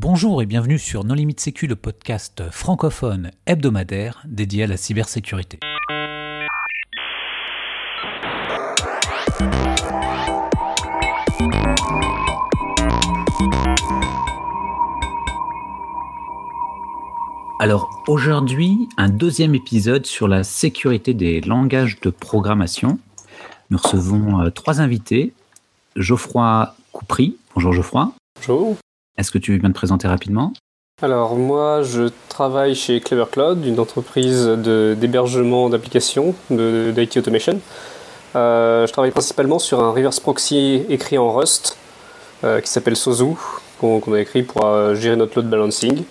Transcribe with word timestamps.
Bonjour 0.00 0.40
et 0.42 0.46
bienvenue 0.46 0.78
sur 0.78 1.02
Non 1.02 1.14
Limite 1.14 1.40
Sécu, 1.40 1.66
le 1.66 1.74
podcast 1.74 2.44
francophone 2.52 3.32
hebdomadaire 3.46 4.22
dédié 4.26 4.62
à 4.62 4.66
la 4.68 4.76
cybersécurité. 4.76 5.58
Alors 17.58 17.90
aujourd'hui, 18.06 18.88
un 18.98 19.08
deuxième 19.08 19.56
épisode 19.56 20.06
sur 20.06 20.28
la 20.28 20.44
sécurité 20.44 21.12
des 21.12 21.40
langages 21.40 22.00
de 22.02 22.10
programmation. 22.10 23.00
Nous 23.70 23.78
recevons 23.78 24.42
euh, 24.42 24.50
trois 24.50 24.80
invités. 24.80 25.32
Geoffroy 25.96 26.76
Coupry. 26.92 27.36
Bonjour 27.56 27.72
Geoffroy. 27.72 28.12
Bonjour. 28.36 28.76
Est-ce 29.18 29.32
que 29.32 29.38
tu 29.38 29.52
veux 29.52 29.58
bien 29.58 29.70
te 29.70 29.74
présenter 29.74 30.06
rapidement? 30.06 30.52
Alors 31.02 31.36
moi 31.36 31.82
je 31.82 32.08
travaille 32.28 32.74
chez 32.74 33.00
Clever 33.00 33.26
Cloud, 33.30 33.64
une 33.64 33.78
entreprise 33.78 34.46
d'hébergement 34.46 35.68
d'applications 35.68 36.34
d'IT 36.50 37.16
Automation. 37.18 37.60
Euh, 38.36 38.86
je 38.86 38.92
travaille 38.92 39.10
principalement 39.10 39.58
sur 39.58 39.80
un 39.80 39.90
reverse 39.90 40.20
proxy 40.20 40.82
écrit 40.88 41.18
en 41.18 41.32
Rust 41.32 41.76
euh, 42.44 42.60
qui 42.60 42.70
s'appelle 42.70 42.96
Sozu, 42.96 43.34
qu'on 43.80 44.00
a 44.12 44.20
écrit 44.20 44.42
pour 44.42 44.64
euh, 44.64 44.94
gérer 44.94 45.16
notre 45.16 45.36
load 45.36 45.50
balancing. 45.50 46.04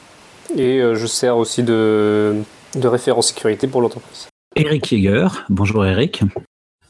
Et 0.57 0.79
je 0.79 1.05
sers 1.05 1.37
aussi 1.37 1.61
de, 1.61 2.35
de 2.75 2.87
référent 2.87 3.21
sécurité 3.21 3.67
pour 3.67 3.81
l'entreprise. 3.81 4.27
Eric 4.55 4.91
Yeager. 4.93 5.27
Bonjour 5.49 5.85
Eric. 5.85 6.21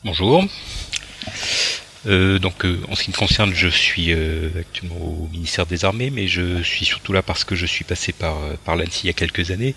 Bonjour. 0.05 0.43
Euh, 2.05 2.39
donc 2.39 2.65
euh, 2.65 2.79
en 2.89 2.95
ce 2.95 3.03
qui 3.03 3.11
me 3.11 3.15
concerne, 3.15 3.53
je 3.53 3.67
suis 3.67 4.11
euh, 4.11 4.49
actuellement 4.59 4.95
au 4.95 5.29
ministère 5.31 5.65
des 5.65 5.85
Armées, 5.85 6.09
mais 6.09 6.27
je 6.27 6.61
suis 6.63 6.85
surtout 6.85 7.13
là 7.13 7.21
parce 7.21 7.43
que 7.43 7.55
je 7.55 7.65
suis 7.65 7.83
passé 7.83 8.13
par, 8.13 8.35
par 8.65 8.75
l'ANSI 8.75 9.05
il 9.05 9.07
y 9.07 9.09
a 9.09 9.13
quelques 9.13 9.51
années, 9.51 9.75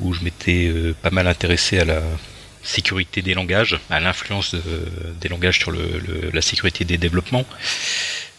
où 0.00 0.12
je 0.12 0.22
m'étais 0.22 0.72
pas 1.02 1.10
mal 1.10 1.26
intéressé 1.26 1.78
à 1.78 1.84
la 1.84 2.02
sécurité 2.62 3.22
des 3.22 3.34
langages, 3.34 3.78
à 3.90 4.00
l'influence 4.00 4.54
des 5.20 5.28
langages 5.28 5.58
sur 5.58 5.70
le, 5.70 6.30
la 6.32 6.42
sécurité 6.42 6.84
des 6.84 6.98
développements. 6.98 7.44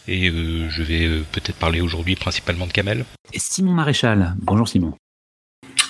Et 0.07 0.27
je 0.27 0.83
vais 0.83 1.07
peut-être 1.31 1.57
parler 1.57 1.81
aujourd'hui 1.81 2.15
principalement 2.15 2.67
de 2.67 2.71
Camel. 2.71 3.05
Simon 3.35 3.73
Maréchal. 3.73 4.35
Bonjour 4.39 4.67
Simon. 4.67 4.93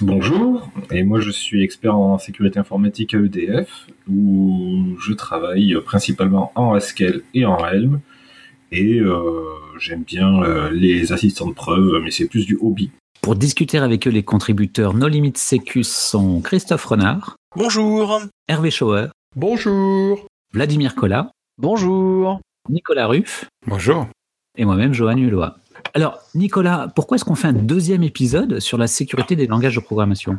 Bonjour, 0.02 0.68
et 0.90 1.04
moi 1.04 1.20
je 1.20 1.30
suis 1.30 1.64
expert 1.64 1.96
en 1.96 2.18
sécurité 2.18 2.58
informatique 2.58 3.14
à 3.14 3.20
EDF, 3.20 3.86
où 4.10 4.96
je 5.00 5.14
travaille 5.14 5.76
principalement 5.86 6.52
en 6.56 6.74
Haskell 6.74 7.22
et 7.36 7.46
en 7.46 7.64
Helm, 7.64 8.02
et 8.72 9.00
euh, 9.00 9.44
j'aime 9.80 10.02
bien 10.02 10.42
euh, 10.42 10.72
les 10.72 11.14
assistants 11.14 11.46
de 11.46 11.54
preuve, 11.54 12.02
mais 12.04 12.10
c'est 12.10 12.28
plus 12.28 12.48
du 12.48 12.58
hobby. 12.60 12.90
Pour 13.22 13.36
discuter 13.36 13.78
avec 13.78 14.08
eux, 14.08 14.12
les 14.12 14.24
contributeurs 14.24 14.96
No 14.96 15.08
Limit 15.08 15.34
Secus 15.36 15.88
sont 15.88 16.42
Christophe 16.42 16.86
Renard. 16.86 17.36
Bonjour. 17.56 18.22
Hervé 18.48 18.72
Schauer. 18.72 19.10
Bonjour. 19.36 20.26
Vladimir 20.52 20.96
Collat. 20.96 21.30
Bonjour. 21.60 22.42
Nicolas 22.70 23.06
Ruff. 23.06 23.46
Bonjour. 23.68 24.08
Et 24.58 24.66
moi-même, 24.66 24.96
Johan 24.96 25.18
Hulot. 25.18 25.44
Alors, 25.94 26.20
Nicolas, 26.36 26.92
pourquoi 26.96 27.16
est-ce 27.16 27.26
qu'on 27.26 27.36
fait 27.36 27.50
un 27.50 27.54
deuxième 27.54 28.04
épisode 28.04 28.60
sur 28.60 28.78
la 28.78 28.88
sécurité 28.88 29.36
des 29.36 29.48
langages 29.48 29.76
de 29.76 29.82
programmation? 29.82 30.38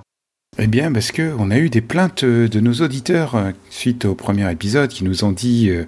Eh 0.58 0.66
bien, 0.66 0.92
parce 0.92 1.12
qu'on 1.12 1.50
a 1.50 1.58
eu 1.58 1.70
des 1.70 1.80
plaintes 1.80 2.24
de 2.24 2.60
nos 2.60 2.74
auditeurs 2.74 3.36
euh, 3.36 3.52
suite 3.70 4.04
au 4.04 4.14
premier 4.14 4.50
épisode 4.52 4.90
qui 4.90 5.02
nous 5.02 5.24
ont 5.24 5.32
dit 5.32 5.70
euh, 5.70 5.86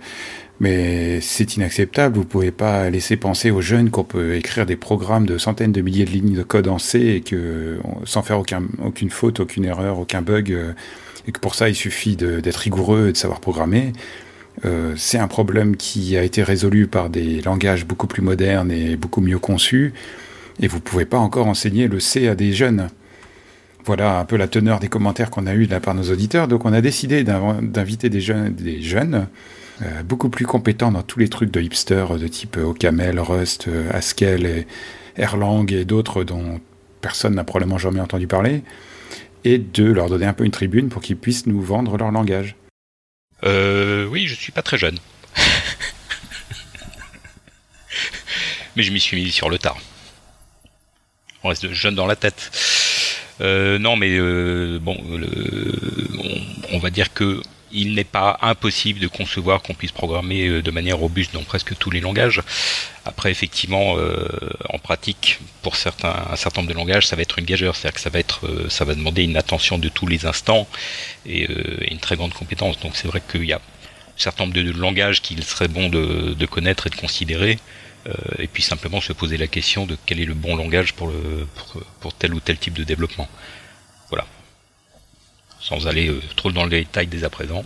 mais 0.60 1.20
c'est 1.20 1.56
inacceptable, 1.56 2.16
vous 2.16 2.24
pouvez 2.24 2.52
pas 2.52 2.88
laisser 2.88 3.16
penser 3.16 3.50
aux 3.50 3.60
jeunes 3.60 3.90
qu'on 3.90 4.04
peut 4.04 4.34
écrire 4.36 4.66
des 4.66 4.76
programmes 4.76 5.26
de 5.26 5.36
centaines 5.36 5.72
de 5.72 5.80
milliers 5.80 6.04
de 6.04 6.10
lignes 6.10 6.34
de 6.34 6.42
code 6.42 6.68
en 6.68 6.78
C 6.78 7.00
et 7.00 7.20
que 7.20 7.78
sans 8.04 8.22
faire 8.22 8.38
aucune 8.38 9.10
faute, 9.10 9.40
aucune 9.40 9.64
erreur, 9.64 9.98
aucun 9.98 10.22
bug, 10.22 10.52
euh, 10.52 10.72
et 11.26 11.32
que 11.32 11.40
pour 11.40 11.54
ça 11.54 11.68
il 11.68 11.74
suffit 11.74 12.16
d'être 12.16 12.56
rigoureux 12.56 13.08
et 13.08 13.12
de 13.12 13.16
savoir 13.16 13.40
programmer. 13.40 13.92
Euh, 14.64 14.94
c'est 14.96 15.18
un 15.18 15.28
problème 15.28 15.76
qui 15.76 16.16
a 16.16 16.22
été 16.22 16.42
résolu 16.42 16.86
par 16.86 17.10
des 17.10 17.42
langages 17.42 17.86
beaucoup 17.86 18.06
plus 18.06 18.22
modernes 18.22 18.70
et 18.70 18.96
beaucoup 18.96 19.20
mieux 19.20 19.38
conçus, 19.38 19.92
et 20.60 20.68
vous 20.68 20.76
ne 20.76 20.82
pouvez 20.82 21.04
pas 21.04 21.18
encore 21.18 21.48
enseigner 21.48 21.88
le 21.88 22.00
C 22.00 22.28
à 22.28 22.34
des 22.34 22.52
jeunes. 22.52 22.88
Voilà 23.84 24.18
un 24.18 24.24
peu 24.24 24.36
la 24.36 24.48
teneur 24.48 24.80
des 24.80 24.88
commentaires 24.88 25.30
qu'on 25.30 25.46
a 25.46 25.54
eu 25.54 25.66
de 25.66 25.72
la 25.72 25.80
part 25.80 25.94
de 25.94 26.00
nos 26.00 26.10
auditeurs. 26.10 26.48
Donc 26.48 26.64
on 26.64 26.72
a 26.72 26.80
décidé 26.80 27.22
d'inviter 27.24 28.08
des 28.08 28.20
jeunes, 28.20 29.26
euh, 29.82 30.02
beaucoup 30.04 30.30
plus 30.30 30.46
compétents 30.46 30.92
dans 30.92 31.02
tous 31.02 31.18
les 31.18 31.28
trucs 31.28 31.50
de 31.50 31.60
hipster 31.60 32.06
de 32.18 32.28
type 32.28 32.56
OCaml, 32.56 33.18
Rust, 33.18 33.68
Haskell, 33.92 34.64
Erlang 35.16 35.70
et 35.70 35.84
d'autres 35.84 36.24
dont 36.24 36.60
personne 37.02 37.34
n'a 37.34 37.44
probablement 37.44 37.76
jamais 37.76 38.00
entendu 38.00 38.26
parler, 38.26 38.62
et 39.44 39.58
de 39.58 39.84
leur 39.84 40.08
donner 40.08 40.24
un 40.24 40.32
peu 40.32 40.44
une 40.44 40.50
tribune 40.50 40.88
pour 40.88 41.02
qu'ils 41.02 41.18
puissent 41.18 41.46
nous 41.46 41.60
vendre 41.60 41.98
leur 41.98 42.10
langage. 42.10 42.56
Euh, 43.42 44.06
oui, 44.06 44.26
je 44.26 44.34
suis 44.34 44.52
pas 44.52 44.62
très 44.62 44.78
jeune. 44.78 44.98
Mais 48.76 48.82
je 48.82 48.92
m'y 48.92 49.00
suis 49.00 49.16
mis 49.16 49.30
sur 49.30 49.50
le 49.50 49.58
tard. 49.58 49.78
On 51.42 51.48
reste 51.48 51.72
jeune 51.72 51.94
dans 51.94 52.06
la 52.06 52.16
tête. 52.16 52.50
Euh, 53.40 53.78
non, 53.78 53.96
mais 53.96 54.16
euh, 54.16 54.78
bon, 54.80 54.96
on, 56.72 56.78
va 56.78 56.90
dire 56.90 57.12
que 57.12 57.42
il 57.74 57.94
n'est 57.94 58.04
pas 58.04 58.38
impossible 58.40 59.00
de 59.00 59.08
concevoir 59.08 59.60
qu'on 59.60 59.74
puisse 59.74 59.92
programmer 59.92 60.46
euh, 60.46 60.62
de 60.62 60.70
manière 60.70 60.96
robuste 60.96 61.34
dans 61.34 61.42
presque 61.42 61.76
tous 61.76 61.90
les 61.90 62.00
langages. 62.00 62.40
Après, 63.04 63.30
effectivement, 63.30 63.98
euh, 63.98 64.26
en 64.70 64.78
pratique, 64.78 65.40
pour 65.62 65.76
certains, 65.76 66.14
un 66.30 66.36
certain 66.36 66.62
nombre 66.62 66.72
de 66.72 66.78
langages, 66.78 67.06
ça 67.06 67.16
va 67.16 67.22
être 67.22 67.38
une 67.38 67.44
gageure, 67.44 67.76
c'est-à-dire 67.76 67.94
que 67.94 68.00
ça 68.00 68.10
va 68.10 68.20
être, 68.20 68.46
euh, 68.46 68.70
ça 68.70 68.84
va 68.84 68.94
demander 68.94 69.24
une 69.24 69.36
attention 69.36 69.78
de 69.78 69.88
tous 69.88 70.06
les 70.06 70.24
instants 70.24 70.66
et, 71.26 71.48
une 71.90 71.98
très 71.98 72.16
grande 72.16 72.32
compétence. 72.32 72.78
Donc, 72.80 72.96
c'est 72.96 73.08
vrai 73.08 73.20
qu'il 73.20 73.44
y 73.44 73.52
a 73.52 73.56
un 73.56 73.60
certain 74.16 74.44
nombre 74.44 74.54
de, 74.54 74.70
langages 74.70 75.20
qu'il 75.20 75.42
serait 75.42 75.68
bon 75.68 75.88
de, 75.88 76.46
connaître 76.46 76.86
et 76.86 76.90
de 76.90 76.94
considérer. 76.94 77.58
et 78.38 78.46
puis 78.46 78.62
simplement 78.62 79.00
se 79.00 79.12
poser 79.12 79.36
la 79.38 79.46
question 79.46 79.86
de 79.86 79.96
quel 80.06 80.20
est 80.20 80.26
le 80.26 80.34
bon 80.34 80.54
langage 80.56 80.92
pour, 80.92 81.08
le, 81.08 81.48
pour 82.00 82.12
tel 82.14 82.34
ou 82.34 82.40
tel 82.40 82.56
type 82.58 82.74
de 82.74 82.84
développement. 82.84 83.28
Sans 85.64 85.86
aller 85.86 86.10
euh, 86.10 86.20
trop 86.36 86.52
dans 86.52 86.64
le 86.64 86.70
détail 86.70 87.06
dès 87.06 87.24
à 87.24 87.30
présent. 87.30 87.64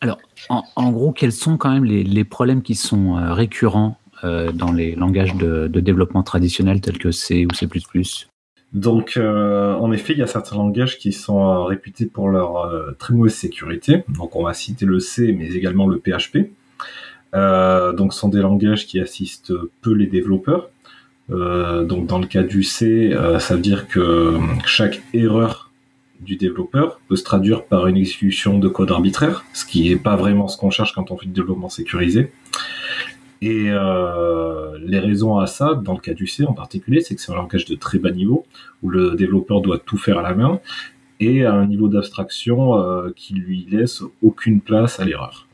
Alors, 0.00 0.18
en, 0.48 0.90
gros, 0.90 1.12
quels 1.12 1.30
sont 1.30 1.56
quand 1.56 1.70
même 1.70 1.84
les, 1.84 2.24
problèmes 2.24 2.60
qui 2.60 2.74
sont 2.74 3.16
euh, 3.16 3.32
récurrents 3.32 3.98
euh, 4.24 4.50
dans 4.50 4.72
les 4.72 4.96
langages 4.96 5.36
de, 5.36 5.68
développement 5.68 6.24
traditionnels 6.24 6.80
tels 6.80 6.98
que 6.98 7.12
C 7.12 7.46
ou 7.46 7.54
C++ 7.54 7.68
donc, 8.72 9.16
en 9.16 9.92
effet, 9.92 10.12
il 10.12 10.18
y 10.18 10.22
a 10.22 10.26
certains 10.26 10.56
langages 10.56 10.98
qui 10.98 11.12
sont 11.12 11.64
réputés 11.64 12.04
pour 12.04 12.28
leur 12.28 12.68
très 12.98 13.14
mauvaise 13.14 13.32
sécurité. 13.32 14.04
Donc, 14.08 14.34
on 14.34 14.42
va 14.42 14.52
citer 14.54 14.84
le 14.84 14.98
C, 14.98 15.32
mais 15.32 15.46
également 15.54 15.86
le 15.86 15.98
PHP. 15.98 16.50
donc, 17.32 18.12
ce 18.12 18.18
sont 18.18 18.28
des 18.28 18.40
langages 18.40 18.86
qui 18.86 19.00
assistent 19.00 19.54
peu 19.80 19.92
les 19.92 20.08
développeurs. 20.08 20.68
donc, 21.30 22.06
dans 22.06 22.18
le 22.18 22.26
cas 22.26 22.42
du 22.42 22.64
C, 22.64 23.16
ça 23.38 23.54
veut 23.54 23.62
dire 23.62 23.86
que 23.86 24.36
chaque 24.66 25.00
erreur 25.14 25.65
du 26.20 26.36
développeur 26.36 27.00
peut 27.08 27.16
se 27.16 27.24
traduire 27.24 27.64
par 27.64 27.86
une 27.86 27.96
exécution 27.96 28.58
de 28.58 28.68
code 28.68 28.90
arbitraire, 28.90 29.44
ce 29.52 29.64
qui 29.64 29.88
n'est 29.88 29.96
pas 29.96 30.16
vraiment 30.16 30.48
ce 30.48 30.56
qu'on 30.56 30.70
cherche 30.70 30.92
quand 30.94 31.10
on 31.10 31.16
fait 31.16 31.26
du 31.26 31.32
développement 31.32 31.68
sécurisé. 31.68 32.32
Et 33.42 33.66
euh, 33.68 34.78
les 34.82 34.98
raisons 34.98 35.38
à 35.38 35.46
ça, 35.46 35.74
dans 35.74 35.92
le 35.92 36.00
cas 36.00 36.14
du 36.14 36.26
C 36.26 36.44
en 36.44 36.54
particulier, 36.54 37.00
c'est 37.00 37.14
que 37.14 37.20
c'est 37.20 37.32
un 37.32 37.36
langage 37.36 37.66
de 37.66 37.74
très 37.74 37.98
bas 37.98 38.10
niveau, 38.10 38.46
où 38.82 38.88
le 38.88 39.14
développeur 39.14 39.60
doit 39.60 39.78
tout 39.78 39.98
faire 39.98 40.18
à 40.18 40.22
la 40.22 40.34
main, 40.34 40.60
et 41.20 41.44
à 41.44 41.52
un 41.54 41.66
niveau 41.66 41.88
d'abstraction 41.88 42.76
euh, 42.76 43.10
qui 43.14 43.34
lui 43.34 43.66
laisse 43.70 44.02
aucune 44.22 44.60
place 44.60 45.00
à 45.00 45.04
l'erreur. 45.04 45.46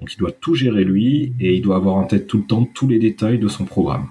Donc 0.00 0.12
il 0.14 0.18
doit 0.18 0.32
tout 0.32 0.54
gérer 0.54 0.84
lui, 0.84 1.32
et 1.38 1.54
il 1.54 1.62
doit 1.62 1.76
avoir 1.76 1.94
en 1.94 2.04
tête 2.04 2.26
tout 2.26 2.38
le 2.38 2.44
temps 2.44 2.64
tous 2.64 2.88
les 2.88 2.98
détails 2.98 3.38
de 3.38 3.48
son 3.48 3.64
programme. 3.64 4.08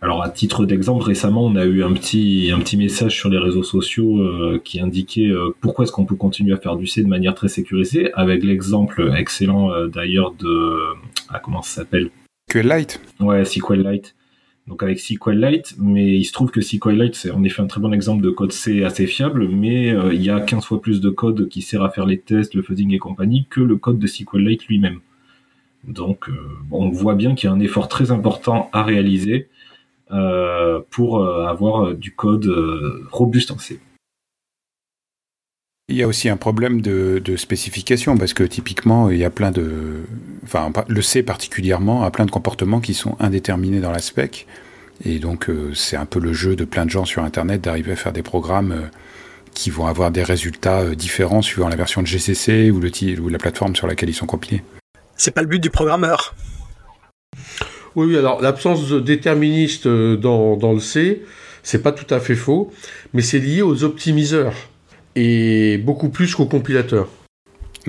Alors 0.00 0.22
à 0.22 0.30
titre 0.30 0.64
d'exemple, 0.64 1.02
récemment, 1.02 1.44
on 1.44 1.56
a 1.56 1.64
eu 1.64 1.82
un 1.82 1.92
petit 1.92 2.52
un 2.54 2.60
petit 2.60 2.76
message 2.76 3.16
sur 3.16 3.28
les 3.28 3.38
réseaux 3.38 3.64
sociaux 3.64 4.18
euh, 4.20 4.60
qui 4.62 4.80
indiquait 4.80 5.28
euh, 5.28 5.50
pourquoi 5.60 5.84
est-ce 5.84 5.92
qu'on 5.92 6.04
peut 6.04 6.14
continuer 6.14 6.52
à 6.52 6.56
faire 6.56 6.76
du 6.76 6.86
C 6.86 7.02
de 7.02 7.08
manière 7.08 7.34
très 7.34 7.48
sécurisée, 7.48 8.12
avec 8.14 8.44
l'exemple 8.44 9.12
excellent 9.16 9.72
euh, 9.72 9.88
d'ailleurs 9.88 10.32
de 10.34 10.78
ah, 11.30 11.40
comment 11.40 11.62
ça 11.62 11.80
s'appelle? 11.80 12.10
SQLite. 12.48 13.00
Ouais, 13.18 13.44
SQLite. 13.44 14.14
Donc 14.68 14.84
avec 14.84 15.00
SQLite, 15.00 15.74
mais 15.78 16.16
il 16.16 16.24
se 16.24 16.32
trouve 16.32 16.52
que 16.52 16.60
SQLite 16.60 17.16
c'est 17.16 17.32
en 17.32 17.42
effet 17.42 17.62
un 17.62 17.66
très 17.66 17.80
bon 17.80 17.92
exemple 17.92 18.22
de 18.22 18.30
code 18.30 18.52
C 18.52 18.84
assez 18.84 19.06
fiable, 19.06 19.48
mais 19.48 19.96
il 20.12 20.22
y 20.22 20.30
a 20.30 20.40
15 20.40 20.64
fois 20.64 20.80
plus 20.80 21.00
de 21.00 21.10
code 21.10 21.48
qui 21.48 21.62
sert 21.62 21.82
à 21.82 21.90
faire 21.90 22.06
les 22.06 22.18
tests, 22.18 22.54
le 22.54 22.62
fuzzing 22.62 22.92
et 22.92 22.98
compagnie 22.98 23.46
que 23.50 23.62
le 23.62 23.76
code 23.76 23.98
de 23.98 24.06
SQLite 24.06 24.66
lui-même. 24.66 25.00
Donc 25.84 26.30
on 26.70 26.90
voit 26.90 27.14
bien 27.14 27.34
qu'il 27.34 27.48
y 27.48 27.50
a 27.50 27.54
un 27.54 27.60
effort 27.60 27.88
très 27.88 28.10
important 28.10 28.68
à 28.74 28.82
réaliser 28.82 29.48
pour 30.90 31.18
euh, 31.18 31.46
avoir 31.46 31.86
euh, 31.86 31.94
du 31.94 32.14
code 32.14 32.48
robuste 33.10 33.50
en 33.50 33.58
C. 33.58 33.80
Il 35.90 35.96
y 35.96 36.02
a 36.02 36.06
aussi 36.06 36.28
un 36.28 36.36
problème 36.36 36.82
de, 36.82 37.36
spécification 37.36 38.18
parce 38.18 38.34
que 38.34 38.44
typiquement 38.44 39.08
il 39.10 39.16
y 39.16 39.24
a 39.24 39.30
plein 39.30 39.50
de, 39.50 40.02
enfin 40.44 40.70
le 40.86 41.00
C 41.00 41.22
particulièrement 41.22 42.02
a 42.02 42.10
plein 42.10 42.26
de 42.26 42.30
comportements 42.30 42.80
qui 42.80 42.92
sont 42.92 43.16
indéterminés 43.20 43.80
dans 43.80 43.90
la 43.90 44.00
spec 44.00 44.46
Et 45.06 45.18
donc, 45.18 45.50
c'est 45.74 45.96
un 45.96 46.04
peu 46.04 46.20
le 46.20 46.34
jeu 46.34 46.56
de 46.56 46.64
plein 46.64 46.84
de 46.84 46.90
gens 46.90 47.06
sur 47.06 47.22
Internet 47.22 47.62
d'arriver 47.62 47.92
à 47.92 47.96
faire 47.96 48.12
des 48.12 48.22
programmes 48.22 48.90
qui 49.54 49.70
vont 49.70 49.86
avoir 49.86 50.10
des 50.10 50.22
résultats 50.22 50.94
différents 50.94 51.40
suivant 51.40 51.68
la 51.68 51.76
version 51.76 52.02
de 52.02 52.06
GCC 52.06 52.70
ou, 52.70 52.80
le 52.80 53.20
ou 53.20 53.28
la 53.30 53.38
plateforme 53.38 53.74
sur 53.74 53.86
laquelle 53.86 54.10
ils 54.10 54.14
sont 54.14 54.26
compilés. 54.26 54.62
C'est 55.16 55.30
pas 55.30 55.42
le 55.42 55.48
but 55.48 55.62
du 55.62 55.70
programmeur. 55.70 56.34
Oui, 57.98 58.16
alors 58.16 58.40
l'absence 58.40 58.88
de 58.88 59.00
déterministe 59.00 59.88
dans, 59.88 60.56
dans 60.56 60.72
le 60.72 60.78
C, 60.78 61.22
c'est 61.64 61.82
pas 61.82 61.90
tout 61.90 62.14
à 62.14 62.20
fait 62.20 62.36
faux, 62.36 62.70
mais 63.12 63.22
c'est 63.22 63.40
lié 63.40 63.60
aux 63.60 63.82
optimiseurs 63.82 64.54
et 65.16 65.78
beaucoup 65.78 66.08
plus 66.08 66.32
qu'aux 66.36 66.46
compilateurs. 66.46 67.08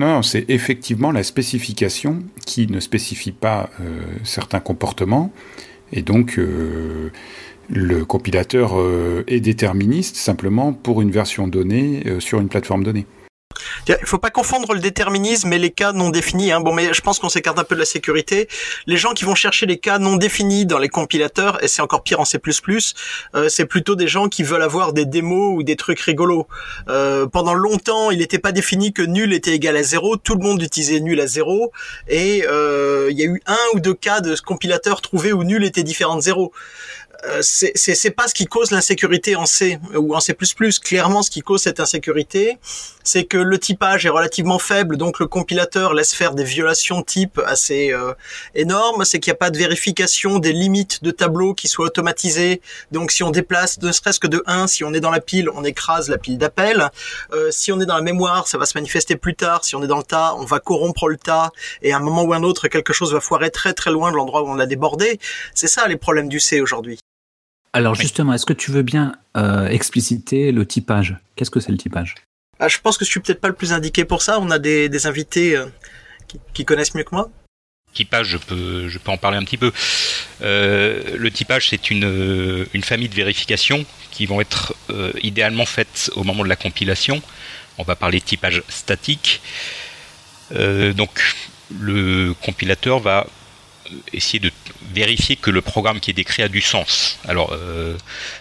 Non, 0.00 0.22
c'est 0.22 0.50
effectivement 0.50 1.12
la 1.12 1.22
spécification 1.22 2.24
qui 2.44 2.66
ne 2.66 2.80
spécifie 2.80 3.30
pas 3.30 3.70
euh, 3.80 4.00
certains 4.24 4.58
comportements, 4.58 5.32
et 5.92 6.02
donc 6.02 6.40
euh, 6.40 7.10
le 7.68 8.04
compilateur 8.04 8.80
euh, 8.80 9.22
est 9.28 9.38
déterministe 9.38 10.16
simplement 10.16 10.72
pour 10.72 11.02
une 11.02 11.12
version 11.12 11.46
donnée 11.46 12.02
sur 12.18 12.40
une 12.40 12.48
plateforme 12.48 12.82
donnée. 12.82 13.06
Il 13.88 14.06
faut 14.06 14.18
pas 14.18 14.30
confondre 14.30 14.72
le 14.74 14.80
déterminisme 14.80 15.52
et 15.52 15.58
les 15.58 15.70
cas 15.70 15.92
non 15.92 16.10
définis. 16.10 16.52
Hein. 16.52 16.60
Bon, 16.60 16.72
mais 16.72 16.92
je 16.94 17.00
pense 17.00 17.18
qu'on 17.18 17.28
s'écarte 17.28 17.58
un 17.58 17.64
peu 17.64 17.74
de 17.74 17.80
la 17.80 17.86
sécurité. 17.86 18.48
Les 18.86 18.96
gens 18.96 19.12
qui 19.12 19.24
vont 19.24 19.34
chercher 19.34 19.66
les 19.66 19.78
cas 19.78 19.98
non 19.98 20.16
définis 20.16 20.66
dans 20.66 20.78
les 20.78 20.88
compilateurs, 20.88 21.62
et 21.62 21.68
c'est 21.68 21.82
encore 21.82 22.02
pire 22.02 22.20
en 22.20 22.24
C++, 22.24 22.38
euh, 23.34 23.48
c'est 23.48 23.66
plutôt 23.66 23.96
des 23.96 24.06
gens 24.06 24.28
qui 24.28 24.42
veulent 24.42 24.62
avoir 24.62 24.92
des 24.92 25.04
démos 25.04 25.56
ou 25.56 25.62
des 25.62 25.76
trucs 25.76 26.00
rigolos. 26.00 26.46
Euh, 26.88 27.26
pendant 27.26 27.54
longtemps, 27.54 28.10
il 28.10 28.18
n'était 28.18 28.38
pas 28.38 28.52
défini 28.52 28.92
que 28.92 29.02
nul 29.02 29.32
était 29.32 29.54
égal 29.54 29.76
à 29.76 29.82
zéro. 29.82 30.16
Tout 30.16 30.34
le 30.34 30.42
monde 30.42 30.62
utilisait 30.62 31.00
nul 31.00 31.20
à 31.20 31.26
zéro, 31.26 31.72
et 32.08 32.44
euh, 32.48 33.08
il 33.10 33.18
y 33.18 33.22
a 33.22 33.26
eu 33.26 33.42
un 33.46 33.58
ou 33.74 33.80
deux 33.80 33.94
cas 33.94 34.20
de 34.20 34.34
compilateurs 34.40 35.00
trouvés 35.00 35.32
où 35.32 35.42
nul 35.42 35.64
était 35.64 35.82
différent 35.82 36.16
de 36.16 36.22
zéro. 36.22 36.52
Euh, 37.26 37.40
c'est 37.42 38.10
pas 38.10 38.28
ce 38.28 38.34
qui 38.34 38.46
cause 38.46 38.70
l'insécurité 38.70 39.36
en 39.36 39.46
C 39.46 39.78
ou 39.94 40.14
en 40.14 40.20
C++. 40.20 40.34
Clairement, 40.82 41.22
ce 41.22 41.30
qui 41.30 41.40
cause 41.40 41.62
cette 41.62 41.80
insécurité, 41.80 42.58
c'est 43.04 43.24
que 43.24 43.38
le 43.38 43.58
typage 43.58 44.06
est 44.06 44.10
relativement 44.10 44.58
faible, 44.58 44.96
donc 44.96 45.18
le 45.18 45.26
compilateur 45.26 45.94
laisse 45.94 46.14
faire 46.14 46.34
des 46.34 46.44
violations 46.44 47.00
de 47.00 47.04
type 47.04 47.40
assez 47.46 47.92
euh, 47.92 48.12
énormes. 48.54 49.04
C'est 49.04 49.18
qu'il 49.20 49.30
n'y 49.30 49.36
a 49.36 49.38
pas 49.38 49.50
de 49.50 49.58
vérification 49.58 50.38
des 50.38 50.52
limites 50.52 51.02
de 51.02 51.10
tableau 51.10 51.54
qui 51.54 51.68
soient 51.68 51.86
automatisées. 51.86 52.60
Donc, 52.92 53.10
si 53.10 53.22
on 53.22 53.30
déplace 53.30 53.80
ne 53.80 53.92
serait-ce 53.92 54.20
que 54.20 54.26
de 54.26 54.42
1, 54.46 54.66
si 54.66 54.84
on 54.84 54.92
est 54.92 55.00
dans 55.00 55.10
la 55.10 55.20
pile, 55.20 55.48
on 55.50 55.64
écrase 55.64 56.08
la 56.08 56.18
pile 56.18 56.38
d'appel. 56.38 56.90
Euh, 57.32 57.50
si 57.50 57.72
on 57.72 57.80
est 57.80 57.86
dans 57.86 57.96
la 57.96 58.02
mémoire, 58.02 58.48
ça 58.48 58.58
va 58.58 58.66
se 58.66 58.76
manifester 58.76 59.16
plus 59.16 59.34
tard. 59.34 59.64
Si 59.64 59.74
on 59.76 59.82
est 59.82 59.86
dans 59.86 59.98
le 59.98 60.02
tas, 60.02 60.34
on 60.36 60.44
va 60.44 60.60
corrompre 60.60 61.08
le 61.08 61.16
tas 61.16 61.50
et 61.82 61.92
à 61.92 61.96
un 61.96 62.00
moment 62.00 62.22
ou 62.22 62.32
un 62.32 62.42
autre, 62.42 62.68
quelque 62.68 62.92
chose 62.92 63.12
va 63.12 63.20
foirer 63.20 63.50
très 63.50 63.72
très 63.72 63.90
loin 63.90 64.10
de 64.10 64.16
l'endroit 64.16 64.42
où 64.42 64.48
on 64.48 64.54
l'a 64.54 64.66
débordé. 64.66 65.18
C'est 65.54 65.68
ça 65.68 65.88
les 65.88 65.96
problèmes 65.96 66.28
du 66.28 66.40
C 66.40 66.60
aujourd'hui. 66.60 66.98
Alors 67.72 67.94
justement, 67.94 68.32
est-ce 68.32 68.46
que 68.46 68.52
tu 68.52 68.72
veux 68.72 68.82
bien 68.82 69.12
euh, 69.36 69.68
expliciter 69.68 70.50
le 70.50 70.66
typage? 70.66 71.16
Qu'est-ce 71.36 71.50
que 71.50 71.60
c'est 71.60 71.72
le 71.72 71.78
typage? 71.78 72.16
Ah, 72.60 72.68
Je 72.68 72.78
pense 72.78 72.96
que 72.96 73.04
je 73.04 73.10
suis 73.10 73.20
peut-être 73.20 73.40
pas 73.40 73.48
le 73.48 73.54
plus 73.54 73.72
indiqué 73.72 74.04
pour 74.04 74.22
ça. 74.22 74.38
On 74.40 74.50
a 74.50 74.58
des, 74.58 75.06
invités 75.06 75.56
euh, 75.56 75.66
qui, 76.54 76.64
connaissent 76.64 76.94
mieux 76.94 77.04
que 77.04 77.14
moi. 77.14 77.30
Typage, 77.92 78.28
je 78.28 78.36
peux, 78.36 78.88
je 78.88 78.98
peux 78.98 79.10
en 79.10 79.16
parler 79.16 79.36
un 79.36 79.44
petit 79.44 79.56
peu. 79.56 79.72
Euh, 80.42 81.16
le 81.16 81.30
typage, 81.30 81.70
c'est 81.70 81.90
une, 81.90 82.66
une, 82.72 82.84
famille 82.84 83.08
de 83.08 83.14
vérifications 83.14 83.84
qui 84.12 84.26
vont 84.26 84.40
être 84.40 84.74
idéalement 85.22 85.66
faites 85.66 86.10
au 86.14 86.22
moment 86.22 86.44
de 86.44 86.48
la 86.48 86.56
compilation. 86.56 87.20
On 87.78 87.82
va 87.82 87.96
parler 87.96 88.20
de 88.20 88.24
typage 88.24 88.62
statique. 88.68 89.40
donc, 90.52 91.10
le 91.78 92.34
compilateur 92.34 93.00
va 93.00 93.26
essayer 94.12 94.38
de 94.38 94.50
vérifier 94.92 95.36
que 95.36 95.50
le 95.50 95.60
programme 95.60 96.00
qui 96.00 96.10
est 96.10 96.14
décrit 96.14 96.42
a 96.42 96.48
du 96.48 96.60
sens. 96.60 97.18
Alors, 97.26 97.52
euh, 97.52 97.96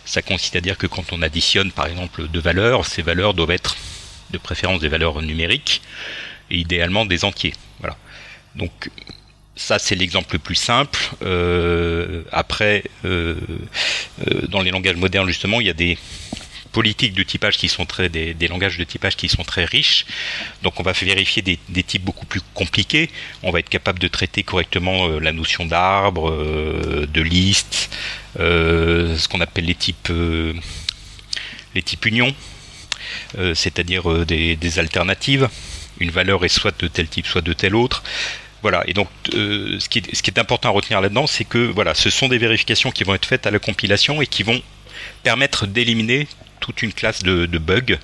ça 0.05 0.21
consiste 0.21 0.55
à 0.55 0.61
dire 0.61 0.77
que 0.77 0.87
quand 0.87 1.11
on 1.11 1.21
additionne, 1.21 1.71
par 1.71 1.87
exemple, 1.87 2.27
deux 2.27 2.39
valeurs, 2.39 2.85
ces 2.85 3.01
valeurs 3.01 3.33
doivent 3.33 3.51
être 3.51 3.75
de 4.31 4.37
préférence 4.37 4.79
des 4.79 4.89
valeurs 4.89 5.21
numériques 5.21 5.81
et 6.49 6.57
idéalement 6.57 7.05
des 7.05 7.25
entiers. 7.25 7.53
Voilà. 7.79 7.97
Donc, 8.55 8.89
ça, 9.55 9.77
c'est 9.77 9.95
l'exemple 9.95 10.33
le 10.33 10.39
plus 10.39 10.55
simple. 10.55 10.99
Euh, 11.21 12.23
après, 12.31 12.83
euh, 13.05 13.35
dans 14.47 14.61
les 14.61 14.71
langages 14.71 14.95
modernes, 14.95 15.27
justement, 15.27 15.59
il 15.59 15.67
y 15.67 15.69
a 15.69 15.73
des 15.73 15.97
politiques 16.71 17.13
de 17.13 17.23
typage 17.23 17.57
qui 17.57 17.67
sont 17.67 17.85
très 17.85 18.09
des, 18.09 18.47
langages 18.47 18.77
de 18.77 18.83
typage 18.83 19.15
qui 19.15 19.27
sont 19.29 19.43
très 19.43 19.65
riches. 19.65 20.05
Donc 20.63 20.79
on 20.79 20.83
va 20.83 20.91
vérifier 20.91 21.41
des, 21.41 21.83
types 21.83 22.03
beaucoup 22.03 22.25
plus 22.25 22.41
compliqués. 22.53 23.09
On 23.43 23.51
va 23.51 23.59
être 23.59 23.69
capable 23.69 23.99
de 23.99 24.07
traiter 24.07 24.43
correctement 24.43 25.07
euh, 25.07 25.19
la 25.19 25.31
notion 25.31 25.65
d'arbre, 25.65 26.29
euh, 26.29 27.07
de 27.11 27.21
liste, 27.21 27.89
euh, 28.39 29.17
ce 29.17 29.27
qu'on 29.27 29.41
appelle 29.41 29.65
les 29.65 29.75
types 29.75 30.11
les 31.75 31.83
types 31.83 32.05
unions, 32.05 32.33
c'est-à-dire 33.53 34.25
des, 34.25 34.55
des, 34.55 34.79
alternatives. 34.79 35.49
Une 35.99 36.11
valeur 36.11 36.45
est 36.45 36.49
soit 36.49 36.77
de 36.79 36.87
tel 36.87 37.07
type, 37.07 37.27
soit 37.27 37.41
de 37.41 37.53
tel 37.53 37.75
autre. 37.75 38.03
Voilà, 38.61 38.83
et 38.87 38.93
donc 38.93 39.07
ce, 39.31 39.87
qui 39.87 39.99
est, 39.99 40.15
ce 40.15 40.21
qui 40.21 40.31
est 40.31 40.39
important 40.39 40.69
à 40.69 40.71
retenir 40.71 40.99
là-dedans, 40.99 41.27
c'est 41.27 41.45
que 41.45 41.59
voilà, 41.59 41.93
ce 41.93 42.09
sont 42.09 42.27
des 42.27 42.37
vérifications 42.37 42.91
qui 42.91 43.03
vont 43.03 43.15
être 43.15 43.25
faites 43.25 43.47
à 43.47 43.51
la 43.51 43.59
compilation 43.59 44.21
et 44.21 44.27
qui 44.27 44.43
vont 44.43 44.61
permettre 45.23 45.65
d'éliminer 45.65 46.27
toute 46.59 46.81
une 46.81 46.93
classe 46.93 47.23
de, 47.23 47.57
bugs 47.57 47.97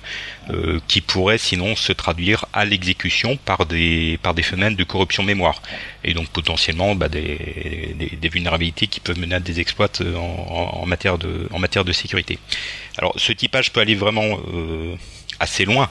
euh, 0.50 0.80
qui 0.88 1.00
pourraient 1.00 1.38
sinon 1.38 1.76
se 1.76 1.92
traduire 1.92 2.46
à 2.52 2.64
l'exécution 2.64 3.36
par 3.36 3.66
des, 3.66 4.18
par 4.22 4.34
phénomènes 4.34 4.76
de 4.76 4.84
corruption 4.84 5.22
mémoire. 5.22 5.62
Et 6.04 6.14
donc 6.14 6.28
potentiellement 6.28 6.94
bah, 6.94 7.08
des, 7.08 7.94
vulnérabilités 8.32 8.86
qui 8.86 9.00
peuvent 9.00 9.18
mener 9.18 9.36
à 9.36 9.40
des 9.40 9.60
exploits 9.60 9.88
euh, 10.00 10.16
en, 10.16 10.86
matière, 10.86 11.18
de, 11.18 11.92
sécurité. 11.92 12.38
Alors 12.98 13.14
ce 13.16 13.32
typage 13.32 13.72
peut 13.72 13.80
aller 13.80 13.94
vraiment 13.94 14.40
euh, 14.52 14.94
assez 15.40 15.64
loin. 15.64 15.88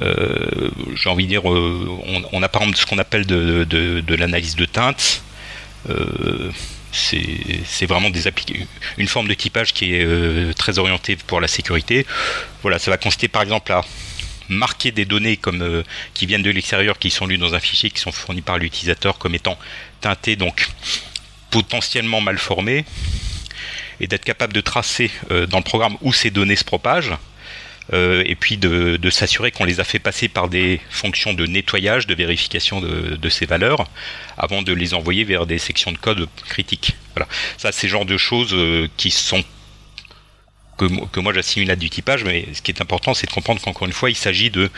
J'ai 0.00 1.10
envie 1.10 1.24
de 1.24 1.28
dire, 1.28 1.44
on, 1.44 2.42
a 2.42 2.48
par 2.48 2.62
exemple 2.62 2.78
ce 2.78 2.86
qu'on 2.86 2.98
appelle 2.98 3.26
de, 3.26 4.14
l'analyse 4.16 4.56
de 4.56 4.64
teinte 4.64 5.22
c'est 6.92 7.86
vraiment 7.86 8.10
une 8.98 9.08
forme 9.08 9.28
de 9.28 9.34
typage 9.34 9.72
qui 9.72 9.94
est 9.94 10.04
euh, 10.04 10.52
très 10.52 10.78
orientée 10.78 11.16
pour 11.16 11.40
la 11.40 11.48
sécurité. 11.48 12.06
Voilà, 12.62 12.78
ça 12.78 12.90
va 12.90 12.98
consister 12.98 13.28
par 13.28 13.42
exemple 13.42 13.72
à 13.72 13.82
marquer 14.48 14.90
des 14.90 15.04
données 15.04 15.38
euh, 15.46 15.82
qui 16.14 16.26
viennent 16.26 16.42
de 16.42 16.50
l'extérieur, 16.50 16.98
qui 16.98 17.10
sont 17.10 17.26
lues 17.26 17.38
dans 17.38 17.54
un 17.54 17.60
fichier, 17.60 17.90
qui 17.90 18.00
sont 18.00 18.12
fournis 18.12 18.42
par 18.42 18.58
l'utilisateur 18.58 19.18
comme 19.18 19.34
étant 19.34 19.58
teintées, 20.00 20.36
donc 20.36 20.68
potentiellement 21.50 22.20
mal 22.20 22.38
formées, 22.38 22.84
et 24.00 24.06
d'être 24.06 24.24
capable 24.24 24.52
de 24.52 24.60
tracer 24.60 25.10
euh, 25.30 25.46
dans 25.46 25.58
le 25.58 25.64
programme 25.64 25.96
où 26.02 26.12
ces 26.12 26.30
données 26.30 26.56
se 26.56 26.64
propagent. 26.64 27.12
Euh, 27.92 28.22
et 28.26 28.36
puis 28.36 28.56
de, 28.58 29.10
s'assurer 29.10 29.50
qu'on 29.50 29.64
les 29.64 29.80
a 29.80 29.84
fait 29.84 29.98
passer 29.98 30.28
par 30.28 30.48
des 30.48 30.80
fonctions 30.88 31.34
de 31.34 31.46
nettoyage, 31.46 32.06
de 32.06 32.14
vérification 32.14 32.80
de, 32.80 33.28
ces 33.28 33.46
valeurs, 33.46 33.88
avant 34.38 34.62
de 34.62 34.72
les 34.72 34.94
envoyer 34.94 35.24
vers 35.24 35.46
des 35.46 35.58
sections 35.58 35.92
de 35.92 35.98
code 35.98 36.28
critiques. 36.48 36.96
Voilà. 37.14 37.28
Ça, 37.58 37.72
c'est 37.72 37.86
le 37.86 37.90
genre 37.90 38.06
de 38.06 38.16
choses 38.16 38.54
euh, 38.54 38.88
qui 38.96 39.10
sont 39.10 39.42
que, 40.78 40.86
que 41.06 41.20
moi 41.20 41.34
j'assimile 41.34 41.70
à 41.70 41.76
du 41.76 41.90
typage, 41.90 42.24
mais 42.24 42.48
ce 42.54 42.62
qui 42.62 42.70
est 42.70 42.80
important, 42.80 43.14
c'est 43.14 43.26
de 43.26 43.32
comprendre 43.32 43.60
qu'encore 43.60 43.86
une 43.86 43.92
fois, 43.92 44.10
il 44.10 44.16
s'agit 44.16 44.50
de 44.50 44.70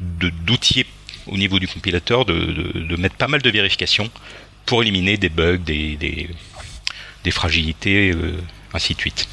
d'outiller 0.00 0.86
au 1.26 1.36
niveau 1.36 1.58
du 1.58 1.68
compilateur, 1.68 2.24
de, 2.24 2.96
mettre 2.96 3.16
pas 3.16 3.28
mal 3.28 3.42
de 3.42 3.50
vérifications 3.50 4.10
pour 4.66 4.82
éliminer 4.82 5.16
des 5.16 5.28
bugs, 5.28 5.58
des, 5.58 5.96
des, 5.96 7.30
fragilités, 7.30 8.10
euh, 8.10 8.38
ainsi 8.72 8.94
de 8.94 9.00
suite. 9.00 9.28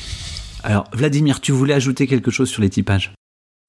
Alors, 0.66 0.86
Vladimir, 0.94 1.42
tu 1.42 1.52
voulais 1.52 1.76
ajouter 1.76 2.08
quelque 2.08 2.32
chose 2.32 2.50
sur 2.50 2.64
les 2.64 2.72
typages? 2.72 3.14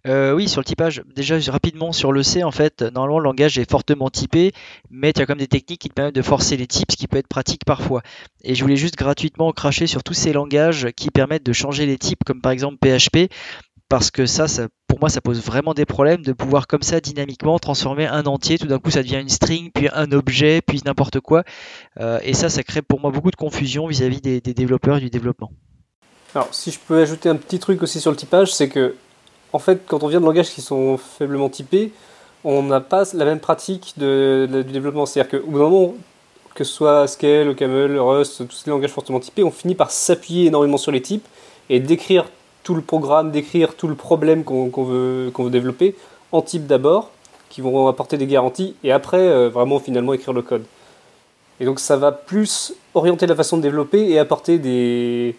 Euh, 0.07 0.33
oui, 0.33 0.49
sur 0.49 0.63
le 0.63 0.65
typage, 0.65 1.03
déjà 1.15 1.39
rapidement 1.53 1.93
sur 1.93 2.11
le 2.11 2.23
C, 2.23 2.43
en 2.43 2.51
fait, 2.51 2.81
normalement 2.81 3.19
le 3.19 3.25
langage 3.25 3.59
est 3.59 3.71
fortement 3.71 4.09
typé, 4.09 4.53
mais 4.89 5.13
tu 5.13 5.21
as 5.21 5.27
comme 5.27 5.37
des 5.37 5.47
techniques 5.47 5.83
qui 5.83 5.91
te 5.91 5.95
permettent 5.95 6.15
de 6.15 6.23
forcer 6.23 6.57
les 6.57 6.67
types, 6.67 6.91
ce 6.91 6.97
qui 6.97 7.07
peut 7.07 7.19
être 7.19 7.29
pratique 7.29 7.67
parfois. 7.67 8.01
Et 8.45 8.55
je 8.55 8.63
voulais 8.63 8.77
juste 8.77 8.97
gratuitement 8.97 9.53
cracher 9.53 9.87
sur 9.87 10.03
tous 10.03 10.15
ces 10.15 10.33
langages 10.33 10.89
qui 10.97 11.11
permettent 11.11 11.45
de 11.45 11.53
changer 11.53 11.85
les 11.85 11.99
types, 11.99 12.25
comme 12.25 12.41
par 12.41 12.53
exemple 12.53 12.79
PHP, 12.81 13.31
parce 13.91 14.11
que 14.11 14.25
ça, 14.25 14.47
pour 14.87 14.99
moi, 14.99 15.11
ça 15.11 15.21
pose 15.21 15.43
vraiment 15.43 15.75
des 15.75 15.85
problèmes 15.85 16.23
de 16.23 16.33
pouvoir 16.33 16.67
comme 16.67 16.83
ça 16.83 17.01
dynamiquement 17.03 17.59
transformer 17.59 18.07
un 18.07 18.25
entier, 18.25 18.57
tout 18.57 18.69
d'un 18.69 18.79
coup 18.79 18.91
ça 18.91 19.03
devient 19.03 19.21
une 19.21 19.29
string, 19.29 19.71
puis 19.71 19.91
un 19.93 20.13
objet, 20.13 20.63
puis 20.67 20.81
n'importe 20.87 21.21
quoi. 21.21 21.45
Euh, 22.01 22.21
et 22.23 22.33
ça, 22.33 22.49
ça 22.49 22.63
crée 22.63 22.81
pour 22.81 23.01
moi 23.01 23.11
beaucoup 23.11 23.31
de 23.31 23.37
confusion 23.37 23.87
vis-à-vis 23.87 24.23
des 24.23 24.41
développeurs 24.41 24.97
et 24.97 25.01
du 25.01 25.11
développement. 25.11 25.51
Alors, 26.37 26.49
si 26.53 26.71
je 26.71 26.79
peux 26.79 27.01
ajouter 27.01 27.31
un 27.31 27.37
petit 27.37 27.59
truc 27.59 27.83
aussi 27.83 27.99
sur 27.99 28.11
le 28.11 28.17
typage, 28.19 28.53
c'est 28.53 28.69
que, 28.69 28.95
en 29.55 29.59
fait, 29.59 29.85
quand 29.87 30.03
on 30.03 30.07
vient 30.07 30.21
de 30.21 30.27
langages 30.27 30.51
qui 30.51 30.61
sont 30.61 30.99
faiblement 30.99 31.49
typés, 31.49 31.93
on 32.45 32.63
n'a 32.63 32.83
pas 32.83 33.05
la 33.15 33.25
même 33.25 33.41
pratique 33.41 33.95
du 33.97 34.47
développement. 34.65 35.07
C'est-à-dire 35.07 35.41
qu'au 35.41 35.47
bout 35.51 35.59
d'un 35.59 35.65
moment, 35.71 35.95
que 36.55 36.63
ce 36.63 36.71
soit 36.71 37.07
Scale, 37.07 37.55
Camel, 37.55 37.99
Rust, 37.99 38.47
tous 38.47 38.55
ces 38.55 38.69
langages 38.69 38.91
fortement 38.91 39.19
typés, 39.19 39.45
on 39.45 39.51
finit 39.51 39.75
par 39.75 39.91
s'appuyer 39.91 40.49
énormément 40.49 40.77
sur 40.77 40.93
les 40.93 41.01
types 41.01 41.27
et 41.71 41.81
d'écrire 41.81 42.27
tout 42.65 42.75
le 42.75 42.83
programme, 42.83 43.31
d'écrire 43.31 43.75
tout 43.75 43.89
le 43.89 43.95
problème 43.95 44.45
qu'on 44.45 44.69
veut, 44.85 45.33
veut 45.35 45.51
développer 45.51 45.97
en 46.33 46.43
type 46.43 46.67
d'abord, 46.67 47.13
qui 47.49 47.63
vont 47.63 47.89
apporter 47.89 48.19
des 48.19 48.27
garanties, 48.27 48.75
et 48.85 48.93
après, 48.93 49.27
euh, 49.27 49.49
vraiment, 49.49 49.79
finalement, 49.79 50.13
écrire 50.13 50.35
le 50.35 50.43
code. 50.43 50.67
Et 51.61 51.65
donc, 51.65 51.81
ça 51.81 51.97
va 51.97 52.13
plus 52.13 52.75
orienter 52.93 53.27
la 53.27 53.35
façon 53.35 53.57
de 53.57 53.63
développer 53.63 54.11
et 54.11 54.19
apporter 54.19 54.59
des, 54.59 55.35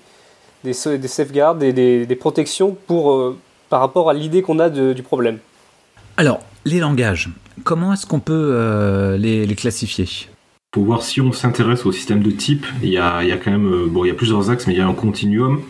des, 0.74 0.98
des 0.98 1.08
safeguards, 1.08 1.56
des, 1.56 1.74
des, 2.06 2.16
protections 2.16 2.78
pour, 2.88 3.36
par 3.70 3.80
rapport 3.80 4.10
à 4.10 4.14
l'idée 4.14 4.42
qu'on 4.42 4.60
a 4.60 4.70
du 4.70 5.04
problème. 5.04 5.40
Alors, 6.18 6.40
les 6.66 6.80
langages, 6.80 7.30
comment 7.64 7.94
est-ce 7.94 8.06
qu'on 8.06 8.20
peut 8.20 9.16
les, 9.20 9.46
les 9.46 9.56
classifier? 9.56 10.06
Pour 10.72 10.84
voir 10.86 11.02
si 11.02 11.22
on 11.22 11.32
s'intéresse 11.32 11.86
au 11.86 11.92
système 11.92 12.22
de 12.22 12.32
type, 12.32 12.66
il 12.84 12.90
y 12.90 12.98
a, 12.98 13.24
il 13.24 13.30
y 13.30 13.32
a 13.32 13.38
quand 13.38 13.52
même, 13.52 13.88
bon, 13.88 14.06
il 14.06 14.10
y 14.10 14.12
a 14.12 14.16
plusieurs 14.16 14.50
axes, 14.50 14.68
mais 14.68 14.74
il 14.74 14.78
y 14.78 14.82
a 14.82 14.88
un 14.88 14.94
continuum, 14.94 15.62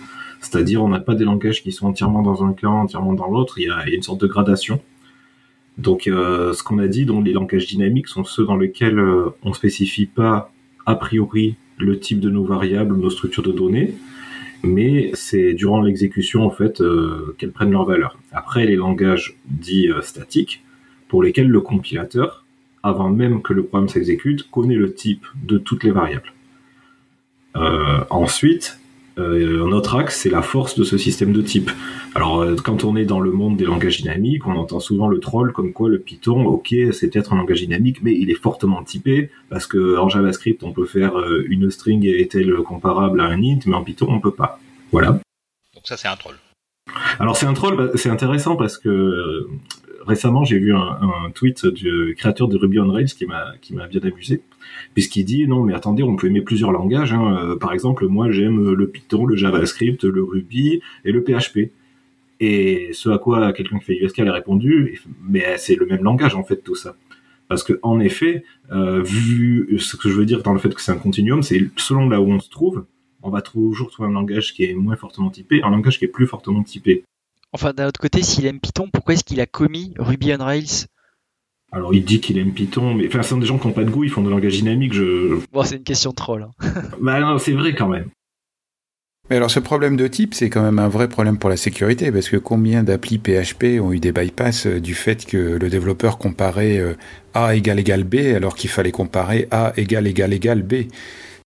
c'est-à-dire 0.42 0.84
on 0.84 0.90
n'a 0.90 1.00
pas 1.00 1.16
des 1.16 1.24
langages 1.24 1.64
qui 1.64 1.72
sont 1.72 1.88
entièrement 1.88 2.22
dans 2.22 2.44
un 2.44 2.54
camp, 2.54 2.82
entièrement 2.82 3.14
dans 3.14 3.28
l'autre, 3.28 3.60
il, 3.60 3.74
il, 3.86 3.90
y 3.90 3.94
a 3.94 3.96
une 3.96 4.04
sorte 4.04 4.22
de 4.22 4.28
gradation. 4.28 4.82
Donc, 5.78 6.08
euh, 6.08 6.54
ce 6.54 6.64
qu'on 6.64 6.80
a 6.80 6.88
dit, 6.88 7.06
donc 7.06 7.26
les 7.26 7.34
langages 7.34 7.68
dynamiques 7.68 8.08
sont 8.08 8.24
ceux 8.24 8.46
dans 8.46 8.58
lesquels 8.58 8.98
euh, 8.98 9.36
on 9.44 9.54
spécifie 9.54 10.08
pas 10.08 10.52
a 10.86 10.96
priori 10.96 11.56
le 11.78 12.00
type 12.00 12.20
de 12.20 12.30
nos 12.30 12.44
variables, 12.44 12.96
nos 12.96 13.12
structures 13.12 13.44
de 13.44 13.52
données, 13.52 13.94
mais 14.64 15.12
c'est 15.14 15.54
durant 15.54 15.82
l'exécution 15.82 16.46
en 16.46 16.50
fait 16.50 16.82
euh, 16.82 17.36
qu'elles 17.38 17.52
prennent 17.52 17.72
leur 17.72 17.86
valeur. 17.86 18.18
Après, 18.32 18.66
les 18.66 18.76
langages 18.76 19.38
dits 19.46 19.90
statiques, 20.02 20.64
pour 21.08 21.24
lesquels 21.24 21.48
le 21.48 21.62
compilateur, 21.62 22.46
avant 22.84 23.10
même 23.10 23.42
que 23.42 23.54
le 23.54 23.64
programme 23.64 23.90
s'exécute, 23.90 24.50
connaît 24.50 24.76
le 24.76 24.94
type 24.94 25.26
de 25.44 25.58
toutes 25.58 25.84
les 25.84 25.92
variables. 25.92 26.34
ensuite, 28.10 28.80
euh, 29.18 29.66
un 29.66 29.72
autre 29.72 29.96
axe, 29.96 30.22
c'est 30.22 30.30
la 30.30 30.42
force 30.42 30.78
de 30.78 30.84
ce 30.84 30.98
système 30.98 31.34
de 31.34 31.42
type. 31.42 31.72
Alors, 32.14 32.42
euh, 32.42 32.56
quand 32.56 32.84
on 32.84 32.96
est 32.96 33.06
dans 33.06 33.20
le 33.20 33.32
monde 33.32 33.58
des 33.58 33.66
langages 33.66 33.98
dynamiques, 33.98 34.46
on 34.46 34.56
entend 34.56 34.80
souvent 34.80 35.08
le 35.08 35.20
troll 35.20 35.52
comme 35.54 35.74
quoi 35.74 35.90
le 35.90 36.00
Python, 36.00 36.46
ok, 36.46 36.76
c'est 36.92 37.10
peut-être 37.10 37.34
un 37.34 37.38
langage 37.38 37.62
dynamique, 37.62 38.04
mais 38.04 38.14
il 38.14 38.30
est 38.30 38.36
fortement 38.42 38.84
typé 38.84 39.32
parce 39.50 39.66
que 39.66 39.98
en 39.98 40.08
JavaScript, 40.08 40.64
on 40.64 40.72
peut 40.72 40.86
faire 40.86 41.18
euh, 41.18 41.46
une 41.50 41.70
string 41.72 42.06
est-elle 42.06 42.54
comparable 42.58 43.22
à 43.22 43.26
un 43.26 43.42
int, 43.42 43.60
mais 43.66 43.76
en 43.76 43.84
Python, 43.84 44.08
on 44.10 44.20
peut 44.20 44.34
pas. 44.34 44.60
Voilà. 44.92 45.20
Donc 45.74 45.86
ça, 45.86 45.98
c'est 45.98 46.08
un 46.08 46.16
troll. 46.16 46.36
Alors 47.20 47.36
c'est 47.36 47.46
un 47.46 47.54
troll, 47.54 47.76
bah, 47.76 47.90
c'est 47.96 48.10
intéressant 48.10 48.56
parce 48.56 48.78
que 48.78 49.48
récemment 50.06 50.46
j'ai 50.46 50.58
vu 50.58 50.74
un, 50.74 51.00
un, 51.02 51.32
tweet 51.32 51.66
du 51.66 52.16
créateur 52.18 52.48
de 52.48 52.58
Ruby 52.58 52.80
on 52.80 52.90
Rails 52.90 53.08
qui 53.08 53.26
m'a 53.26 53.54
qui 53.62 53.74
m'a 53.74 53.88
bien 53.88 54.00
amusé 54.02 54.42
puisqu'il 54.94 55.26
dit 55.26 55.48
non 55.48 55.64
mais 55.64 55.74
attendez 55.74 56.04
on 56.04 56.16
peut 56.16 56.28
aimer 56.28 56.42
plusieurs 56.42 56.72
langages 56.72 57.14
hein. 57.14 57.38
euh, 57.38 57.56
par 57.56 57.74
exemple 57.74 58.08
moi 58.08 58.32
j'aime 58.32 58.74
le 58.74 58.88
Python 58.90 59.26
le 59.26 59.36
JavaScript 59.36 60.04
le 60.04 60.24
Ruby 60.24 60.82
et 61.06 61.12
le 61.12 61.24
PHP 61.24 61.72
et 62.40 62.90
ce 62.94 63.10
à 63.10 63.18
quoi 63.18 63.54
quelqu'un 63.54 63.80
qui 63.80 63.86
fait 63.86 63.98
USK 63.98 64.20
a 64.20 64.34
répondu 64.34 65.02
mais 65.28 65.58
c'est 65.58 65.76
le 65.76 65.86
même 65.86 66.04
langage 66.04 66.36
en 66.36 66.44
fait 66.44 66.58
tout 66.58 66.76
ça. 66.76 66.96
Parce 67.48 67.64
que 67.64 67.80
en 67.82 68.00
effet 68.00 68.44
euh, 68.72 69.02
vu 69.02 69.78
ce 69.80 69.96
que 69.96 70.10
je 70.10 70.16
veux 70.16 70.26
dire 70.26 70.44
dans 70.44 70.54
le 70.54 70.60
fait 70.60 70.74
que 70.74 70.82
c'est 70.82 70.92
un 70.92 70.98
continuum 70.98 71.44
c'est 71.44 71.62
selon 71.78 72.10
là 72.10 72.22
où 72.22 72.30
on 72.30 72.40
se 72.40 72.50
trouve 72.50 72.86
on 73.24 73.30
va 73.30 73.42
toujours 73.42 73.90
trouver 73.90 74.10
un 74.10 74.14
langage 74.14 74.54
qui 74.54 74.66
est 74.66 74.74
moins 74.74 74.96
fortement 74.96 75.30
typé 75.30 75.62
un 75.64 75.70
langage 75.70 75.98
qui 75.98 76.06
est 76.06 76.10
plus 76.10 76.28
fortement 76.28 76.64
typé. 76.64 77.04
Enfin, 77.54 77.74
d'un 77.74 77.88
autre 77.88 78.00
côté, 78.00 78.24
s'il 78.24 78.46
aime 78.46 78.60
Python, 78.60 78.90
pourquoi 78.92 79.14
est-ce 79.14 79.24
qu'il 79.24 79.40
a 79.40 79.46
commis 79.46 79.94
Ruby 79.98 80.34
on 80.38 80.44
Rails? 80.44 80.88
Alors 81.72 81.94
il 81.94 82.06
dit 82.06 82.22
qu'il 82.22 82.38
aime 82.38 82.54
Python, 82.54 82.94
mais 82.94 83.08
enfin, 83.08 83.22
ce 83.24 83.30
sont 83.30 83.38
des 83.38 83.46
gens 83.46 83.58
qui 83.58 83.68
n'ont 83.68 83.74
pas 83.74 83.84
de 83.84 83.90
goût, 83.90 84.04
ils 84.04 84.10
font 84.10 84.22
de 84.24 84.30
langage 84.30 84.54
dynamique. 84.54 84.94
Je... 84.94 85.40
Bon, 85.52 85.64
c'est 85.64 85.76
une 85.76 85.84
question 85.84 86.12
de 86.12 86.16
troll. 86.16 86.48
Hein. 86.62 86.72
bah 87.02 87.20
non, 87.20 87.38
c'est 87.38 87.54
vrai 87.54 87.76
quand 87.76 87.90
même. 87.90 88.10
Mais 89.30 89.36
alors 89.36 89.52
ce 89.52 89.60
problème 89.60 89.98
de 89.98 90.08
type, 90.08 90.34
c'est 90.34 90.50
quand 90.50 90.64
même 90.64 90.80
un 90.80 90.88
vrai 90.88 91.10
problème 91.10 91.38
pour 91.38 91.50
la 91.50 91.58
sécurité, 91.58 92.14
parce 92.14 92.30
que 92.30 92.38
combien 92.38 92.84
d'applis 92.84 93.18
PHP 93.18 93.82
ont 93.82 93.92
eu 93.92 94.00
des 94.00 94.14
bypass 94.14 94.68
euh, 94.68 94.80
du 94.80 94.94
fait 94.94 95.26
que 95.26 95.58
le 95.58 95.70
développeur 95.70 96.18
comparait 96.18 96.78
euh, 96.78 96.94
A 97.34 97.54
égale 97.54 97.80
égale 97.80 98.06
B, 98.06 98.16
alors 98.34 98.56
qu'il 98.56 98.70
fallait 98.70 98.92
comparer 98.92 99.50
A 99.52 99.74
égale 99.76 100.08
égale 100.08 100.32
égale 100.32 100.64
B? 100.64 100.86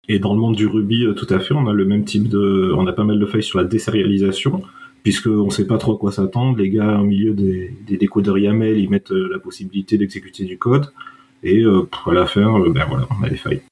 Et 0.09 0.19
dans 0.19 0.35
le 0.35 0.41
monde 0.41 0.57
du 0.57 0.67
Ruby, 0.67 1.05
euh, 1.05 1.15
tout 1.15 1.33
à 1.33 1.41
fait, 1.41 1.55
on 1.55 1.67
a 1.69 1.73
le 1.73 1.87
même 1.87 2.05
type 2.05 2.29
de... 2.29 2.75
On 2.77 2.87
a 2.87 2.93
pas 2.93 3.05
mal 3.05 3.19
de 3.19 3.27
failles 3.27 3.43
sur 3.43 3.59
la 3.59 3.65
désérialisation 3.65 4.62
puisqu'on 5.02 5.47
ne 5.47 5.50
sait 5.50 5.66
pas 5.66 5.78
trop 5.78 5.95
à 5.95 5.99
quoi 5.99 6.12
s'attendre. 6.12 6.59
Les 6.59 6.71
gars, 6.71 6.99
au 6.99 7.04
milieu 7.04 7.35
des, 7.35 7.75
des 7.87 7.97
décodeurs 7.97 8.38
YAML, 8.38 8.78
ils 8.78 8.90
mettent 8.90 9.12
euh, 9.12 9.28
la 9.33 9.38
possibilité 9.38 9.99
d'exécuter 9.99 10.45
du 10.45 10.59
code, 10.59 10.92
et 11.42 11.61
euh, 11.61 11.88
à 12.07 12.12
la 12.12 12.23
euh, 12.23 12.73
ben 12.73 12.85
voilà, 12.87 13.09
on 13.11 13.25
a 13.25 13.28
des 13.28 13.37
failles. 13.37 13.62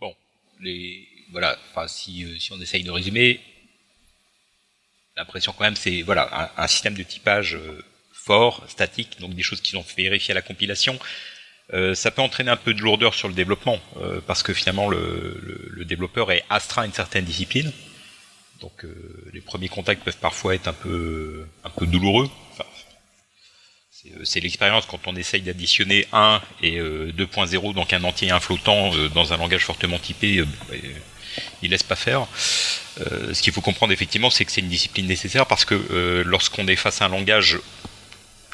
Bon, 0.00 0.12
les, 0.60 1.06
voilà, 1.30 1.56
enfin, 1.70 1.86
si, 1.86 2.26
si 2.40 2.52
on 2.52 2.60
essaye 2.60 2.82
de 2.82 2.90
résumer, 2.90 3.40
l'impression 5.16 5.54
quand 5.56 5.64
même, 5.64 5.76
c'est 5.76 6.02
voilà, 6.02 6.52
un, 6.56 6.66
système 6.66 6.94
de 6.94 7.02
typage 7.02 7.58
fort, 8.12 8.64
statique, 8.68 9.20
donc 9.20 9.34
des 9.34 9.42
choses 9.42 9.60
qui 9.60 9.72
sont 9.72 9.84
vérifiées 9.96 10.32
à 10.32 10.34
la 10.34 10.42
compilation. 10.42 10.98
ça 11.94 12.10
peut 12.10 12.22
entraîner 12.22 12.50
un 12.50 12.56
peu 12.56 12.72
de 12.72 12.80
lourdeur 12.80 13.12
sur 13.14 13.28
le 13.28 13.34
développement, 13.34 13.78
parce 14.26 14.42
que 14.42 14.54
finalement 14.54 14.88
le, 14.88 15.68
le, 15.70 15.84
développeur 15.84 16.32
est 16.32 16.44
astreint 16.48 16.82
à 16.82 16.86
une 16.86 16.92
certaine 16.92 17.26
discipline. 17.26 17.72
Donc 18.62 18.84
euh, 18.84 18.94
les 19.34 19.40
premiers 19.40 19.68
contacts 19.68 20.04
peuvent 20.04 20.16
parfois 20.16 20.54
être 20.54 20.68
un 20.68 20.72
peu, 20.72 21.44
un 21.64 21.70
peu 21.70 21.86
douloureux. 21.86 22.30
Euh, 24.06 24.24
c'est 24.24 24.40
l'expérience 24.40 24.86
quand 24.86 25.06
on 25.06 25.16
essaye 25.16 25.42
d'additionner 25.42 26.06
1 26.12 26.40
et 26.62 26.78
2.0, 26.78 27.70
euh, 27.70 27.72
donc 27.72 27.92
un 27.92 28.04
entier 28.04 28.28
et 28.28 28.30
un 28.30 28.40
flottant, 28.40 28.92
dans 29.14 29.32
un 29.32 29.36
langage 29.36 29.64
fortement 29.64 29.98
typé, 29.98 30.44
il 31.62 31.70
laisse 31.70 31.82
pas 31.82 31.96
faire. 31.96 32.26
ce 32.96 33.40
qu'il 33.42 33.52
faut 33.52 33.60
comprendre 33.60 33.92
effectivement, 33.92 34.30
c'est 34.30 34.44
que 34.44 34.52
c'est 34.52 34.60
une 34.60 34.68
discipline 34.68 35.06
nécessaire 35.06 35.46
parce 35.46 35.64
que 35.64 36.22
lorsqu'on 36.24 36.66
est 36.68 36.76
face 36.76 37.02
à 37.02 37.06
un 37.06 37.08
langage 37.08 37.58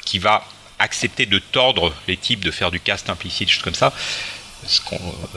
qui 0.05 0.19
va 0.19 0.43
accepter 0.79 1.25
de 1.25 1.39
tordre 1.39 1.93
les 2.07 2.15
types, 2.15 2.43
de 2.43 2.51
faire 2.51 2.71
du 2.71 2.79
cast 2.79 3.09
implicite, 3.09 3.49
choses 3.49 3.63
comme 3.63 3.75
ça, 3.75 3.93
ce 4.65 4.81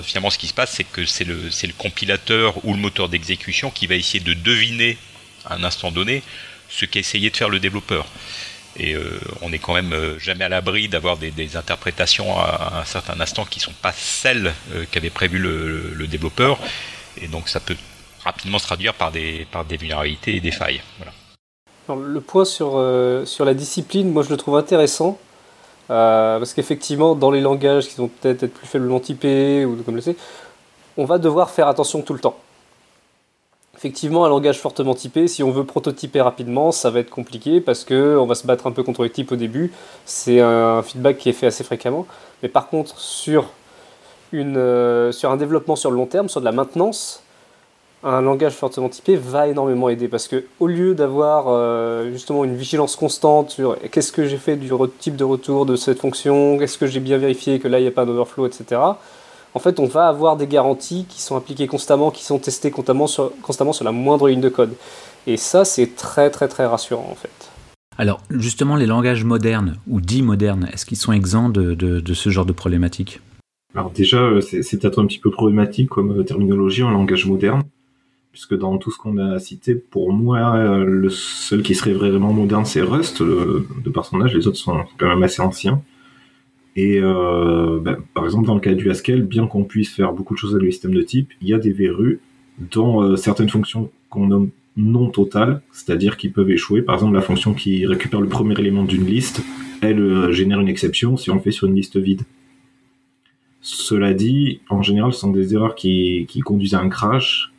finalement, 0.03 0.31
ce 0.31 0.39
qui 0.39 0.47
se 0.47 0.55
passe, 0.55 0.73
c'est 0.73 0.85
que 0.85 1.05
c'est 1.05 1.25
le, 1.25 1.51
compilateur 1.79 2.65
ou 2.65 2.75
le 2.75 2.79
moteur 2.79 3.09
d'exécution 3.09 3.71
qui 3.71 3.87
va 3.87 3.95
essayer 3.95 4.23
de 4.23 4.35
deviner 4.35 4.99
à 5.45 5.55
un 5.55 5.65
instant 5.65 5.91
donné 5.91 6.23
ce 6.69 6.85
qu'a 6.85 7.01
essayé 7.01 7.31
de 7.31 7.37
faire 7.37 7.49
le 7.49 7.61
développeur. 7.61 8.07
Et 8.77 8.95
euh, 8.95 9.21
on 9.43 9.51
n'est 9.51 9.59
quand 9.59 9.75
même 9.75 9.93
euh, 9.93 10.19
jamais 10.19 10.45
à 10.45 10.49
l'abri 10.49 10.89
d'avoir 10.89 11.19
des, 11.19 11.57
interprétations 11.57 12.39
à, 12.39 12.81
un 12.81 12.85
certain 12.85 13.21
instant 13.21 13.45
qui 13.45 13.59
ne 13.59 13.65
sont 13.65 13.75
pas 13.83 13.93
celles 13.93 14.55
euh, 14.75 14.85
qu'avait 14.91 15.11
prévu 15.11 15.39
le, 15.39 16.07
développeur. 16.07 16.59
Et 17.21 17.29
donc 17.29 17.49
ça 17.49 17.61
peut 17.61 17.77
rapidement 18.25 18.59
se 18.59 18.65
traduire 18.65 18.95
par 18.95 19.13
des, 19.13 19.47
vulnérabilités 19.79 20.37
et 20.37 20.41
des 20.41 20.53
failles. 20.53 20.81
le 21.89 22.21
point 22.21 22.45
sur 22.47 22.79
la 22.79 23.55
discipline, 23.55 24.11
moi 24.11 24.23
je 24.23 24.31
le 24.31 24.37
trouve 24.39 24.57
intéressant 24.57 25.19
euh, 25.91 26.39
parce 26.39 26.55
qu'effectivement, 26.55 27.15
dans 27.15 27.31
les 27.31 27.41
langages 27.41 27.89
qui 27.89 27.97
vont 27.97 28.09
peut-être 28.09 28.45
être 28.45 28.55
plus 28.55 28.67
faiblement 28.67 29.01
typés, 29.01 29.65
ou 29.65 29.77
comme 29.83 29.97
le 29.97 30.03
on 30.97 31.05
va 31.05 31.19
devoir 31.19 31.51
faire 31.51 31.69
attention 31.69 32.03
tout 32.03 32.13
le 32.13 32.21
temps. 32.21 32.37
Effectivement, 33.77 34.25
un 34.25 34.29
langage 34.29 34.59
fortement 34.59 34.95
typé, 34.95 35.27
si 35.27 35.43
on 35.43 35.51
veut 35.51 35.65
prototyper 35.65 36.21
rapidement, 36.21 36.71
ça 36.71 36.91
va 36.91 37.01
être 37.01 37.11
compliqué 37.11 37.61
parce 37.61 37.85
qu'on 37.85 38.27
va 38.27 38.35
se 38.35 38.47
battre 38.47 38.67
un 38.67 38.71
peu 38.71 38.83
contre 38.83 39.03
les 39.03 39.11
types 39.11 39.33
au 39.33 39.37
début. 39.37 39.73
C'est 40.05 40.41
un 40.41 40.83
feedback 40.83 41.19
qui 41.19 41.31
est 41.31 41.33
fait 41.33 41.47
assez 41.47 41.65
fréquemment. 41.65 42.07
Mais 42.43 42.49
par 42.49 42.69
contre, 42.69 42.99
sur, 43.01 43.51
euh, 44.35 45.11
sur 45.11 45.31
un 45.33 45.37
développement 45.37 45.75
sur 45.75 45.91
le 45.91 45.97
long 45.97 46.07
terme, 46.07 46.29
sur 46.29 46.41
de 46.41 46.45
la 46.45 46.53
maintenance, 46.53 47.22
un 48.05 48.21
langage 48.21 48.55
fortement 48.55 48.89
typé 48.89 49.17
va 49.17 49.49
énormément 49.49 49.89
aider 49.89 50.09
parce 50.09 50.27
que 50.27 50.45
au 50.59 50.67
lieu 50.67 50.95
d'avoir 50.95 51.47
euh, 51.49 52.11
justement 52.11 52.45
une 52.45 52.57
vigilance 52.57 52.97
constante 52.97 53.51
sur 53.51 53.77
qu'est-ce 53.91 54.13
que 54.13 54.27
j'ai 54.27 54.39
fait 54.39 54.57
du 54.57 54.71
type 54.99 55.17
de 55.17 55.25
retour 55.25 55.67
de 55.67 55.77
cette 55.77 56.01
fonction, 56.01 56.61
est-ce 56.61 56.79
que 56.79 56.87
j'ai 56.87 57.01
bien 57.01 57.19
vérifié 57.19 57.61
que 57.61 57.69
là 57.69 57.79
il 57.79 57.83
n'y 57.83 57.89
a 57.89 57.93
pas 57.93 58.05
d'overflow, 58.05 58.47
etc. 58.47 58.81
En 59.55 59.59
fait, 59.59 59.79
on 59.79 59.87
va 59.87 60.09
avoir 60.09 60.37
des 60.37 60.47
garanties 60.47 61.05
qui 61.09 61.21
sont 61.21 61.37
appliquées 61.37 61.67
constamment, 61.67 62.11
qui 62.11 62.25
sont 62.25 62.39
testées 62.39 62.71
constamment 62.71 63.07
sur, 63.07 63.33
constamment 63.43 63.75
sur 63.75 63.85
la 63.85 63.93
moindre 63.93 64.29
ligne 64.29 64.41
de 64.41 64.49
code. 64.49 64.75
Et 65.27 65.37
ça, 65.37 65.65
c'est 65.65 65.95
très 65.95 66.31
très 66.31 66.49
très 66.49 66.67
rassurant 66.67 67.09
en 67.11 67.15
fait. 67.15 67.51
Alors 67.99 68.21
justement, 68.31 68.75
les 68.75 68.87
langages 68.87 69.25
modernes 69.25 69.77
ou 69.87 70.01
dits 70.01 70.23
modernes, 70.23 70.69
est-ce 70.73 70.87
qu'ils 70.87 70.99
sont 70.99 71.13
exempts 71.13 71.51
de, 71.51 71.75
de, 71.75 72.15
ce 72.15 72.31
genre 72.31 72.47
de 72.47 72.53
problématique? 72.53 73.21
Alors 73.75 73.91
déjà, 73.91 74.19
euh, 74.19 74.41
c'est 74.41 74.79
peut-être 74.81 75.01
un 75.01 75.07
petit 75.07 75.19
peu 75.19 75.31
problématique 75.31 75.89
comme 75.89 76.19
euh, 76.19 76.25
terminologie 76.25 76.83
en 76.83 76.91
langage 76.91 77.27
moderne 77.27 77.63
puisque 78.33 78.57
dans 78.57 78.79
tout 78.79 78.91
ce 78.91 78.97
qu'on 78.97 79.19
a 79.19 79.39
cité, 79.39 79.75
pour 79.75 80.13
moi, 80.13 80.57
euh, 80.57 80.85
le 80.85 81.11
seul 81.11 81.63
qui 81.63 81.75
serait 81.75 81.93
vraiment 81.93 82.33
moderne, 82.33 82.65
c'est 82.65 82.81
Rust, 82.81 83.23
de 83.23 83.91
personnage, 83.93 84.35
les 84.35 84.47
autres 84.47 84.57
sont 84.57 84.85
quand 84.97 85.09
même 85.09 85.23
assez 85.23 85.43
anciens. 85.43 85.83
Et 86.75 86.99
euh, 86.99 87.79
ben, 87.79 87.99
par 88.15 88.25
exemple, 88.25 88.47
dans 88.47 88.55
le 88.55 88.61
cas 88.61 88.73
du 88.73 88.91
Haskell, 88.91 89.23
bien 89.23 89.47
qu'on 89.47 89.65
puisse 89.65 89.95
faire 89.95 90.15
beaucoup 90.15 90.33
de 90.33 90.39
choses 90.39 90.55
avec 90.55 90.65
le 90.65 90.71
système 90.71 90.95
de 90.95 91.03
type, 91.03 91.31
il 91.43 91.49
y 91.49 91.55
a 91.55 91.59
des 91.59 91.73
verrues 91.73 92.21
dont 92.59 93.03
euh, 93.03 93.17
certaines 93.17 93.51
fonctions 93.51 93.91
qu'on 94.09 94.27
nomme 94.27 94.51
non 94.79 95.11
totales, 95.11 95.61
c'est-à-dire 95.71 96.17
qui 96.17 96.31
peuvent 96.31 96.51
échouer. 96.51 96.81
Par 96.81 96.95
exemple, 96.95 97.15
la 97.15 97.21
fonction 97.21 97.53
qui 97.53 97.85
récupère 97.85 98.23
le 98.23 98.29
premier 98.29 98.59
élément 98.59 98.85
d'une 98.85 99.05
liste, 99.05 99.43
elle 99.83 100.33
génère 100.33 100.61
une 100.61 100.69
exception 100.69 101.19
si 101.19 101.31
on 101.31 101.35
le 101.35 101.41
fait 101.41 101.51
sur 101.51 101.69
une 101.69 101.75
liste 101.75 101.99
vide. 101.99 102.23
Cela 103.61 104.15
dit, 104.15 104.61
en 104.71 104.81
général, 104.81 105.13
ce 105.13 105.21
sont 105.21 105.31
des 105.31 105.53
erreurs 105.53 105.75
qui 105.75 106.27
conduisent 106.43 106.75
à 106.75 106.81
un 106.81 106.89
crash 106.89 107.52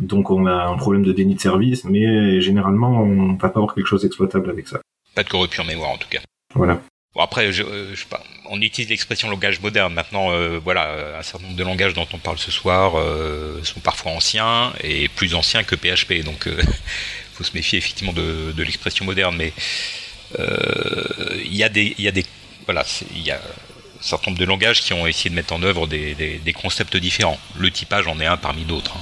donc 0.00 0.30
on 0.30 0.46
a 0.46 0.64
un 0.66 0.76
problème 0.76 1.02
de 1.02 1.12
déni 1.12 1.34
de 1.34 1.40
service, 1.40 1.84
mais 1.84 2.40
généralement 2.40 3.02
on 3.02 3.34
va 3.34 3.48
pas 3.48 3.58
avoir 3.58 3.74
quelque 3.74 3.86
chose 3.86 4.02
d'exploitable 4.02 4.50
avec 4.50 4.68
ça. 4.68 4.80
Pas 5.14 5.22
de 5.22 5.28
corruption 5.28 5.64
mémoire 5.64 5.90
en 5.90 5.98
tout 5.98 6.08
cas. 6.08 6.20
Voilà. 6.54 6.80
Bon, 7.14 7.22
après, 7.22 7.52
je, 7.52 7.64
je 7.92 8.00
sais 8.00 8.06
pas, 8.08 8.22
on 8.48 8.60
utilise 8.60 8.88
l'expression 8.88 9.28
langage 9.28 9.60
moderne. 9.60 9.92
Maintenant, 9.92 10.28
voilà, 10.62 11.18
un 11.18 11.22
certain 11.22 11.46
nombre 11.46 11.58
de 11.58 11.64
langages 11.64 11.92
dont 11.92 12.06
on 12.12 12.18
parle 12.18 12.38
ce 12.38 12.52
soir 12.52 12.92
sont 13.64 13.80
parfois 13.80 14.12
anciens 14.12 14.72
et 14.84 15.08
plus 15.08 15.34
anciens 15.34 15.64
que 15.64 15.74
PHP. 15.74 16.24
Donc, 16.24 16.46
il 16.46 16.64
faut 17.32 17.42
se 17.42 17.52
méfier 17.54 17.78
effectivement 17.78 18.12
de, 18.12 18.52
de 18.52 18.62
l'expression 18.62 19.04
moderne. 19.04 19.34
Mais 19.36 19.52
il 20.38 21.56
y 21.56 21.64
a 21.64 21.68
des, 21.68 21.96
il 21.98 22.04
y 22.04 22.08
a 22.08 22.12
des, 22.12 22.24
voilà, 22.64 22.84
il 23.12 23.22
y 23.22 23.32
a 23.32 23.40
un 24.00 24.02
certain 24.02 24.30
nombre 24.30 24.40
de 24.40 24.46
langages 24.46 24.80
qui 24.80 24.92
ont 24.92 25.06
essayé 25.06 25.30
de 25.30 25.34
mettre 25.34 25.52
en 25.52 25.62
œuvre 25.62 25.86
des, 25.86 26.14
des, 26.14 26.52
concepts 26.52 26.96
différents. 26.96 27.38
Le 27.58 27.70
typage 27.70 28.06
en 28.06 28.18
est 28.20 28.26
un 28.26 28.36
parmi 28.36 28.64
d'autres. 28.64 28.96
Hein. 28.96 29.00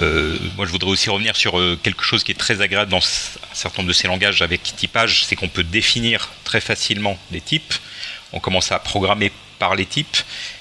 Euh, 0.00 0.38
moi, 0.56 0.66
je 0.66 0.70
voudrais 0.70 0.90
aussi 0.90 1.10
revenir 1.10 1.36
sur 1.36 1.58
euh, 1.58 1.78
quelque 1.82 2.02
chose 2.02 2.24
qui 2.24 2.32
est 2.32 2.36
très 2.36 2.60
agréable 2.60 2.90
dans 2.90 2.98
un 2.98 3.54
certain 3.54 3.82
nombre 3.82 3.88
de 3.88 3.92
ces 3.92 4.08
langages 4.08 4.42
avec 4.42 4.62
typage, 4.62 5.24
c'est 5.26 5.36
qu'on 5.36 5.48
peut 5.48 5.64
définir 5.64 6.30
très 6.44 6.60
facilement 6.60 7.18
les 7.30 7.40
types. 7.40 7.74
On 8.32 8.40
commence 8.40 8.72
à 8.72 8.78
programmer 8.78 9.30
par 9.58 9.74
les 9.76 9.86
types, 9.86 10.16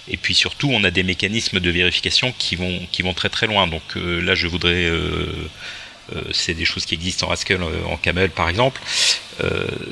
et 0.08 0.18
puis 0.18 0.36
surtout, 0.36 0.70
on 0.72 0.84
a 0.84 0.92
des 0.92 1.04
mécanismes 1.04 1.60
de 1.60 1.72
vérification 1.72 2.34
qui 2.38 2.56
vont 2.56 3.14
très 3.16 3.30
très 3.30 3.48
loin. 3.48 3.68
Donc 3.68 3.82
euh, 3.96 4.22
là, 4.22 4.36
je 4.36 4.48
voudrais 4.48 4.92
c'est 6.34 6.54
des 6.54 6.66
choses 6.66 6.86
qui 6.86 6.94
existent 6.94 7.30
en 7.30 7.32
Haskell, 7.32 7.62
en 7.64 7.96
Camel 7.96 8.32
par 8.32 8.50
exemple. 8.50 8.82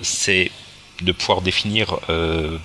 c'est 0.01 0.51
de 1.01 1.13
pouvoir 1.13 1.41
définir, 1.41 1.97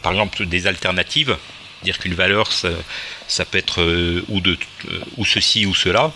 par 0.03 0.11
exemple, 0.11 0.45
des 0.47 0.67
alternatives, 0.67 1.37
dire 1.85 1.99
qu'une 2.01 2.15
valeur, 2.15 2.51
ça, 2.51 3.45
peut 3.45 3.59
être 3.59 3.81
ou 5.17 5.25
ceci 5.25 5.67
ou 5.67 5.75
cela, 5.75 6.13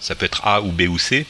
ça 0.00 0.14
peut 0.14 0.26
être 0.26 0.46
A 0.46 0.62
ou 0.62 0.72
B 0.72 0.82
ou 0.82 0.98
C, 0.98 1.26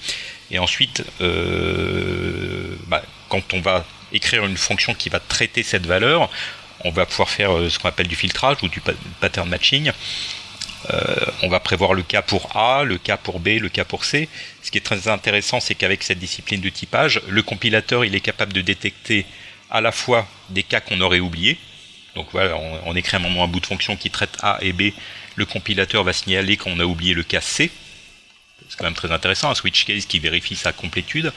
et 0.51 0.59
ensuite, 0.59 1.05
bah, 1.21 3.03
quand 3.29 3.55
on 3.55 3.61
va 3.61 3.85
écrire 4.13 4.45
une 4.45 4.57
fonction 4.57 4.95
qui 4.95 5.09
va 5.09 5.21
traiter 5.21 5.63
cette 5.63 5.87
valeur, 5.87 6.31
on 6.85 6.91
va 6.91 7.07
pouvoir 7.07 7.29
faire 7.31 7.51
ce 7.69 7.79
qu'on 7.79 7.89
appelle 7.89 8.09
du 8.09 8.17
filtrage 8.17 8.57
ou 8.63 8.69
du 8.69 8.81
pattern 9.21 9.49
matching. 9.49 9.93
on 11.43 11.49
va 11.49 11.61
prévoir 11.61 11.95
le 11.95 12.03
cas 12.03 12.23
pour 12.23 12.57
A, 12.57 12.85
le 12.85 12.99
cas 12.99 13.17
pour 13.17 13.39
B, 13.39 13.59
le 13.61 13.69
cas 13.69 13.85
pour 13.85 14.05
C. 14.05 14.29
Ce 14.63 14.71
qui 14.71 14.79
est 14.79 14.83
très 14.83 15.09
intéressant, 15.09 15.61
c'est 15.61 15.77
qu'avec 15.77 16.03
cette 16.03 16.19
discipline 16.19 16.61
de 16.61 16.69
typage, 16.69 17.21
le 17.29 17.43
compilateur 17.43 18.05
il 18.05 18.15
est 18.15 18.21
capable 18.21 18.53
de 18.53 18.61
détecter 18.61 19.27
à 19.71 19.81
la 19.81 19.93
fois 19.93 20.27
des 20.49 20.63
cas 20.63 20.81
qu'on 20.81 21.01
aurait 21.01 21.21
oubliés. 21.21 21.59
Donc 22.17 22.27
voilà, 22.33 22.57
on, 22.87 22.97
écrit 22.97 23.17
un 23.17 23.21
moment 23.21 23.45
un 23.45 23.49
bout 23.49 23.61
de 23.61 23.67
fonction 23.67 23.97
qui 23.97 24.11
traite 24.11 24.37
A 24.43 24.59
et 24.61 24.73
B. 24.73 24.93
Le 25.37 25.47
compilateur 25.47 26.03
va 26.03 26.13
signaler 26.13 26.57
qu'on 26.57 26.81
a 26.81 26.85
oublié 26.85 27.15
le 27.15 27.23
cas 27.23 27.41
C. 27.41 27.71
C'est 28.71 28.77
quand 28.77 28.85
même 28.85 28.95
très 28.95 29.11
intéressant, 29.11 29.51
un 29.51 29.55
switch 29.57 29.85
case 29.85 30.07
qui 30.07 30.21
vérifie 30.21 30.55
sa 30.55 30.73
complétude. 30.73 31.33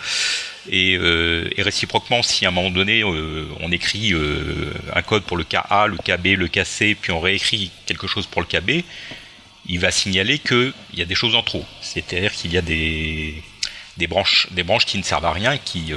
Et, 0.70 0.96
euh, 0.98 1.50
réciproquement, 1.58 2.22
si 2.22 2.46
à 2.46 2.50
un 2.50 2.52
moment 2.52 2.70
donné 2.70 3.02
euh, 3.02 3.48
on 3.60 3.72
écrit 3.72 4.14
euh, 4.14 4.72
un 4.94 5.02
code 5.02 5.24
pour 5.24 5.36
le 5.36 5.44
cas 5.44 5.66
A, 5.68 5.88
le 5.88 5.98
cas 5.98 6.18
B, 6.18 6.28
le 6.38 6.48
cas 6.48 6.64
C, 6.64 6.96
puis 7.00 7.12
on 7.12 7.20
réécrit 7.20 7.72
quelque 7.88 8.06
chose 8.06 8.28
pour 8.28 8.40
le 8.40 8.46
cas 8.46 8.62
B, 8.62 8.84
il 9.66 9.80
va 9.80 9.90
signaler 9.90 10.38
qu'il 10.38 10.74
y 10.94 11.02
a 11.02 11.06
des 11.06 11.16
choses 11.16 11.34
en 11.34 11.42
trop. 11.42 11.66
C'est-à-dire 11.82 12.32
qu'il 12.34 12.54
y 12.54 12.58
a 12.58 12.62
des, 12.62 13.42
branches, 14.08 14.48
des 14.52 14.62
branches 14.62 14.86
qui 14.86 15.00
ne 15.00 15.04
servent 15.04 15.26
à 15.26 15.34
rien, 15.34 15.58
qui, 15.58 15.92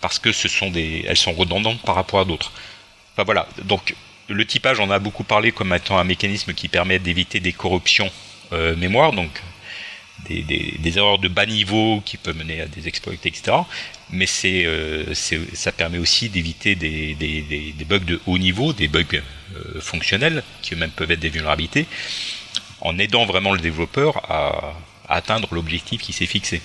parce 0.00 0.20
que 0.20 0.30
ce 0.30 0.46
sont 0.46 0.70
des, 0.70 1.04
elles 1.08 1.16
sont 1.16 1.32
redondantes 1.32 1.82
par 1.82 1.96
rapport 1.96 2.20
à 2.20 2.24
d'autres. 2.24 2.52
Enfin 3.14 3.24
voilà, 3.24 3.48
donc 3.64 3.96
le 4.28 4.44
typage, 4.44 4.78
on 4.78 4.90
a 4.90 5.00
beaucoup 5.00 5.24
parlé 5.24 5.50
comme 5.50 5.74
étant 5.74 5.98
un 5.98 6.04
mécanisme 6.04 6.54
qui 6.54 6.68
permet 6.68 7.00
d'éviter 7.00 7.40
des 7.40 7.52
corruptions 7.52 8.12
mémoire, 8.76 9.12
donc 9.12 9.42
des, 10.28 10.98
erreurs 10.98 11.18
de 11.18 11.28
bas 11.28 11.46
niveau 11.46 12.02
qui 12.04 12.16
peuvent 12.16 12.36
mener 12.36 12.60
à 12.62 12.66
des 12.66 12.88
exploits, 12.88 13.14
etc. 13.14 13.56
Mais 14.10 14.26
euh, 14.44 15.14
ça 15.14 15.72
permet 15.72 15.98
aussi 15.98 16.28
d'éviter 16.28 16.74
des, 16.74 17.74
bugs 17.86 17.98
de 17.98 18.20
haut 18.26 18.38
niveau, 18.38 18.72
des 18.72 18.88
bugs 18.88 19.04
euh, 19.12 19.80
fonctionnels, 19.80 20.42
qui 20.62 20.74
eux-mêmes 20.74 20.90
peuvent 20.90 21.10
être 21.10 21.20
des 21.20 21.28
vulnérabilités, 21.28 21.86
en 22.80 22.98
aidant 22.98 23.26
vraiment 23.26 23.52
le 23.52 23.60
développeur 23.60 24.30
à 24.30 24.74
atteindre 25.08 25.48
l'objectif 25.52 26.02
qui 26.02 26.12
s'est 26.12 26.26
fixé. 26.26 26.60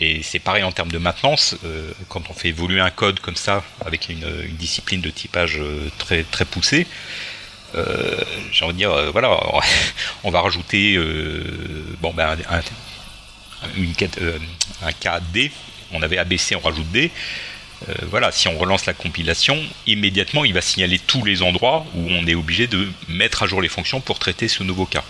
Et 0.00 0.22
c'est 0.22 0.38
pareil 0.38 0.62
en 0.62 0.70
termes 0.70 0.92
de 0.92 0.98
maintenance, 0.98 1.56
euh, 1.64 1.92
quand 2.08 2.30
on 2.30 2.32
fait 2.32 2.48
évoluer 2.48 2.80
un 2.80 2.90
code 2.90 3.18
comme 3.18 3.36
ça, 3.36 3.64
avec 3.84 4.08
une, 4.08 4.46
discipline 4.52 5.00
de 5.00 5.10
typage 5.10 5.60
très, 5.98 6.22
très 6.22 6.44
poussée, 6.44 6.86
j'ai 7.74 8.64
envie 8.64 8.72
de 8.74 8.78
dire, 8.78 9.12
voilà, 9.12 9.38
on 10.24 10.30
va 10.30 10.40
rajouter 10.40 10.98
bon, 12.00 12.12
ben, 12.12 12.36
un, 14.82 14.92
cas 14.92 15.20
D, 15.32 15.50
on 15.92 16.02
avait 16.02 16.18
ABC, 16.18 16.56
on 16.56 16.60
rajoute 16.60 16.90
D. 16.90 17.10
voilà, 18.02 18.32
si 18.32 18.48
on 18.48 18.58
relance 18.58 18.86
la 18.86 18.94
compilation, 18.94 19.58
immédiatement 19.86 20.44
il 20.44 20.54
va 20.54 20.60
signaler 20.60 20.98
tous 20.98 21.24
les 21.24 21.42
endroits 21.42 21.86
où 21.94 22.08
on 22.10 22.26
est 22.26 22.34
obligé 22.34 22.66
de 22.66 22.88
mettre 23.08 23.42
à 23.42 23.46
jour 23.46 23.60
les 23.60 23.68
fonctions 23.68 24.00
pour 24.00 24.18
traiter 24.18 24.48
ce 24.48 24.62
nouveau 24.62 24.86
cas. 24.86 25.04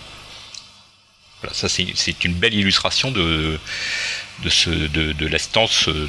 Voilà, 1.41 1.53
ça 1.53 1.69
c'est 1.69 2.25
une 2.25 2.33
belle 2.33 2.53
illustration 2.53 3.11
de, 3.11 3.59
de, 4.43 5.87
euh, 5.87 6.07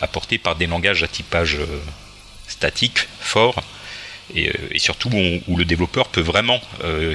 apportée 0.00 0.38
par 0.38 0.54
des 0.56 0.66
langages 0.66 1.02
à 1.02 1.08
typage 1.08 1.56
euh, 1.56 1.66
statique, 2.46 3.08
fort, 3.20 3.62
et, 4.34 4.48
euh, 4.48 4.52
et 4.70 4.78
surtout 4.78 5.08
où, 5.48 5.56
le 5.56 5.64
développeur 5.64 6.08
peut 6.08 6.20
vraiment 6.20 6.60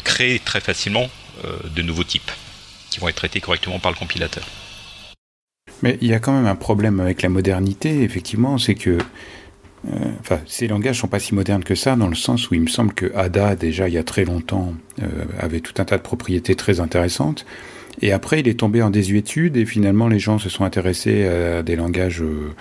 créer 0.03 0.39
très 0.39 0.61
facilement 0.61 1.09
de 1.75 1.81
nouveaux 1.81 2.03
types 2.03 2.31
qui 2.89 2.99
vont 2.99 3.07
être 3.07 3.15
traités 3.15 3.39
correctement 3.39 3.79
par 3.79 3.91
le 3.91 3.97
compilateur. 3.97 4.43
Mais 5.83 5.97
il 6.01 6.07
y 6.07 6.13
a 6.13 6.19
quand 6.19 6.33
même 6.33 6.47
un 6.47 6.55
problème 6.55 6.99
avec 6.99 7.21
la 7.21 7.29
modernité, 7.29 8.03
effectivement, 8.03 8.57
c'est 8.57 8.75
que 8.75 8.97
ces 10.45 10.67
langages 10.67 10.99
sont 10.99 11.07
pas 11.07 11.19
si 11.19 11.33
modernes 11.35 11.63
que 11.63 11.75
ça, 11.75 11.95
dans 11.95 12.07
le 12.07 12.15
sens 12.15 12.49
où 12.49 12.55
il 12.55 12.61
me 12.61 12.67
semble 12.67 12.93
que 12.93 13.13
Ada, 13.15 13.55
déjà 13.55 13.87
il 13.87 13.93
y 13.93 13.97
a 13.97 14.03
très 14.03 14.25
longtemps, 14.25 14.73
avait 15.39 15.61
tout 15.61 15.73
un 15.77 15.85
tas 15.85 15.97
de 15.97 16.03
propriétés 16.03 16.55
très 16.55 16.79
intéressantes. 16.79 17.45
Et 18.01 18.11
après, 18.11 18.39
il 18.39 18.47
est 18.47 18.59
tombé 18.59 18.81
en 18.81 18.89
désuétude 18.89 19.57
et 19.57 19.65
finalement, 19.65 20.07
les 20.07 20.19
gens 20.19 20.39
se 20.39 20.49
sont 20.49 20.63
intéressés 20.63 21.27
à 21.27 21.63
des 21.63 21.75
langages. 21.75 22.21
Euh, 22.21 22.53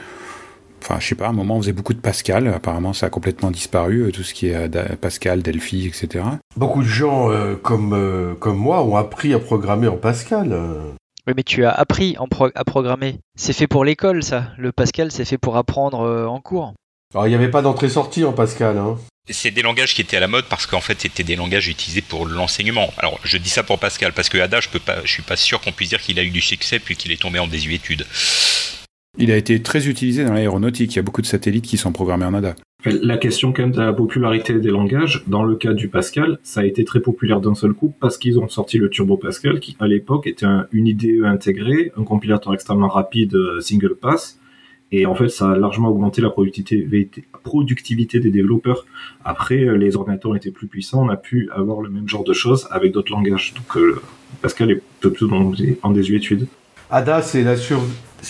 enfin, 0.83 1.01
je 1.01 1.09
sais 1.09 1.15
pas, 1.15 1.27
à 1.27 1.31
un 1.31 1.33
moment, 1.33 1.57
on 1.57 1.61
faisait 1.61 1.73
beaucoup 1.73 1.95
de 1.95 2.01
Pascal. 2.01 2.49
Apparemment, 2.49 2.93
ça 2.93 3.07
a 3.07 3.11
complètement 3.11 3.51
disparu, 3.51 4.03
euh, 4.03 4.13
tout 4.13 4.23
ce 4.23 4.35
qui 4.35 4.49
est 4.49 4.55
euh, 4.55 4.97
Pascal, 5.01 5.43
Delphi, 5.43 5.87
etc. 5.87 6.25
Beaucoup 6.57 6.83
de 6.83 6.89
gens 6.89 7.31
comme, 7.63 8.37
comme 8.41 8.57
moi 8.57 8.83
ont 8.83 8.97
appris 8.97 9.35
à 9.35 9.39
programmer 9.39 9.89
en 9.89 9.97
Pascal. 9.97 10.57
Oui, 11.27 11.33
mais 11.37 11.43
tu 11.43 11.65
as 11.65 11.73
appris 11.73 12.17
à 12.55 12.65
programmer. 12.65 13.19
C'est 13.37 13.53
fait 13.53 13.67
pour 13.67 13.85
l'école, 13.85 14.23
ça. 14.23 14.49
Le 14.57 14.73
Pascal, 14.73 15.13
c'est 15.13 15.25
fait 15.25 15.39
pour 15.39 15.57
apprendre 15.57 16.01
en 16.29 16.41
cours. 16.41 16.75
Alors, 17.15 17.27
il 17.27 17.31
n'y 17.31 17.37
avait 17.37 17.51
pas 17.51 17.63
d'entrée-sortie 17.63 18.25
en 18.25 18.33
Pascal. 18.33 18.79
Hein 18.79 18.97
c'est 19.33 19.51
des 19.51 19.63
langages 19.63 19.95
qui 19.95 20.01
étaient 20.01 20.17
à 20.17 20.21
la 20.21 20.29
mode 20.29 20.47
parce 20.47 20.67
qu'en 20.67 20.81
fait 20.81 21.01
c'était 21.01 21.23
des 21.23 21.37
langages 21.37 21.69
utilisés 21.69 22.03
pour 22.03 22.27
l'enseignement. 22.27 22.93
Alors 22.99 23.19
je 23.25 23.37
dis 23.37 23.49
ça 23.49 23.63
pour 23.63 23.79
Pascal 23.79 24.13
parce 24.13 24.29
que 24.29 24.39
Ada 24.39 24.61
je 24.61 24.69
peux 24.69 24.79
pas, 24.79 25.05
je 25.05 25.13
suis 25.13 25.23
pas 25.23 25.37
sûr 25.37 25.61
qu'on 25.61 25.73
puisse 25.73 25.91
dire 25.91 26.01
qu'il 26.01 26.19
a 26.19 26.23
eu 26.23 26.31
du 26.31 26.41
succès 26.41 26.79
puis 26.79 26.97
qu'il 26.97 27.13
est 27.13 27.21
tombé 27.21 27.39
en 27.39 27.47
désuétude. 27.47 28.07
Il 29.19 29.31
a 29.31 29.37
été 29.37 29.61
très 29.61 29.89
utilisé 29.89 30.25
dans 30.25 30.33
l'aéronautique. 30.33 30.95
Il 30.95 30.97
y 30.97 30.99
a 31.01 31.03
beaucoup 31.03 31.23
de 31.23 31.27
satellites 31.27 31.65
qui 31.65 31.77
sont 31.77 31.93
programmés 31.93 32.25
en 32.25 32.35
ADA. 32.35 32.55
La 32.85 33.19
question 33.19 33.53
quand 33.53 33.63
même 33.63 33.73
de 33.73 33.81
la 33.81 33.93
popularité 33.93 34.55
des 34.55 34.71
langages, 34.71 35.25
dans 35.27 35.43
le 35.43 35.57
cas 35.57 35.73
du 35.73 35.89
Pascal, 35.89 36.39
ça 36.45 36.61
a 36.61 36.65
été 36.65 36.85
très 36.85 37.01
populaire 37.01 37.41
d'un 37.41 37.57
seul 37.57 37.73
coup 37.73 37.93
parce 37.99 38.17
qu'ils 38.17 38.39
ont 38.39 38.49
sorti 38.49 38.79
le 38.79 38.89
Turbo 38.89 39.17
Pascal 39.17 39.59
qui 39.59 39.77
à 39.81 39.89
l'époque 39.89 40.29
était 40.29 40.47
une 40.73 40.87
IDE 40.87 41.25
intégrée, 41.25 41.91
un 41.97 42.05
compilateur 42.05 42.55
extrêmement 42.55 42.87
rapide 42.87 43.35
euh, 43.35 43.61
single 43.61 43.97
pass 43.97 44.39
et 44.91 45.05
en 45.05 45.15
fait, 45.15 45.29
ça 45.29 45.51
a 45.51 45.57
largement 45.57 45.91
augmenté 45.91 46.23
la 46.23 46.31
productivité, 46.31 46.87
productivité 47.43 48.21
des 48.21 48.31
développeurs. 48.31 48.87
Après, 49.25 49.59
euh, 49.59 49.77
les 49.77 49.97
ordinateurs 49.97 50.35
étaient 50.35 50.51
plus 50.51 50.67
puissants, 50.67 51.05
on 51.05 51.11
a 51.11 51.17
pu 51.17 51.51
avoir 51.55 51.83
le 51.83 51.91
même 51.91 52.09
genre 52.09 52.25
de 52.25 52.33
choses 52.33 52.67
avec 52.71 52.93
d'autres 52.93 53.13
langages. 53.13 53.53
Donc, 53.55 53.77
euh, 53.77 54.01
Pascal 54.41 54.71
est 54.71 54.83
plutôt 55.01 55.31
en 55.83 55.91
désuétude. 55.91 56.47
ADA, 56.91 57.21
c'est 57.21 57.43
la, 57.43 57.57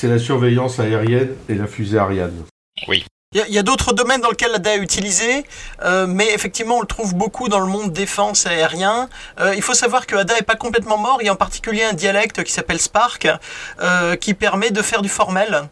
la 0.02 0.18
surveillance 0.18 0.78
aérienne 0.78 1.34
et 1.48 1.54
la 1.54 1.66
fusée 1.66 1.98
Ariane. 1.98 2.44
Oui. 2.86 3.04
Il 3.34 3.44
y 3.52 3.58
a, 3.58 3.62
d'autres 3.62 3.92
domaines 3.92 4.22
dans 4.22 4.30
lesquels 4.30 4.54
ADA 4.54 4.76
est 4.76 4.78
utilisé, 4.78 5.44
euh, 5.84 6.06
mais 6.06 6.32
effectivement 6.32 6.78
on 6.78 6.80
le 6.80 6.86
trouve 6.86 7.14
beaucoup 7.14 7.50
dans 7.50 7.60
le 7.60 7.66
monde 7.66 7.92
défense 7.92 8.46
aérien. 8.46 9.10
il 9.54 9.60
faut 9.60 9.74
savoir 9.74 10.06
que 10.06 10.16
ADA 10.16 10.38
est 10.38 10.42
pas 10.42 10.54
complètement 10.54 10.96
mort. 10.96 11.18
Il 11.20 11.26
y 11.26 11.28
a 11.28 11.34
en 11.34 11.36
particulier 11.36 11.84
un 11.84 11.92
dialecte 11.92 12.42
qui 12.42 12.52
s'appelle 12.52 12.80
Spark, 12.80 13.28
qui 14.20 14.32
permet 14.32 14.70
de 14.70 14.80
faire 14.80 15.02
du 15.02 15.10
formel. 15.10 15.68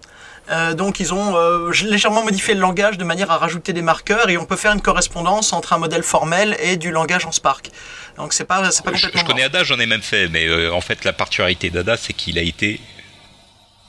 Euh, 0.50 0.74
donc 0.74 1.00
ils 1.00 1.12
ont 1.12 1.36
euh, 1.36 1.72
légèrement 1.84 2.22
modifié 2.22 2.54
le 2.54 2.60
langage 2.60 2.98
de 2.98 3.04
manière 3.04 3.30
à 3.30 3.38
rajouter 3.38 3.72
des 3.72 3.82
marqueurs 3.82 4.30
et 4.30 4.36
on 4.36 4.44
peut 4.44 4.56
faire 4.56 4.72
une 4.72 4.80
correspondance 4.80 5.52
entre 5.52 5.72
un 5.72 5.78
modèle 5.78 6.04
formel 6.04 6.56
et 6.60 6.76
du 6.76 6.92
langage 6.92 7.26
en 7.26 7.32
Spark. 7.32 7.70
Donc 8.16 8.32
c'est 8.32 8.44
pas, 8.44 8.70
c'est 8.70 8.84
pas 8.84 8.92
complètement. 8.92 9.10
Je, 9.14 9.18
je 9.18 9.24
connais 9.24 9.42
Ada, 9.42 9.64
j'en 9.64 9.78
ai 9.78 9.86
même 9.86 10.02
fait, 10.02 10.28
mais 10.28 10.46
euh, 10.46 10.72
en 10.72 10.80
fait 10.80 11.04
la 11.04 11.12
particularité 11.12 11.70
d'Ada, 11.70 11.96
c'est 11.96 12.12
qu'il 12.12 12.38
a 12.38 12.42
été 12.42 12.80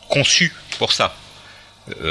conçu 0.10 0.54
pour 0.78 0.94
ça. 0.94 1.16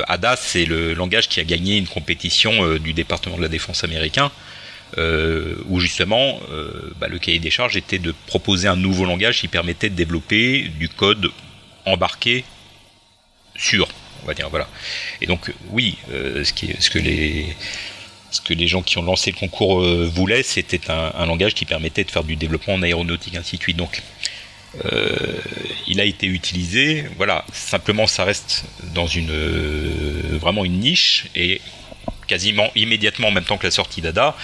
Ada, 0.09 0.37
c'est 0.37 0.65
le 0.65 0.95
langage 0.95 1.29
qui 1.29 1.39
a 1.39 1.45
gagné 1.45 1.77
une 1.77 1.87
compétition 1.87 2.77
du 2.79 2.95
département 2.95 3.37
de 3.37 3.43
la 3.43 3.49
défense 3.49 3.85
américain. 3.85 4.31
où 4.97 5.81
justement 5.81 6.41
bah, 6.99 7.09
le 7.09 7.19
cahier 7.19 7.39
des 7.39 7.51
charges 7.51 7.77
était 7.77 7.99
de 7.99 8.15
proposer 8.27 8.69
un 8.69 8.77
nouveau 8.77 9.05
langage 9.05 9.41
qui 9.41 9.49
permettait 9.49 9.91
de 9.91 9.95
développer 9.95 10.71
du 10.79 10.89
code 10.89 11.31
embarqué 11.85 12.45
sûr 13.55 13.87
on 14.23 14.27
va 14.27 14.35
dire 14.35 14.49
voilà. 14.49 14.69
Et 15.21 15.27
donc 15.27 15.53
oui, 15.71 15.97
ce 16.09 16.91
que 16.91 16.99
les 16.99 17.55
ce 18.31 18.41
que 18.41 18.55
les 18.55 18.67
gens 18.67 18.83
qui 18.83 18.99
ont 18.99 19.03
lancé 19.03 19.31
le 19.31 19.37
concours 19.37 19.83
voulaient, 19.83 20.43
c'était 20.43 20.91
un, 20.91 21.13
un, 21.15 21.27
langage 21.27 21.55
qui 21.55 21.65
permettait 21.65 22.05
de 22.05 22.11
faire 22.11 22.25
du 22.25 22.37
développement 22.37 22.75
en 22.75 22.83
aéronautique, 22.83 23.37
ainsi 23.37 23.57
de 23.57 23.63
suite. 23.63 23.77
Donc, 23.77 24.03
euh, 24.85 25.39
il 25.87 26.01
a 26.01 26.05
été 26.05 26.27
utilisé. 26.27 27.05
Voilà, 27.17 27.45
simplement 27.53 28.07
ça 28.07 28.25
reste 28.25 28.65
dans 28.95 29.07
une 29.07 29.31
euh, 29.31 30.39
vraiment 30.41 30.65
une 30.65 30.81
niche 30.81 31.27
et 31.35 31.61
quasiment 32.27 32.71
immédiatement 32.75 33.29
en 33.29 33.31
même 33.31 33.45
temps 33.45 33.57
que 33.57 33.67
la 33.67 33.71
sortie 33.71 34.03
d'ADA, 34.03 34.35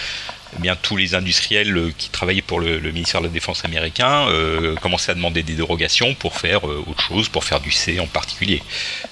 eh 0.55 0.61
bien 0.61 0.75
tous 0.75 0.95
les 0.95 1.15
industriels 1.15 1.93
qui 1.97 2.09
travaillaient 2.09 2.41
pour 2.41 2.61
le, 2.61 2.79
ministère 2.79 3.19
de 3.19 3.27
la 3.27 3.33
Défense 3.33 3.65
américain 3.65 4.27
euh, 4.29 4.75
commençaient 4.75 5.11
à 5.11 5.15
demander 5.15 5.43
des 5.43 5.53
dérogations 5.53 6.15
pour 6.15 6.37
faire 6.37 6.63
autre 6.63 7.01
chose, 7.01 7.27
pour 7.27 7.43
faire 7.43 7.59
du 7.59 7.71
C 7.71 7.99
en 7.99 8.07
particulier. 8.07 8.63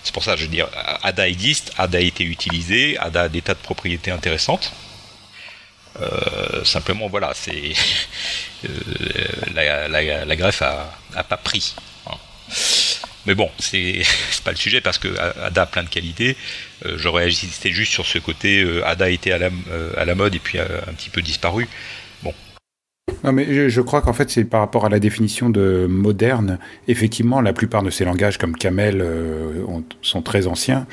C'est 0.03 0.13
pour 0.13 0.23
ça, 0.23 0.37
je 0.37 0.43
veux 0.43 0.47
dire, 0.47 0.69
ADA 1.03 1.27
existe, 1.27 1.73
ADA 1.77 1.97
a 1.97 2.01
été 2.01 2.23
utilisé, 2.23 2.97
ADA 2.97 3.23
a 3.23 3.29
des 3.29 3.41
tas 3.41 3.55
de 3.55 3.59
propriétés 3.59 4.11
intéressantes. 4.11 4.71
simplement, 6.63 7.07
voilà, 7.09 7.33
c'est 7.33 7.73
la, 9.53 9.89
la, 9.89 10.35
greffe 10.37 10.61
a, 10.61 11.00
a 11.15 11.23
pas 11.23 11.37
pris. 11.37 11.75
Hein. 12.07 12.17
Mais 13.27 13.35
bon, 13.35 13.49
c'est 13.59 14.01
pas 14.43 14.51
le 14.51 14.57
sujet 14.57 14.81
parce 14.81 14.97
que 14.97 15.07
Ada 15.43 15.63
a 15.63 15.65
plein 15.65 15.83
de 15.83 15.89
qualités. 15.89 16.35
Euh, 16.85 16.95
j'aurais 16.97 17.25
insisté 17.25 17.71
juste 17.71 17.91
sur 17.91 18.05
ce 18.05 18.17
côté 18.17 18.63
euh, 18.63 18.85
Ada 18.85 19.09
était 19.09 19.31
à 19.31 19.37
la, 19.37 19.49
euh, 19.71 19.91
à 19.97 20.05
la 20.05 20.15
mode 20.15 20.35
et 20.35 20.39
puis 20.39 20.59
un 20.59 20.93
petit 20.97 21.09
peu 21.09 21.21
disparu. 21.21 21.67
Bon. 22.23 22.33
Non, 23.23 23.31
mais 23.31 23.69
je, 23.69 23.81
crois 23.81 24.01
qu'en 24.01 24.13
fait, 24.13 24.29
c'est 24.29 24.45
par 24.45 24.61
rapport 24.61 24.85
à 24.85 24.89
la 24.89 24.99
définition 24.99 25.49
de 25.49 25.85
moderne. 25.87 26.57
Effectivement, 26.87 27.41
la 27.41 27.53
plupart 27.53 27.83
de 27.83 27.89
ces 27.89 28.05
langages, 28.05 28.37
comme 28.37 28.55
Camel, 28.55 29.05
sont 30.01 30.21
très 30.21 30.47
anciens. 30.47 30.87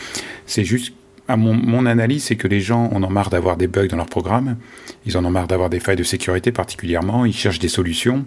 C'est 0.45 0.65
juste, 0.65 0.93
à 1.29 1.37
mon, 1.37 1.55
mon 1.55 1.87
analyse, 1.87 2.25
c'est 2.25 2.37
que 2.37 2.49
les 2.49 2.61
gens 2.61 2.91
en 2.93 3.03
ont 3.03 3.11
marre 3.11 3.31
d'avoir 3.31 3.57
des 3.57 3.69
bugs 3.69 3.87
dans 3.87 3.97
leur 3.97 4.07
programme. 4.07 4.59
Ils 5.07 5.17
en 5.17 5.25
ont 5.25 5.31
marre 5.31 5.47
d'avoir 5.47 5.71
des 5.71 5.81
failles 5.81 5.97
de 5.97 6.03
sécurité 6.03 6.53
particulièrement. 6.53 7.25
Ils 7.25 7.35
cherchent 7.35 7.61
des 7.61 7.69
solutions. 7.69 8.27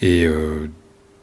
Et 0.00 0.26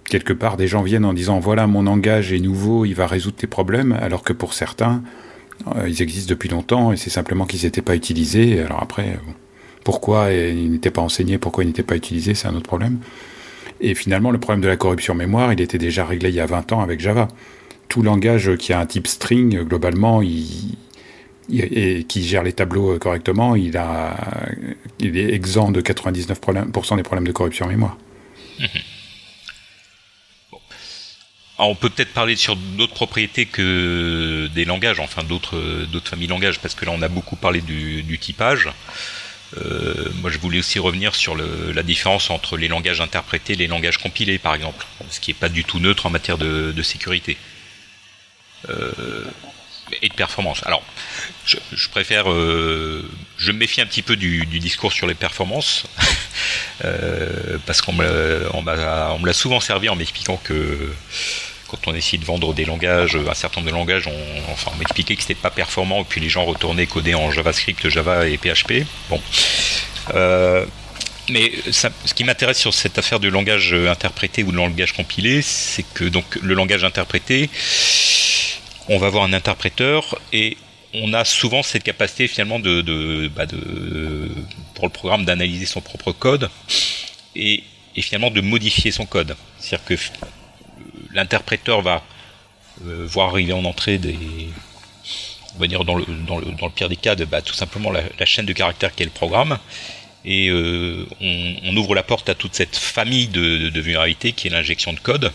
quelque 0.06 0.34
part, 0.34 0.58
des 0.58 0.68
gens 0.68 0.82
viennent 0.82 1.06
en 1.06 1.14
disant 1.14 1.40
voilà, 1.40 1.68
mon 1.68 1.84
langage 1.84 2.32
est 2.32 2.40
nouveau, 2.40 2.86
il 2.86 2.94
va 2.94 3.08
résoudre 3.08 3.38
tes 3.38 3.48
problèmes, 3.48 3.98
alors 4.02 4.24
que 4.24 4.34
pour 4.34 4.54
certains, 4.54 5.04
euh, 5.76 5.90
ils 5.90 6.02
existent 6.02 6.30
depuis 6.30 6.50
longtemps 6.50 6.92
et 6.92 6.98
c'est 6.98 7.10
simplement 7.10 7.46
qu'ils 7.46 7.64
n'étaient 7.64 7.82
pas 7.82 7.96
utilisés. 7.96 8.62
Alors 8.62 8.82
après, 8.82 9.18
pourquoi 9.84 10.32
ils 10.32 10.72
n'étaient 10.72 10.92
pas 10.92 11.02
enseignés, 11.02 11.38
pourquoi 11.38 11.64
ils 11.64 11.68
n'étaient 11.68 11.84
pas 11.84 11.96
utilisés, 11.96 12.36
c'est 12.36 12.48
un 12.48 12.56
autre 12.56 12.68
problème. 12.68 13.00
Et 13.82 13.94
finalement, 13.94 14.32
le 14.32 14.40
problème 14.40 14.62
de 14.62 14.68
la 14.68 14.78
corruption 14.78 15.16
mémoire, 15.16 15.52
il 15.52 15.60
était 15.60 15.78
déjà 15.78 16.06
réglé 16.06 16.30
il 16.30 16.36
y 16.36 16.40
a 16.40 16.46
20 16.46 16.72
ans 16.72 16.82
avec 16.82 17.00
Java. 17.00 17.28
Tout 17.90 18.02
langage 18.02 18.56
qui 18.56 18.74
a 18.74 18.80
un 18.80 18.86
type 18.86 19.08
string, 19.08 19.62
globalement, 19.64 20.22
et 20.22 22.04
qui 22.08 22.24
gère 22.24 22.44
les 22.44 22.54
tableaux 22.54 22.98
correctement, 23.00 23.56
il, 23.56 23.76
est 23.76 25.34
exempt 25.34 25.72
de 25.72 25.82
99% 25.82 26.96
des 26.96 27.04
problèmes 27.04 27.28
de 27.28 27.32
corruption 27.32 27.68
mémoire. 27.68 27.98
On 31.58 31.76
peut 31.76 31.90
peut-être 31.90 32.14
parler 32.14 32.36
sur 32.36 32.56
d'autres 32.56 32.94
propriétés 32.94 33.46
que 33.46 34.50
des 34.54 34.66
langages, 34.66 35.00
enfin 35.00 35.24
d'autres 35.24 35.86
d'autres 35.92 36.10
familles 36.10 36.28
langages, 36.28 36.60
parce 36.60 36.76
que 36.76 36.86
là 36.86 36.92
on 36.94 37.02
a 37.02 37.08
beaucoup 37.08 37.36
parlé 37.36 37.62
du, 37.62 38.20
typage. 38.20 38.70
Euh, 39.58 40.10
moi 40.22 40.30
je 40.30 40.38
voulais 40.38 40.60
aussi 40.60 40.80
revenir 40.80 41.16
sur 41.16 41.36
la 41.36 41.84
différence 41.84 42.30
entre 42.30 42.58
les 42.58 42.68
langages 42.68 43.00
interprétés 43.00 43.54
et 43.54 43.56
les 43.56 43.68
langages 43.68 43.98
compilés 43.98 44.38
par 44.38 44.56
exemple, 44.56 44.86
ce 45.10 45.20
qui 45.20 45.32
n'est 45.32 45.36
pas 45.36 45.50
du 45.50 45.64
tout 45.64 45.80
neutre 45.80 46.06
en 46.06 46.10
matière 46.10 46.38
de, 46.38 46.82
sécurité. 46.82 47.38
Euh, 48.70 48.92
et 50.02 50.10
de 50.10 50.14
performance. 50.14 50.62
Alors, 50.66 50.84
je, 51.46 51.90
préfère, 51.90 52.32
euh, 52.32 53.08
je 53.38 53.52
me 53.52 53.58
méfie 53.58 53.82
un 53.82 53.86
petit 53.86 54.02
peu 54.02 54.16
du, 54.16 54.46
discours 54.46 54.94
sur 54.94 55.08
les 55.08 55.14
performances, 55.14 55.86
parce 57.66 57.82
qu'on 57.82 57.94
me 57.94 59.26
l'a 59.26 59.34
souvent 59.34 59.60
servi 59.60 59.90
en 59.90 59.96
m'expliquant 59.96 60.38
que 60.44 60.94
quand 61.68 61.88
on 61.88 61.96
essayait 61.96 62.20
de 62.20 62.26
vendre 62.26 62.54
des 62.54 62.66
langages, 62.66 63.16
un 63.16 63.34
certain 63.34 63.60
nombre 63.62 63.72
de 63.72 63.76
langages, 63.76 64.08
on, 64.08 64.52
enfin, 64.52 64.72
on 64.74 64.78
m'expliquait 64.78 65.16
que 65.16 65.22
c'était 65.22 65.36
pas 65.36 65.50
performant, 65.50 66.02
et 66.02 66.06
puis 66.08 66.22
les 66.22 66.30
gens 66.30 66.46
retournaient 66.46 66.86
coder 66.86 67.16
en 67.16 67.32
JavaScript, 67.32 67.90
Java 67.90 68.28
et 68.28 68.38
PHP. 68.38 68.86
Bon. 69.10 69.22
Euh, 70.14 70.66
mais 71.30 71.52
ce 71.72 72.14
qui 72.14 72.24
m'intéresse 72.24 72.60
sur 72.60 72.74
cette 72.74 73.00
affaire 73.00 73.20
de 73.20 73.28
langage 73.30 73.74
interprété 73.74 74.44
ou 74.44 74.52
de 74.52 74.58
langage 74.58 74.94
compilé, 74.94 75.42
c'est 75.42 75.86
que 75.94 76.04
donc 76.04 76.26
le 76.42 76.54
langage 76.54 76.84
interprété, 76.84 77.50
on 78.90 78.98
va 78.98 79.08
avoir 79.08 79.24
un 79.24 79.34
interpréteur 79.34 80.20
et 80.32 80.58
on 80.94 81.14
a 81.14 81.26
souvent 81.26 81.64
cette 81.64 81.84
capacité 81.84 82.28
finalement 82.28 82.60
de, 82.60 83.30
bah 83.36 83.46
pour 84.74 84.86
le 84.86 84.92
programme 84.92 85.26
d'analyser 85.26 85.66
son 85.66 85.82
propre 85.82 86.12
code 86.12 86.50
et, 87.36 87.64
finalement 87.98 88.32
de 88.32 88.42
modifier 88.42 88.92
son 88.92 89.06
code. 89.06 89.36
C'est-à-dire 89.60 89.86
que 89.86 89.96
l'interpréteur 91.14 91.82
va 91.82 92.04
euh, 92.86 93.06
voir 93.08 93.30
arriver 93.30 93.54
en 93.54 93.64
entrée 93.64 93.98
des, 93.98 94.18
on 95.56 95.60
va 95.60 95.68
dire 95.68 95.86
dans 95.86 95.96
le 95.96 96.70
pire 96.74 96.90
des 96.90 96.98
cas, 96.98 97.16
de, 97.16 97.26
bah, 97.26 97.42
tout 97.42 97.54
simplement 97.54 97.92
la, 97.92 98.26
chaîne 98.26 98.46
de 98.46 98.54
caractères 98.54 98.94
qui 98.94 99.04
est 99.04 99.06
le 99.06 99.12
programme, 99.12 99.58
et 100.26 100.50
euh, 100.50 101.08
on, 101.22 101.78
ouvre 101.78 101.96
la 101.96 102.04
porte 102.04 102.30
à 102.30 102.36
toute 102.36 102.56
cette 102.56 102.76
famille 102.76 103.28
de, 103.28 103.70
de, 103.70 103.82
vulnérabilités 103.82 104.34
qui 104.34 104.48
est 104.48 104.52
l'injection 104.52 104.92
de 104.92 105.00
code, 105.00 105.32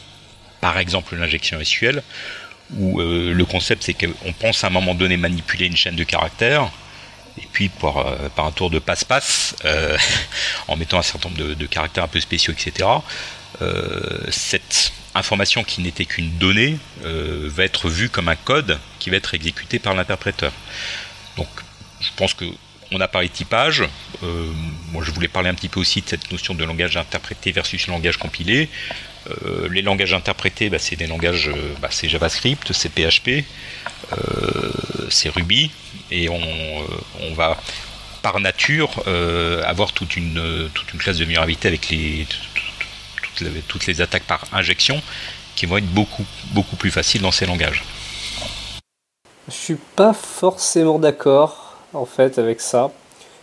par 0.61 0.79
exemple 0.79 1.17
l'injection 1.17 1.59
SQL, 1.63 2.03
où 2.77 3.01
euh, 3.01 3.33
le 3.33 3.45
concept 3.45 3.83
c'est 3.83 3.95
qu'on 3.95 4.33
pense 4.33 4.65
à 4.65 4.69
un 4.69 4.71
moment 4.71 4.95
donné 4.95 5.17
manipuler 5.17 5.67
une 5.67 5.77
chaîne 5.77 5.97
de 5.97 6.05
caractères, 6.05 6.71
et 7.39 7.47
puis 7.53 7.69
par, 7.69 8.17
par 8.31 8.47
un 8.47 8.53
tour 8.53 8.71
de 8.71 8.79
passe-passe, 8.79 9.55
en 10.69 10.77
mettant 10.77 10.99
un 10.99 11.03
certain 11.03 11.29
nombre 11.29 11.55
de, 11.55 11.67
caractères 11.67 12.05
un 12.05 12.09
peu 12.09 12.21
spéciaux, 12.21 12.53
etc., 12.53 12.89
cette 14.31 14.93
information 15.15 15.65
qui 15.65 15.81
n'était 15.81 16.05
qu'une 16.05 16.31
donnée 16.39 16.79
euh, 17.05 17.49
va 17.53 17.65
être 17.65 17.89
vue 17.89 18.09
comme 18.09 18.29
un 18.29 18.37
code 18.37 18.79
qui 18.99 19.11
va 19.11 19.17
être 19.17 19.35
exécuté 19.35 19.79
par 19.79 19.95
l'interpréteur. 19.95 20.53
Donc 21.37 21.49
je 22.01 22.11
pense 22.17 22.35
que 22.35 22.45
on 22.93 23.01
a 23.01 23.07
parlé 23.07 23.29
de 23.29 23.33
typage. 23.33 23.85
Euh, 24.25 24.53
moi, 24.91 25.05
je 25.05 25.13
voulais 25.13 25.29
parler 25.29 25.49
un 25.49 25.55
petit 25.55 25.69
peu 25.69 25.79
aussi 25.79 26.01
de 26.01 26.09
cette 26.09 26.33
notion 26.33 26.55
de 26.55 26.65
langage 26.65 26.97
interprété 26.97 27.53
versus 27.53 27.87
langage 27.87 28.17
compilé. 28.17 28.69
Euh, 29.29 29.69
les 29.71 29.83
langages 29.83 30.15
interprétés, 30.15 30.71
bah, 30.71 30.79
c'est 30.79 30.97
des 30.97 31.07
langages, 31.07 31.51
bah, 31.81 31.89
c'est 31.91 32.09
JavaScript, 32.09 32.73
c'est 32.73 32.89
PHP, 32.89 33.45
c'est 35.11 35.29
Ruby, 35.29 35.71
et 36.11 36.29
on, 36.29 37.35
va 37.35 37.57
par 38.23 38.41
nature 38.41 38.91
avoir 39.65 39.93
toute 39.93 40.17
une, 40.17 40.69
toute 40.75 40.93
une 40.93 40.99
classe 40.99 41.19
de 41.19 41.25
vulnérabilité 41.25 41.69
avec 41.69 41.89
les, 41.91 42.27
toutes 43.69 43.87
les 43.87 44.01
attaques 44.01 44.25
par 44.25 44.45
injection 44.53 45.01
qui 45.55 45.67
vont 45.67 45.79
être 45.79 45.93
beaucoup, 45.93 46.25
beaucoup 46.53 46.77
plus 46.77 46.91
faciles 46.91 47.23
dans 47.23 47.31
ces 47.31 47.47
langages. 47.47 47.85
Je 49.49 49.55
suis 49.55 49.79
pas 49.97 50.13
forcément 50.13 50.99
d'accord 50.99 51.77
en 51.93 52.07
fait 52.07 52.39
avec 52.39 52.61
ça. 52.61 52.91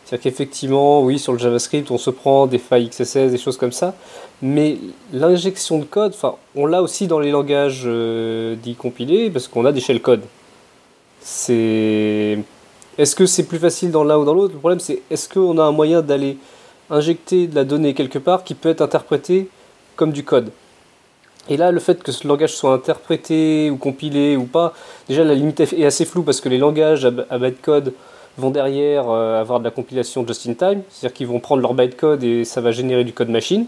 C'est-à-dire 0.08 0.24
qu'effectivement, 0.24 1.02
oui, 1.02 1.20
sur 1.20 1.34
le 1.34 1.38
JavaScript, 1.38 1.92
on 1.92 1.98
se 1.98 2.10
prend 2.10 2.48
des 2.48 2.60
failles 2.60 2.88
XSS, 2.88 3.30
des 3.30 3.38
choses 3.38 3.58
comme 3.58 3.74
ça, 3.74 3.94
mais 4.42 4.78
l'injection 5.12 5.80
de 5.80 5.84
code, 5.84 6.14
enfin, 6.14 6.36
on 6.56 6.66
l'a 6.66 6.82
aussi 6.82 7.08
dans 7.08 7.20
les 7.20 7.30
langages 7.30 7.84
euh, 7.86 8.56
dits 8.56 8.76
compilés, 8.76 9.30
parce 9.30 9.50
qu'on 9.50 9.66
a 9.66 9.74
des 9.74 9.82
shellcodes. 9.82 10.24
C'est... 11.20 12.40
Est-ce 12.98 13.18
que 13.18 13.26
c'est 13.26 13.44
plus 13.44 13.60
facile 13.60 13.92
dans 13.92 14.06
l'un 14.06 14.18
ou 14.18 14.24
dans 14.24 14.34
l'autre? 14.34 14.54
Le 14.54 14.60
problème, 14.60 14.80
c'est 14.80 15.02
est-ce 15.12 15.28
qu'on 15.28 15.58
a 15.58 15.64
un 15.64 15.74
moyen 15.74 16.02
d'aller 16.02 16.38
injecter 16.90 17.48
de 17.48 17.56
la 17.56 17.66
donnée 17.66 17.94
quelque 17.94 18.18
part 18.18 18.46
qui 18.46 18.56
peut 18.56 18.70
être 18.70 18.82
interprétée 18.82 19.50
comme 19.98 20.14
du 20.14 20.24
code? 20.24 20.52
Et 21.50 21.58
là, 21.58 21.72
le 21.72 21.82
fait 21.82 22.02
que 22.02 22.14
ce 22.14 22.26
langage 22.26 22.56
soit 22.56 22.74
interprété 22.74 23.70
ou 23.70 23.76
compilé 23.76 24.38
ou 24.38 24.46
pas, 24.46 24.74
déjà 25.10 25.26
la 25.26 25.36
limite 25.36 25.60
est 25.60 25.86
assez 25.86 26.06
floue 26.06 26.24
parce 26.24 26.40
que 26.40 26.48
les 26.48 26.58
langages 26.58 27.06
à 27.30 27.38
bytecode 27.38 27.94
vont 28.38 28.52
derrière 28.52 29.10
euh, 29.10 29.42
avoir 29.42 29.60
de 29.60 29.64
la 29.64 29.72
compilation 29.72 30.26
just 30.26 30.48
in 30.48 30.54
time, 30.54 30.82
c'est-à-dire 30.90 31.14
qu'ils 31.14 31.28
vont 31.28 31.40
prendre 31.40 31.62
leur 31.62 31.74
bytecode 31.74 32.24
et 32.24 32.46
ça 32.46 32.62
va 32.62 32.72
générer 32.72 33.04
du 33.04 33.14
code 33.14 33.30
machine 33.30 33.66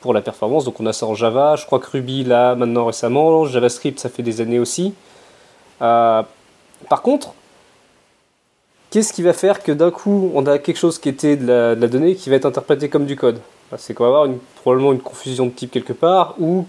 pour 0.00 0.12
la 0.14 0.20
performance. 0.20 0.64
Donc 0.64 0.80
on 0.80 0.86
a 0.86 0.92
ça 0.92 1.06
en 1.06 1.14
Java, 1.14 1.56
je 1.56 1.66
crois 1.66 1.78
que 1.78 1.90
Ruby 1.90 2.24
là 2.24 2.54
maintenant 2.54 2.86
récemment, 2.86 3.44
JavaScript 3.44 3.98
ça 3.98 4.08
fait 4.08 4.22
des 4.22 4.40
années 4.40 4.58
aussi. 4.58 4.94
Euh, 5.82 6.22
par 6.88 7.02
contre, 7.02 7.34
qu'est-ce 8.90 9.12
qui 9.12 9.22
va 9.22 9.32
faire 9.32 9.62
que 9.62 9.72
d'un 9.72 9.90
coup 9.90 10.30
on 10.34 10.44
a 10.46 10.58
quelque 10.58 10.78
chose 10.78 10.98
qui 10.98 11.08
était 11.08 11.36
de 11.36 11.46
la, 11.46 11.74
donnée 11.88 12.16
qui 12.16 12.30
va 12.30 12.36
être 12.36 12.46
interprété 12.46 12.88
comme 12.88 13.06
du 13.06 13.16
code? 13.16 13.40
C'est 13.76 13.94
qu'on 13.94 14.02
va 14.02 14.08
avoir 14.08 14.36
probablement 14.62 14.92
une 14.92 15.00
confusion 15.00 15.46
de 15.46 15.52
type 15.52 15.70
quelque 15.70 15.92
part, 15.92 16.34
ou 16.40 16.66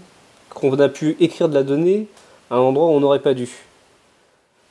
qu'on 0.50 0.78
a 0.78 0.88
pu 0.88 1.16
écrire 1.18 1.48
de 1.48 1.54
la 1.54 1.64
donnée 1.64 2.06
à 2.48 2.56
un 2.56 2.58
endroit 2.58 2.86
où 2.86 2.90
on 2.90 3.00
n'aurait 3.00 3.18
pas 3.18 3.34
dû. 3.34 3.48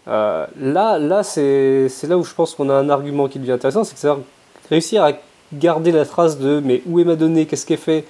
Euh, 0.07 0.45
là, 0.59 0.97
là 0.97 1.23
c'est 1.23 1.89
là 2.03 2.17
où 2.17 2.23
je 2.23 2.33
pense 2.33 2.55
qu'on 2.55 2.69
a 2.69 2.73
un 2.73 2.89
argument 2.89 3.27
qui 3.27 3.39
devient 3.39 3.51
intéressant, 3.51 3.83
c'est 3.83 3.95
que 3.95 4.21
réussir 4.69 5.03
à 5.03 5.11
garder 5.53 5.91
la 5.91 6.05
trace 6.05 6.39
de 6.39 6.61
mais 6.63 6.81
où 6.87 6.99
est 6.99 7.03
ma 7.03 7.15
donnée, 7.15 7.45
qu'est-ce 7.45 7.65
qu'elle 7.65 7.77
fait, 7.77 8.05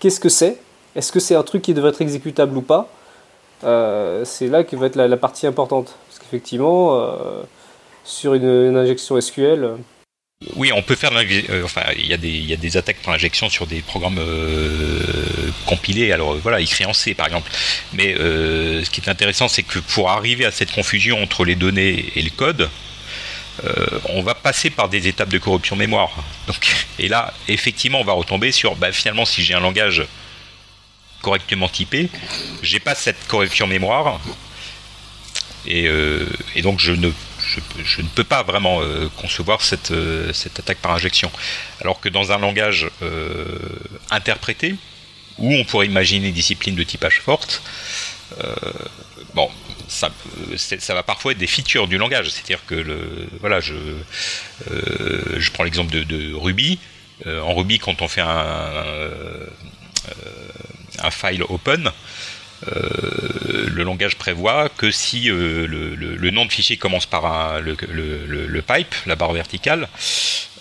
qu'est-ce 0.00 0.18
que 0.18 0.28
c'est, 0.28 0.58
est-ce 0.96 1.12
que 1.12 1.20
c'est 1.20 1.34
un 1.34 1.42
truc 1.42 1.62
qui 1.62 1.74
devrait 1.74 1.90
être 1.90 2.02
exécutable 2.02 2.56
ou 2.56 2.62
pas, 2.62 2.88
c'est 3.62 4.48
là 4.48 4.64
que 4.64 4.76
va 4.76 4.86
être 4.86 4.96
la, 4.96 5.16
partie 5.16 5.46
importante. 5.46 5.94
Parce 6.08 6.18
qu'effectivement, 6.18 7.00
sur 8.04 8.34
une, 8.34 8.76
injection 8.76 9.20
SQL, 9.20 9.76
oui, 10.56 10.72
on 10.72 10.82
peut 10.82 10.94
faire. 10.94 11.12
enfin, 11.64 11.82
il 11.96 12.06
y, 12.06 12.12
a 12.12 12.16
des, 12.16 12.28
il 12.28 12.44
y 12.44 12.52
a 12.52 12.56
des 12.56 12.76
attaques 12.76 12.98
pour 12.98 13.12
l'injection 13.12 13.48
sur 13.48 13.66
des 13.66 13.80
programmes 13.80 14.20
compilés. 15.66 16.12
Alors 16.12 16.36
voilà, 16.36 16.60
écrits 16.60 16.84
en 16.84 16.92
C 16.92 17.14
par 17.14 17.26
exemple. 17.26 17.50
Mais 17.92 18.14
ce 18.14 18.88
qui 18.90 19.00
est 19.00 19.08
intéressant, 19.08 19.48
c'est 19.48 19.62
que 19.62 19.78
pour 19.78 20.10
arriver 20.10 20.44
à 20.44 20.50
cette 20.50 20.72
confusion 20.72 21.22
entre 21.22 21.44
les 21.44 21.54
données 21.54 22.12
et 22.14 22.22
le 22.22 22.30
code, 22.30 22.68
euh, 23.62 24.00
on 24.08 24.22
va 24.22 24.34
passer 24.34 24.70
par 24.70 24.88
des 24.88 25.06
étapes 25.06 25.28
de 25.28 25.38
corruption 25.38 25.76
mémoire. 25.76 26.10
Donc, 26.46 26.56
et 26.98 27.08
là, 27.08 27.32
effectivement, 27.48 28.00
on 28.00 28.04
va 28.04 28.12
retomber 28.12 28.50
sur, 28.50 28.74
bah, 28.74 28.90
finalement, 28.92 29.24
si 29.24 29.44
j'ai 29.44 29.54
un 29.54 29.60
langage 29.60 30.04
correctement 31.22 31.68
typé, 31.68 32.08
j'ai 32.62 32.80
pas 32.80 32.94
cette 32.94 33.26
corruption 33.28 33.66
mémoire, 33.66 34.20
et, 35.66 35.86
euh, 35.86 36.26
donc 36.62 36.80
je 36.80 36.92
ne, 36.92 37.10
je, 37.84 38.02
ne 38.02 38.08
peux 38.08 38.24
pas 38.24 38.42
vraiment 38.42 38.80
euh, 38.82 39.08
concevoir 39.16 39.62
cette, 39.62 39.92
cette 40.32 40.58
attaque 40.58 40.78
par 40.78 40.92
injection. 40.92 41.30
Alors 41.80 42.00
que 42.00 42.08
dans 42.08 42.32
un 42.32 42.38
langage 42.38 42.88
interprété, 44.10 44.76
où 45.38 45.52
on 45.52 45.64
pourrait 45.64 45.86
imaginer 45.86 46.28
une 46.28 46.34
discipline 46.34 46.74
de 46.74 46.84
typage 46.84 47.20
forte, 47.20 47.62
bon, 49.34 49.50
ça, 49.88 50.10
va 50.94 51.02
parfois 51.02 51.32
être 51.32 51.38
des 51.38 51.46
features 51.46 51.88
du 51.88 51.98
langage. 51.98 52.30
C'est-à-dire 52.30 52.64
que 52.66 52.84
voilà, 53.40 53.60
je, 53.60 53.74
euh, 54.70 55.40
prends 55.52 55.64
l'exemple 55.64 55.92
de, 55.92 56.34
Ruby. 56.34 56.78
Euh, 57.26 57.40
en 57.40 57.54
Ruby, 57.54 57.78
quand 57.78 58.02
on 58.02 58.08
fait 58.08 58.20
un, 58.20 58.26
euh, 58.26 59.46
un 60.98 61.10
file 61.10 61.42
open, 61.48 61.90
le 62.66 63.82
langage 63.82 64.16
prévoit 64.16 64.68
que 64.68 64.90
si 64.90 65.24
le, 65.24 66.30
nom 66.30 66.46
de 66.46 66.52
fichier 66.52 66.76
commence 66.76 67.06
par 67.06 67.60
le, 67.60 68.62
pipe, 68.62 68.94
la 69.06 69.16
barre 69.16 69.32
verticale, 69.32 69.88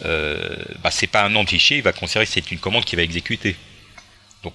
bah, 0.04 0.92
c'est 0.92 1.08
pas 1.08 1.24
un 1.24 1.30
nom 1.30 1.44
de 1.44 1.50
fichier, 1.50 1.78
il 1.78 1.84
va 1.84 1.94
considérer 1.94 2.26
que 2.26 2.32
c'est 2.32 2.52
une 2.52 2.60
commande 2.60 2.86
qui 2.86 2.96
va 2.96 3.04
exécuter. 3.04 3.56
Donc 4.44 4.54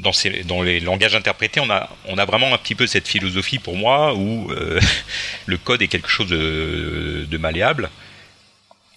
dans, 0.00 0.62
les 0.62 0.80
langages 0.80 1.14
interprétés, 1.14 1.60
on 1.60 1.70
a, 1.70 2.24
vraiment 2.24 2.52
un 2.52 2.58
petit 2.58 2.74
peu 2.74 2.86
cette 2.86 3.08
philosophie 3.08 3.58
pour 3.58 3.76
moi 3.76 4.14
où 4.14 4.50
euh, 4.50 4.80
le 5.46 5.58
code 5.58 5.82
est 5.82 5.88
quelque 5.88 6.08
chose 6.08 6.28
de, 6.28 7.36
malléable. 7.38 7.90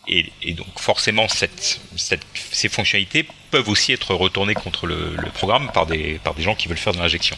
Et, 0.08 0.54
donc 0.54 0.80
forcément, 0.80 1.28
ces 1.28 2.70
fonctionnalités 2.70 3.28
peuvent 3.52 3.70
aussi 3.70 3.94
être 3.94 4.16
retournées 4.16 4.56
contre 4.56 4.88
le, 4.88 5.16
programme 5.34 5.72
par 5.72 5.86
des 5.86 6.20
gens 6.40 6.56
qui 6.56 6.68
veulent 6.68 6.78
faire 6.78 6.94
de 6.94 7.00
l'injection. 7.00 7.38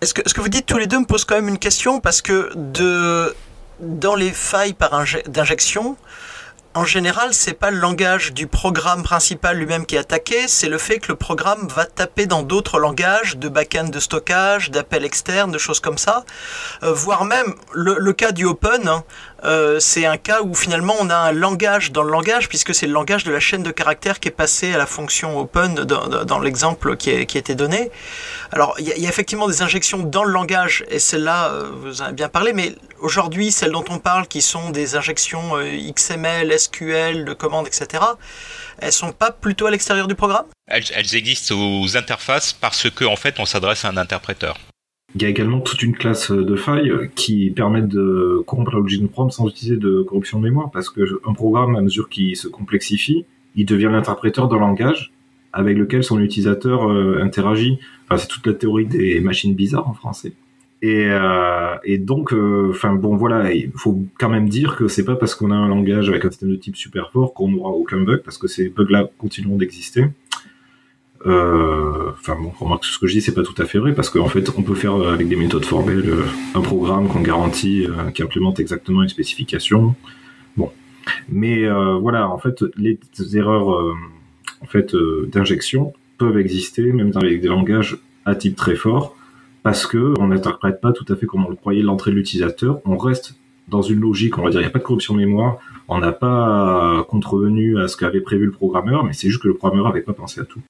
Est-ce 0.00 0.14
que 0.14 0.22
ce 0.26 0.32
que 0.32 0.40
vous 0.40 0.48
dites 0.48 0.66
tous 0.66 0.78
les 0.78 0.86
deux 0.86 0.98
me 0.98 1.04
pose 1.04 1.24
quand 1.24 1.34
même 1.34 1.48
une 1.48 1.58
question 1.58 2.00
parce 2.00 2.22
que 2.22 2.50
de, 2.54 3.34
dans 3.80 4.14
les 4.14 4.30
failles 4.30 4.74
d'injection, 5.26 5.96
en 6.74 6.84
général, 6.84 7.34
c'est 7.34 7.54
pas 7.54 7.72
le 7.72 7.78
langage 7.78 8.32
du 8.32 8.46
programme 8.46 9.02
principal 9.02 9.56
lui-même 9.56 9.86
qui 9.86 9.96
est 9.96 9.98
attaqué, 9.98 10.46
c'est 10.46 10.68
le 10.68 10.78
fait 10.78 11.00
que 11.00 11.08
le 11.08 11.16
programme 11.16 11.66
va 11.66 11.84
taper 11.84 12.26
dans 12.26 12.44
d'autres 12.44 12.78
langages 12.78 13.36
de 13.36 13.48
back-end 13.48 13.88
de 13.88 13.98
stockage, 13.98 14.70
d'appels 14.70 15.04
externes, 15.04 15.50
de 15.50 15.58
choses 15.58 15.80
comme 15.80 15.98
ça, 15.98 16.24
euh, 16.84 16.92
voire 16.92 17.24
même 17.24 17.54
le, 17.72 18.12
cas 18.12 18.30
du 18.30 18.44
open. 18.44 18.86
Hein, 18.86 19.02
euh, 19.42 19.80
c'est 19.80 20.06
un 20.06 20.16
cas 20.16 20.42
où 20.42 20.54
finalement 20.54 20.94
on 21.00 21.10
a 21.10 21.16
un 21.16 21.32
langage 21.32 21.90
dans 21.90 22.04
le 22.04 22.12
langage, 22.12 22.48
puisque 22.48 22.72
c'est 22.72 22.86
le 22.86 22.92
langage 22.92 23.24
de 23.24 23.32
la 23.32 23.40
chaîne 23.40 23.64
de 23.64 23.72
caractères 23.72 24.20
qui 24.20 24.28
est 24.28 24.32
passé 24.32 24.72
à 24.72 24.78
la 24.78 24.86
fonction 24.86 25.40
open 25.40 25.74
dans, 25.74 26.38
l'exemple 26.38 26.96
qui, 26.96 27.10
a 27.10 27.18
été 27.18 27.56
donné. 27.56 27.90
Alors 28.52 28.76
il 28.78 28.86
y, 28.86 29.06
a 29.06 29.08
effectivement 29.08 29.48
des 29.48 29.62
injections 29.62 29.98
dans 29.98 30.22
le 30.22 30.32
langage, 30.32 30.84
et 30.88 31.00
celle-là, 31.00 31.48
euh, 31.48 31.70
vous 31.82 32.00
en 32.00 32.04
avez 32.06 32.14
bien 32.14 32.28
parlé, 32.28 32.52
mais 32.52 32.76
aujourd'hui, 33.00 33.50
celles 33.50 33.72
dont 33.72 33.84
on 33.90 33.98
parle, 33.98 34.26
qui 34.26 34.42
sont 34.42 34.70
des 34.70 34.96
injections 34.96 35.56
euh, 35.56 35.92
XML, 35.94 36.52
SQL, 36.58 37.24
de 37.24 37.32
commandes, 37.32 37.66
etc., 37.66 38.02
elles 38.78 38.92
sont 38.92 39.12
pas 39.12 39.30
plutôt 39.30 39.66
à 39.66 39.70
l'extérieur 39.70 40.08
du 40.08 40.14
programme? 40.14 40.46
Elles, 40.66 40.84
elles, 40.94 41.14
existent 41.14 41.54
aux 41.54 41.96
interfaces 41.96 42.52
parce 42.52 42.88
que 42.88 43.04
en 43.04 43.16
fait 43.16 43.38
on 43.38 43.44
s'adresse 43.44 43.84
à 43.84 43.88
un 43.90 43.96
interpréteur. 43.96 44.56
Il 45.14 45.22
y 45.22 45.24
a 45.24 45.28
également 45.28 45.60
toute 45.60 45.82
une 45.82 45.96
classe 45.96 46.30
de 46.30 46.56
failles 46.56 46.92
qui 47.16 47.50
permettent 47.50 47.88
de 47.88 48.42
corrompre 48.46 48.72
la 48.72 48.78
logique 48.78 49.02
de 49.02 49.08
programme 49.08 49.32
sans 49.32 49.48
utiliser 49.48 49.76
de 49.76 50.02
corruption 50.02 50.38
de 50.38 50.44
mémoire, 50.44 50.70
parce 50.70 50.88
qu'un 50.88 51.34
programme, 51.34 51.74
à 51.74 51.80
mesure 51.80 52.08
qu'il 52.08 52.36
se 52.36 52.46
complexifie, 52.46 53.24
il 53.56 53.66
devient 53.66 53.88
l'interpréteur 53.90 54.48
d'un 54.48 54.58
langage 54.58 55.12
avec 55.52 55.76
lequel 55.76 56.04
son 56.04 56.20
utilisateur 56.20 56.88
euh, 56.88 57.20
interagit. 57.22 57.80
Enfin, 58.04 58.18
c'est 58.18 58.28
toute 58.28 58.46
la 58.46 58.54
théorie 58.54 58.86
des 58.86 59.20
machines 59.20 59.54
bizarres 59.54 59.88
en 59.88 59.94
français. 59.94 60.32
Et, 60.82 61.06
euh, 61.08 61.74
et 61.84 61.98
donc, 61.98 62.32
euh, 62.32 62.70
enfin 62.70 62.94
bon, 62.94 63.16
voilà, 63.16 63.52
il 63.52 63.70
faut 63.74 64.02
quand 64.18 64.30
même 64.30 64.48
dire 64.48 64.76
que 64.76 64.88
c'est 64.88 65.04
pas 65.04 65.14
parce 65.14 65.34
qu'on 65.34 65.50
a 65.50 65.54
un 65.54 65.68
langage 65.68 66.08
avec 66.08 66.24
un 66.24 66.30
système 66.30 66.50
de 66.50 66.56
type 66.56 66.76
super 66.76 67.10
fort 67.12 67.34
qu'on 67.34 67.48
n'aura 67.48 67.70
aucun 67.70 68.00
bug, 68.00 68.22
parce 68.22 68.38
que 68.38 68.48
ces 68.48 68.70
bugs-là 68.70 69.10
continueront 69.18 69.56
d'exister. 69.56 70.06
Euh, 71.26 72.12
enfin 72.12 72.34
bon, 72.40 72.50
remarque 72.58 72.86
ce 72.86 72.98
que 72.98 73.06
je 73.06 73.12
dis, 73.12 73.20
c'est 73.20 73.34
pas 73.34 73.42
tout 73.42 73.60
à 73.60 73.66
fait 73.66 73.78
vrai 73.78 73.94
parce 73.94 74.08
qu'en 74.08 74.28
fait, 74.28 74.50
on 74.56 74.62
peut 74.62 74.74
faire 74.74 74.94
euh, 74.94 75.12
avec 75.12 75.28
des 75.28 75.36
méthodes 75.36 75.66
formelles 75.66 76.08
euh, 76.08 76.24
un 76.54 76.62
programme 76.62 77.08
qu'on 77.08 77.20
garantit, 77.20 77.86
qui 78.14 78.22
implémente 78.22 78.58
exactement 78.58 79.02
une 79.02 79.10
spécification. 79.10 79.94
Bon, 80.56 80.70
mais 81.28 81.68
voilà, 82.00 82.28
en 82.28 82.38
fait, 82.38 82.64
les 82.76 82.98
erreurs 83.34 83.94
en 84.62 84.66
fait 84.66 84.94
d'injection 85.32 85.92
peuvent 86.18 86.38
exister 86.38 86.92
même 86.92 87.12
avec 87.14 87.40
des 87.40 87.48
langages 87.48 87.98
à 88.24 88.34
type 88.34 88.56
très 88.56 88.76
fort 88.76 89.16
parce 89.62 89.86
que 89.86 90.14
on 90.18 90.28
n'interprète 90.28 90.80
pas 90.80 90.92
tout 90.92 91.10
à 91.12 91.16
fait 91.16 91.26
comme 91.26 91.44
on 91.46 91.50
le 91.50 91.56
croyait 91.56 91.82
l'entrée 91.82 92.10
de 92.10 92.16
l'utilisateur. 92.16 92.80
On 92.84 92.96
reste 92.96 93.34
dans 93.68 93.82
une 93.82 94.00
logique, 94.00 94.36
on 94.38 94.42
va 94.42 94.50
dire, 94.50 94.60
il 94.60 94.64
n'y 94.64 94.68
a 94.68 94.72
pas 94.72 94.80
de 94.80 94.84
corruption 94.84 95.14
de 95.14 95.20
mémoire, 95.20 95.58
on 95.88 95.98
n'a 95.98 96.12
pas 96.12 97.04
contrevenu 97.08 97.78
à 97.78 97.88
ce 97.88 97.96
qu'avait 97.96 98.20
prévu 98.20 98.46
le 98.46 98.50
programmeur, 98.50 99.04
mais 99.04 99.12
c'est 99.12 99.28
juste 99.28 99.42
que 99.42 99.48
le 99.48 99.54
programmeur 99.54 99.86
n'avait 99.86 100.02
pas 100.02 100.12
pensé 100.12 100.40
à 100.40 100.44
tout. 100.44 100.60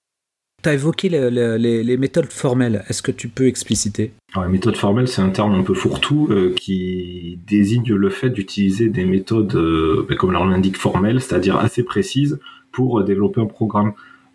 Tu 0.62 0.68
as 0.68 0.74
évoqué 0.74 1.08
les, 1.08 1.96
méthodes 1.96 2.30
formelles. 2.30 2.84
Est-ce 2.88 3.00
que 3.00 3.12
tu 3.12 3.28
peux 3.28 3.46
expliciter? 3.46 4.12
Alors, 4.34 4.44
Les 4.44 4.52
méthodes 4.52 4.76
formelles, 4.76 5.08
c'est 5.08 5.22
un 5.22 5.30
terme 5.30 5.54
un 5.54 5.62
peu 5.62 5.72
fourre-tout 5.72 6.28
euh, 6.30 6.52
qui 6.54 7.38
désigne 7.46 7.94
le 7.94 8.10
fait 8.10 8.28
d'utiliser 8.28 8.90
des 8.90 9.06
méthodes, 9.06 9.54
euh, 9.54 10.04
ben, 10.06 10.18
comme 10.18 10.32
leur 10.32 10.44
l'indique, 10.44 10.76
formelles, 10.76 11.22
c'est-à-dire 11.22 11.56
assez 11.56 11.82
précises 11.82 12.38
pour 12.72 13.02
développer 13.02 13.40
un 13.40 13.46
programme. 13.46 13.94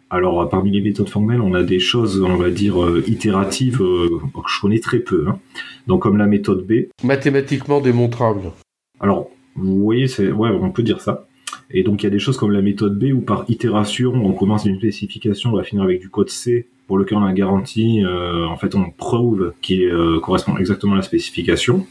Alors, 0.09 0.47
parmi 0.49 0.71
les 0.71 0.81
méthodes 0.81 1.09
formelles, 1.09 1.41
on 1.41 1.53
a 1.53 1.63
des 1.63 1.79
choses, 1.79 2.21
on 2.21 2.35
va 2.35 2.49
dire, 2.49 2.83
euh, 2.83 3.03
itératives, 3.07 3.79
que 3.79 4.41
je 4.47 4.61
connais 4.61 4.79
très 4.79 4.99
peu. 4.99 5.25
Hein. 5.27 5.39
Donc, 5.87 6.03
comme 6.03 6.17
la 6.17 6.27
méthode 6.27 6.65
B. 6.65 6.87
Mathématiquement 7.03 7.81
démontrable. 7.81 8.51
Alors, 8.99 9.29
vous 9.55 9.81
voyez, 9.81 10.07
c'est, 10.07 10.31
ouais, 10.31 10.49
on 10.49 10.71
peut 10.71 10.83
dire 10.83 11.01
ça. 11.01 11.25
Et 11.71 11.83
donc 11.83 12.03
il 12.03 12.05
y 12.05 12.07
a 12.07 12.11
des 12.11 12.19
choses 12.19 12.37
comme 12.37 12.51
la 12.51 12.61
méthode 12.61 12.97
B 12.97 13.13
où 13.13 13.21
par 13.21 13.45
itération 13.47 14.13
on 14.13 14.33
commence 14.33 14.63
d'une 14.63 14.77
spécification, 14.77 15.51
on 15.51 15.57
va 15.57 15.63
finir 15.63 15.83
avec 15.83 15.99
du 15.99 16.09
code 16.09 16.29
C 16.29 16.67
pour 16.87 16.97
lequel 16.97 17.17
on 17.17 17.25
a 17.25 17.33
garantie, 17.33 18.03
euh, 18.03 18.45
en 18.45 18.57
fait 18.57 18.75
on 18.75 18.91
prouve 18.91 19.53
qu'il 19.61 19.83
euh, 19.85 20.19
correspond 20.19 20.57
exactement 20.57 20.93
à 20.93 20.97
la 20.97 21.01
spécification. 21.01 21.87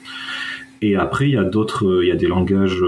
Et 0.82 0.96
après 0.96 1.28
il 1.28 1.32
y 1.32 1.36
a 1.36 1.44
d'autres, 1.44 1.86
euh, 1.86 2.04
il 2.04 2.08
y 2.08 2.12
a 2.12 2.16
des 2.16 2.28
langages 2.28 2.84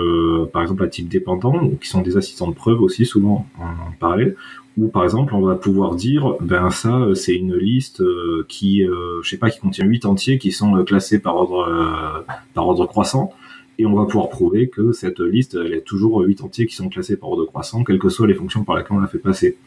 par 0.53 0.63
exemple 0.63 0.85
à 0.85 0.89
type 0.89 1.09
dépendant 1.09 1.71
qui 1.81 1.89
sont 1.89 2.03
des 2.03 2.17
assistants 2.17 2.49
de 2.49 2.55
preuve 2.55 2.81
aussi 2.81 3.05
souvent 3.05 3.47
en, 3.59 3.93
parallèle 3.99 4.37
où 4.77 4.89
par 4.89 5.05
exemple 5.05 5.35
on 5.35 5.41
va 5.41 5.55
pouvoir 5.55 5.95
dire 5.95 6.35
ben 6.41 6.71
ça 6.71 7.09
c'est 7.15 7.35
une 7.35 7.57
liste 7.57 8.03
qui 8.49 8.83
je 9.23 9.29
sais 9.29 9.39
pas 9.39 9.51
qui 9.51 9.59
contient 9.59 9.87
huit 9.87 10.05
entiers 10.05 10.39
qui 10.39 10.53
sont 10.53 10.85
classés 10.85 11.19
par 11.19 11.37
ordre 11.37 12.25
par 12.53 12.69
ordre 12.69 12.87
croissant 12.87 13.33
et 13.79 13.87
on 13.87 13.95
va 13.95 14.07
pouvoir 14.07 14.29
prouver 14.29 14.69
que 14.69 14.93
cette 14.93 15.21
liste, 15.21 15.59
elle 15.63 15.75
est 15.75 15.83
toujours 15.83 16.21
8 16.21 16.43
entiers 16.43 16.67
qui 16.67 16.75
sont 16.75 16.89
classés 16.89 17.17
par 17.17 17.31
ordre 17.31 17.45
croissant, 17.45 17.85
quelles 17.85 17.99
que 17.99 18.09
soient 18.09 18.27
les 18.27 18.35
fonctions 18.35 18.65
par 18.65 18.77
lesquelles 18.77 18.97
on 18.97 19.01
l'a 19.01 19.07
fait 19.07 19.19
passer. 19.19 19.59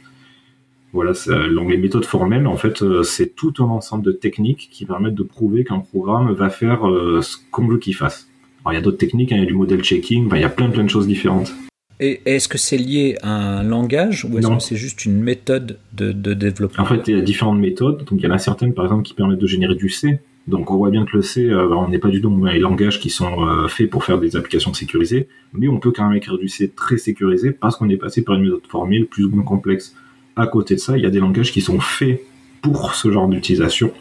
Voilà, 0.91 1.13
donc 1.53 1.69
les 1.69 1.77
méthodes 1.77 2.05
formelles, 2.05 2.47
en 2.47 2.57
fait, 2.57 2.81
euh, 2.81 3.03
c'est 3.03 3.35
tout 3.35 3.53
un 3.59 3.65
ensemble 3.65 4.03
de 4.03 4.11
techniques 4.11 4.69
qui 4.71 4.85
permettent 4.85 5.13
de 5.13 5.23
prouver 5.23 5.63
qu'un 5.63 5.79
programme 5.79 6.31
va 6.31 6.49
faire 6.49 6.89
euh, 6.89 7.21
ce 7.21 7.37
qu'on 7.51 7.67
veut 7.67 7.77
qu'il 7.77 7.93
fasse. 7.93 8.27
Alors 8.65 8.73
il 8.73 8.75
y 8.77 8.79
a 8.79 8.81
d'autres 8.81 8.97
techniques, 8.97 9.31
hein, 9.31 9.35
il 9.35 9.41
y 9.41 9.43
a 9.43 9.47
du 9.47 9.53
model 9.53 9.83
checking, 9.83 10.27
il 10.33 10.41
y 10.41 10.43
a 10.43 10.49
plein 10.49 10.69
plein 10.69 10.83
de 10.83 10.89
choses 10.89 11.07
différentes. 11.07 11.53
Et 11.99 12.21
est-ce 12.25 12.47
que 12.47 12.57
c'est 12.57 12.77
lié 12.77 13.17
à 13.21 13.59
un 13.59 13.63
langage 13.63 14.23
ou 14.23 14.37
est-ce 14.37 14.47
que 14.47 14.59
c'est 14.59 14.77
juste 14.77 15.03
une 15.05 15.21
méthode 15.21 15.79
de, 15.91 16.13
de, 16.13 16.33
développement? 16.33 16.83
En 16.83 16.87
fait, 16.87 17.01
il 17.07 17.17
y 17.17 17.19
a 17.19 17.21
différentes 17.21 17.59
méthodes. 17.59 18.05
Donc 18.05 18.19
il 18.19 18.23
y 18.23 18.27
en 18.27 18.31
a 18.31 18.37
certaines, 18.37 18.73
par 18.73 18.85
exemple, 18.85 19.03
qui 19.03 19.13
permettent 19.13 19.39
de 19.39 19.47
générer 19.47 19.75
du 19.75 19.89
C. 19.89 20.19
Donc 20.47 20.71
on 20.71 20.77
voit 20.77 20.89
bien 20.89 21.05
que 21.05 21.15
le 21.15 21.21
C, 21.21 21.45
euh, 21.45 21.69
on 21.75 21.89
n'est 21.89 21.99
pas 21.99 22.07
du 22.07 22.21
tout 22.21 22.29
dans 22.29 22.45
les 22.45 22.59
langages 22.59 22.99
qui 22.99 23.09
sont 23.09 23.45
euh, 23.45 23.67
faits 23.67 23.89
pour 23.89 24.03
faire 24.03 24.17
des 24.17 24.35
applications 24.35 24.73
sécurisées, 24.73 25.27
mais 25.53 25.67
on 25.67 25.77
peut 25.77 25.91
quand 25.91 26.07
même 26.07 26.17
écrire 26.17 26.37
du 26.37 26.47
C 26.47 26.71
très 26.75 26.97
sécurisé 26.97 27.51
parce 27.51 27.75
qu'on 27.75 27.89
est 27.89 27.97
passé 27.97 28.23
par 28.23 28.35
une 28.35 28.43
méthode 28.43 28.65
formelle 28.67 29.05
plus 29.05 29.25
ou 29.25 29.29
moins 29.29 29.43
complexe. 29.43 29.95
À 30.35 30.47
côté 30.47 30.75
de 30.75 30.79
ça, 30.79 30.97
il 30.97 31.03
y 31.03 31.05
a 31.05 31.09
des 31.09 31.19
langages 31.19 31.51
qui 31.51 31.61
sont 31.61 31.79
faits 31.79 32.21
pour 32.61 32.95
ce 32.95 33.11
genre 33.11 33.27
d'utilisation. 33.27 33.91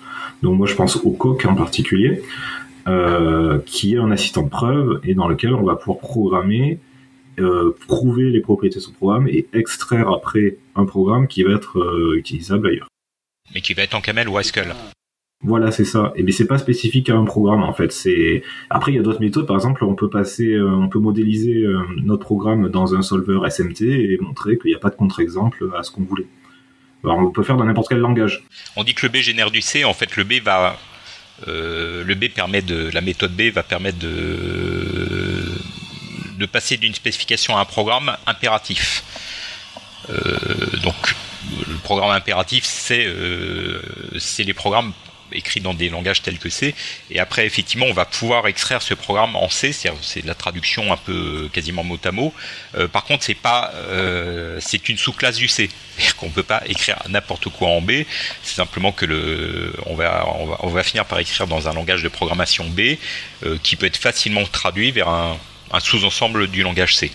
Donc 0.43 0.57
moi 0.57 0.67
je 0.67 0.75
pense 0.75 0.97
au 0.97 1.11
Coq 1.11 1.45
en 1.45 1.55
particulier, 1.55 2.23
euh, 2.87 3.59
qui 3.67 3.95
est 3.95 3.99
un 3.99 4.11
assistant 4.11 4.43
de 4.43 4.49
preuve 4.49 5.01
et 5.05 5.15
dans 5.15 5.29
lequel 5.29 5.53
on 5.53 5.65
va 5.65 5.75
pouvoir 5.75 5.99
programmer, 5.99 6.79
prouver 7.87 8.31
les 8.31 8.41
propriétés 8.41 8.77
de 8.77 8.85
son 8.85 8.93
programme 8.93 9.29
et 9.29 9.47
extraire 9.53 10.11
après 10.11 10.59
un 10.77 10.85
programme 10.85 11.27
qui 11.29 11.43
va 11.43 11.53
être 11.53 12.15
utilisable 12.17 12.69
ailleurs. 12.69 12.89
Mais 13.55 13.61
qui 13.61 13.75
va 13.75 13.83
être 13.83 13.95
en 13.95 14.01
camel 14.01 14.29
ou 14.29 14.37
Haskell 14.37 14.75
Voilà, 15.43 15.71
c'est 15.71 15.85
ça. 15.85 16.13
Et 16.17 16.23
mais 16.23 16.33
c'est 16.33 16.47
pas 16.47 16.59
spécifique 16.59 17.09
à 17.09 17.15
un 17.15 17.25
programme 17.25 17.63
en 17.63 17.73
fait. 17.73 17.93
C'est 17.93 18.43
après 18.71 18.93
il 18.93 18.97
y 18.97 18.99
a 18.99 19.03
d'autres 19.03 19.21
méthodes. 19.21 19.47
Par 19.47 19.57
exemple, 19.57 19.85
on 19.85 19.95
peut 19.95 20.11
passer, 20.11 20.53
euh, 20.53 20.71
on 20.71 20.89
peut 20.89 20.99
modéliser 20.99 21.63
euh, 21.63 21.83
notre 21.97 22.25
programme 22.25 22.69
dans 22.69 22.95
un 22.95 23.03
solver 23.03 23.41
SMT 23.49 23.83
et 23.83 24.19
montrer 24.21 24.59
qu'il 24.59 24.71
n'y 24.71 24.77
a 24.77 24.81
pas 24.81 24.91
de 24.91 24.97
contre-exemple 24.97 25.71
à 25.77 25.83
ce 25.83 25.91
qu'on 25.91 26.03
voulait. 26.03 26.27
Alors, 27.05 27.19
on 27.19 27.31
peut 27.31 27.45
faire 27.45 27.57
dans 27.57 27.65
n'importe 27.65 27.89
quel 27.89 27.99
langage. 27.99 28.45
On 28.77 28.83
dit 28.83 28.93
que 28.95 29.07
le 29.07 29.13
B 29.13 29.17
génère 29.17 29.51
du 29.51 29.61
C. 29.61 29.85
En 29.85 29.95
fait, 29.95 30.17
le 30.17 30.25
B 30.25 30.43
va, 30.43 30.77
euh, 31.47 32.03
le 32.05 32.15
B 32.17 32.25
permet 32.29 32.61
de, 32.61 32.91
la 32.93 33.01
méthode 33.01 33.33
B 33.37 33.53
va 33.53 33.63
permettre 33.63 33.99
de 33.99 35.18
de 36.39 36.47
passer 36.47 36.77
d'une 36.77 36.95
spécification 36.95 37.57
à 37.57 37.61
un 37.61 37.65
programme 37.65 38.17
impératif. 38.27 39.03
donc 40.83 41.15
le 41.67 41.77
programme 41.83 42.11
impératif, 42.11 42.65
c'est 42.65 43.07
c'est 44.19 44.45
les 44.45 44.55
programmes 44.55 44.93
écrit 45.33 45.61
dans 45.61 45.75
des 45.75 45.89
langages 45.89 46.23
tels 46.23 46.39
que 46.39 46.49
C. 46.49 46.75
Et 47.11 47.19
après, 47.19 47.47
effectivement, 47.47 47.87
on 47.87 47.93
va 47.93 48.05
pouvoir 48.05 48.47
extraire 48.47 48.83
ce 48.83 48.95
programme 48.95 49.37
en 49.37 49.49
C. 49.49 49.73
C'est 49.73 50.25
la 50.25 50.35
traduction 50.35 50.93
un 50.93 50.97
peu 50.97 51.13
euh, 51.13 51.49
quasiment 51.49 51.85
mot 51.85 51.99
à 52.05 52.13
mot. 52.13 52.33
Euh, 52.77 52.89
par 52.89 53.05
contre, 53.05 53.25
c'est 53.25 53.35
pas, 53.35 53.73
euh, 53.75 54.59
c'est 54.61 54.89
une 54.89 54.99
sous-classe 54.99 55.37
du 55.37 55.49
C. 55.49 55.69
C'est-à-dire 55.97 56.17
qu'on 56.17 56.31
peut 56.31 56.43
pas 56.43 56.63
écrire 56.67 56.99
n'importe 57.09 57.49
quoi 57.49 57.69
en 57.69 57.81
B. 57.81 58.05
C'est 58.43 58.57
simplement 58.57 58.93
que 58.93 59.05
le, 59.05 59.75
on 59.87 59.95
va, 59.95 60.83
finir 60.83 61.05
par 61.05 61.19
écrire 61.19 61.47
dans 61.47 61.69
un 61.69 61.73
langage 61.73 62.03
de 62.03 62.09
programmation 62.09 62.67
B 62.67 62.97
qui 63.63 63.77
peut 63.77 63.87
être 63.87 63.97
facilement 63.97 64.45
traduit 64.45 64.93
vers 64.93 65.09
un, 65.09 65.37
un 65.71 65.81
sous-ensemble 65.81 66.49
du 66.49 66.63
langage 66.63 66.97
C. 66.97 67.11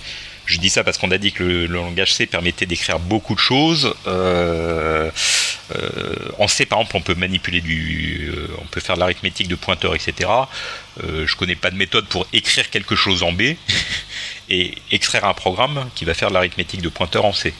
Je 0.45 0.57
dis 0.57 0.69
ça 0.69 0.83
parce 0.83 0.97
qu'on 0.97 1.11
a 1.11 1.17
dit 1.17 1.31
que 1.31 1.43
le, 1.43 1.67
langage 1.67 2.13
C 2.13 2.25
permettait 2.25 2.65
d'écrire 2.65 2.99
beaucoup 2.99 3.33
de 3.33 3.39
choses. 3.39 3.93
Euh, 4.07 5.09
euh, 5.75 6.15
en 6.37 6.47
C, 6.49 6.65
par 6.65 6.79
exemple, 6.79 6.97
on 6.97 7.01
peut 7.01 7.15
manipuler 7.15 7.61
du, 7.61 8.29
euh, 8.35 8.47
on 8.61 8.65
peut 8.65 8.81
faire 8.81 8.95
de 8.95 8.99
l'arithmétique 8.99 9.47
de 9.47 9.55
pointeurs, 9.55 9.95
etc. 9.95 10.29
Je 11.01 11.35
connais 11.35 11.55
pas 11.55 11.71
de 11.71 11.77
méthode 11.77 12.05
pour 12.07 12.27
écrire 12.33 12.69
quelque 12.69 12.95
chose 12.95 13.23
en 13.23 13.31
B 13.31 13.55
et 14.49 14.75
extraire 14.91 15.25
un 15.25 15.33
programme 15.33 15.89
qui 15.95 16.03
va 16.03 16.13
faire 16.13 16.27
de 16.27 16.33
l'arithmétique 16.33 16.81
de 16.81 16.89
pointeurs 16.89 17.25
en 17.25 17.33
C. 17.33 17.53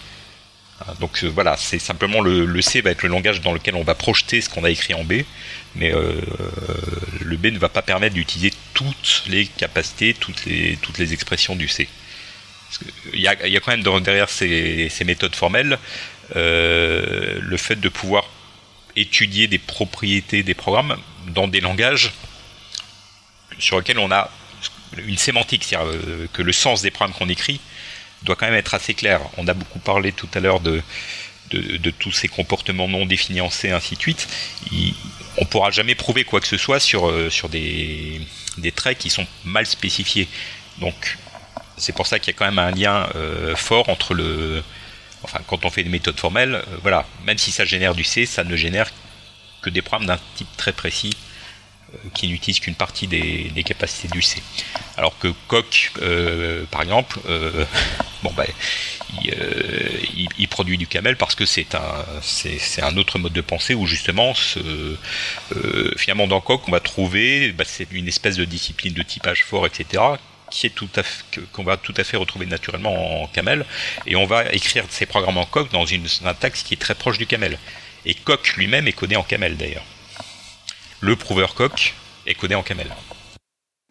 Donc 0.99 1.23
voilà, 1.23 1.55
c'est 1.57 1.79
simplement 1.79 2.21
le, 2.21 2.61
C 2.61 2.81
va 2.81 2.91
être 2.91 3.03
le 3.03 3.09
langage 3.09 3.41
dans 3.41 3.53
lequel 3.53 3.75
on 3.75 3.83
va 3.83 3.95
projeter 3.95 4.41
ce 4.41 4.49
qu'on 4.49 4.63
a 4.63 4.69
écrit 4.69 4.93
en 4.93 5.03
B, 5.03 5.21
mais 5.75 5.91
le 7.21 7.37
B 7.37 7.45
ne 7.47 7.57
va 7.59 7.69
pas 7.69 7.81
permettre 7.81 8.15
d'utiliser 8.15 8.51
toutes 8.73 9.23
les 9.27 9.45
capacités, 9.45 10.13
toutes 10.13 10.45
les, 10.45 10.77
toutes 10.81 10.97
les 10.97 11.13
expressions 11.13 11.55
du 11.55 11.67
C. 11.67 11.87
Il 13.13 13.19
y, 13.19 13.27
a, 13.27 13.35
quand 13.35 13.77
même 13.77 14.01
derrière 14.01 14.29
ces, 14.29 14.89
méthodes 15.05 15.35
formelles 15.35 15.77
euh, 16.35 17.39
le 17.41 17.57
fait 17.57 17.75
de 17.75 17.89
pouvoir 17.89 18.25
étudier 18.95 19.47
des 19.47 19.57
propriétés 19.57 20.43
des 20.43 20.53
programmes 20.53 20.97
dans 21.27 21.47
des 21.47 21.59
langages 21.59 22.13
sur 23.59 23.77
lesquels 23.77 23.99
on 23.99 24.11
a 24.11 24.31
une 25.05 25.17
sémantique, 25.17 25.63
c'est-à-dire 25.63 25.91
euh, 25.91 26.27
que 26.33 26.41
le 26.41 26.53
sens 26.53 26.81
des 26.81 26.91
programmes 26.91 27.15
qu'on 27.15 27.29
écrit 27.29 27.59
doit 28.23 28.35
quand 28.35 28.45
même 28.45 28.55
être 28.55 28.73
assez 28.73 28.93
clair. 28.93 29.21
On 29.37 29.47
a 29.47 29.53
beaucoup 29.53 29.79
parlé 29.79 30.11
tout 30.11 30.29
à 30.33 30.39
l'heure 30.39 30.59
de, 30.59 30.81
de, 31.51 31.89
tous 31.91 32.11
ces 32.11 32.27
comportements 32.27 32.87
non 32.87 33.05
définis 33.05 33.39
ainsi 33.39 33.95
de 33.95 33.99
suite. 33.99 34.27
on 35.37 35.41
ne 35.41 35.45
pourra 35.45 35.71
jamais 35.71 35.95
prouver 35.95 36.23
quoi 36.23 36.39
que 36.39 36.47
ce 36.47 36.57
soit 36.57 36.79
sur, 36.79 37.09
euh, 37.09 37.29
sur 37.29 37.49
des, 37.49 38.21
des 38.57 38.71
traits 38.71 38.97
qui 38.97 39.09
sont 39.09 39.27
mal 39.43 39.65
spécifiés. 39.65 40.27
Donc 40.79 41.17
c'est 41.77 41.93
pour 41.93 42.07
ça 42.07 42.19
qu'il 42.19 42.33
y 42.33 42.35
a 42.35 42.37
quand 42.37 42.45
même 42.45 42.59
un 42.59 42.71
lien 42.71 43.09
euh, 43.15 43.55
fort 43.55 43.89
entre 43.89 44.13
le. 44.13 44.63
Enfin, 45.23 45.39
quand 45.47 45.63
on 45.65 45.69
fait 45.69 45.83
des 45.83 45.89
méthodes 45.89 46.19
formelles, 46.19 46.55
euh, 46.55 46.77
voilà, 46.81 47.05
même 47.25 47.37
si 47.37 47.51
ça 47.51 47.65
génère 47.65 47.95
du 47.95 48.03
C, 48.03 48.25
ça 48.25 48.43
ne 48.43 48.55
génère 48.55 48.91
que 49.61 49.69
des 49.69 49.81
programmes 49.81 50.07
d'un 50.07 50.19
type 50.35 50.49
très 50.57 50.73
précis 50.73 51.15
qui 52.13 52.27
n'utilisent 52.27 52.59
qu'une 52.59 52.75
partie 52.75 53.07
des, 53.07 53.63
capacités 53.65 54.07
du 54.09 54.21
C. 54.21 54.41
Alors 54.97 55.17
que 55.19 55.27
Coq, 55.47 55.91
par 56.71 56.81
exemple, 56.81 57.19
bon 58.23 58.31
bah, 58.35 58.45
il, 59.23 60.47
produit 60.47 60.77
du 60.77 60.87
camel 60.87 61.15
parce 61.17 61.35
que 61.35 61.45
c'est 61.45 61.75
un, 61.75 62.05
c'est, 62.21 62.81
un 62.81 62.95
autre 62.97 63.17
mode 63.19 63.33
de 63.33 63.41
pensée 63.41 63.73
où 63.73 63.87
justement, 63.87 64.33
finalement 65.97 66.27
dans 66.27 66.41
Coq, 66.41 66.61
on 66.67 66.71
va 66.71 66.79
trouver, 66.79 67.51
bah, 67.51 67.63
c'est 67.65 67.87
une 67.91 68.07
espèce 68.07 68.35
de 68.35 68.45
discipline 68.45 68.93
de 68.93 69.03
typage 69.03 69.43
fort, 69.43 69.65
etc 69.65 70.01
qui 70.53 70.67
est 70.67 70.73
qu'on 71.51 71.63
va 71.63 71.77
tout 71.77 71.93
à 71.97 72.03
fait 72.03 72.17
retrouver 72.17 72.45
naturellement 72.45 73.23
en 73.23 73.27
Camel, 73.27 73.65
et 74.05 74.15
on 74.15 74.25
va 74.25 74.53
écrire 74.53 74.85
ces 74.89 75.05
programmes 75.05 75.37
en 75.37 75.45
Coq 75.45 75.71
dans 75.71 75.85
une 75.85 76.07
syntaxe 76.07 76.63
qui 76.63 76.75
est 76.75 76.77
très 76.77 76.95
proche 76.95 77.17
du 77.17 77.25
Camel. 77.25 77.57
Et 78.05 78.13
Coq 78.13 78.55
lui-même 78.57 78.87
est 78.87 78.93
codé 78.93 79.15
en 79.15 79.23
Camel 79.23 79.57
d'ailleurs. 79.57 79.85
Le 81.05 81.17
prover 81.17 81.47
Coq 81.53 81.95
est 82.25 82.33
codé 82.33 82.55
en 82.55 82.61
Camel. 82.61 82.87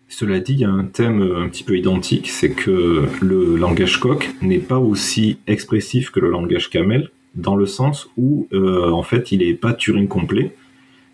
Cela 0.09 0.41
dit, 0.41 0.55
il 0.55 0.61
y 0.61 0.65
a 0.65 0.71
un 0.71 0.85
thème 0.85 1.21
un 1.21 1.47
petit 1.51 1.63
peu 1.63 1.77
identique, 1.77 2.31
c'est 2.31 2.53
que 2.53 3.07
le 3.21 3.57
langage 3.57 4.01
Coq 4.01 4.31
n'est 4.41 4.61
pas 4.61 4.79
aussi 4.79 5.37
expressif 5.47 6.11
que 6.11 6.21
le 6.21 6.31
langage 6.31 6.71
Camel, 6.71 7.11
dans 7.35 7.55
le 7.55 7.67
sens 7.67 8.09
où 8.17 8.49
euh, 8.55 8.91
en 8.91 9.03
fait 9.03 9.31
il 9.31 9.41
n'est 9.41 9.53
pas 9.53 9.75
Turing 9.75 10.09
complet. 10.09 10.55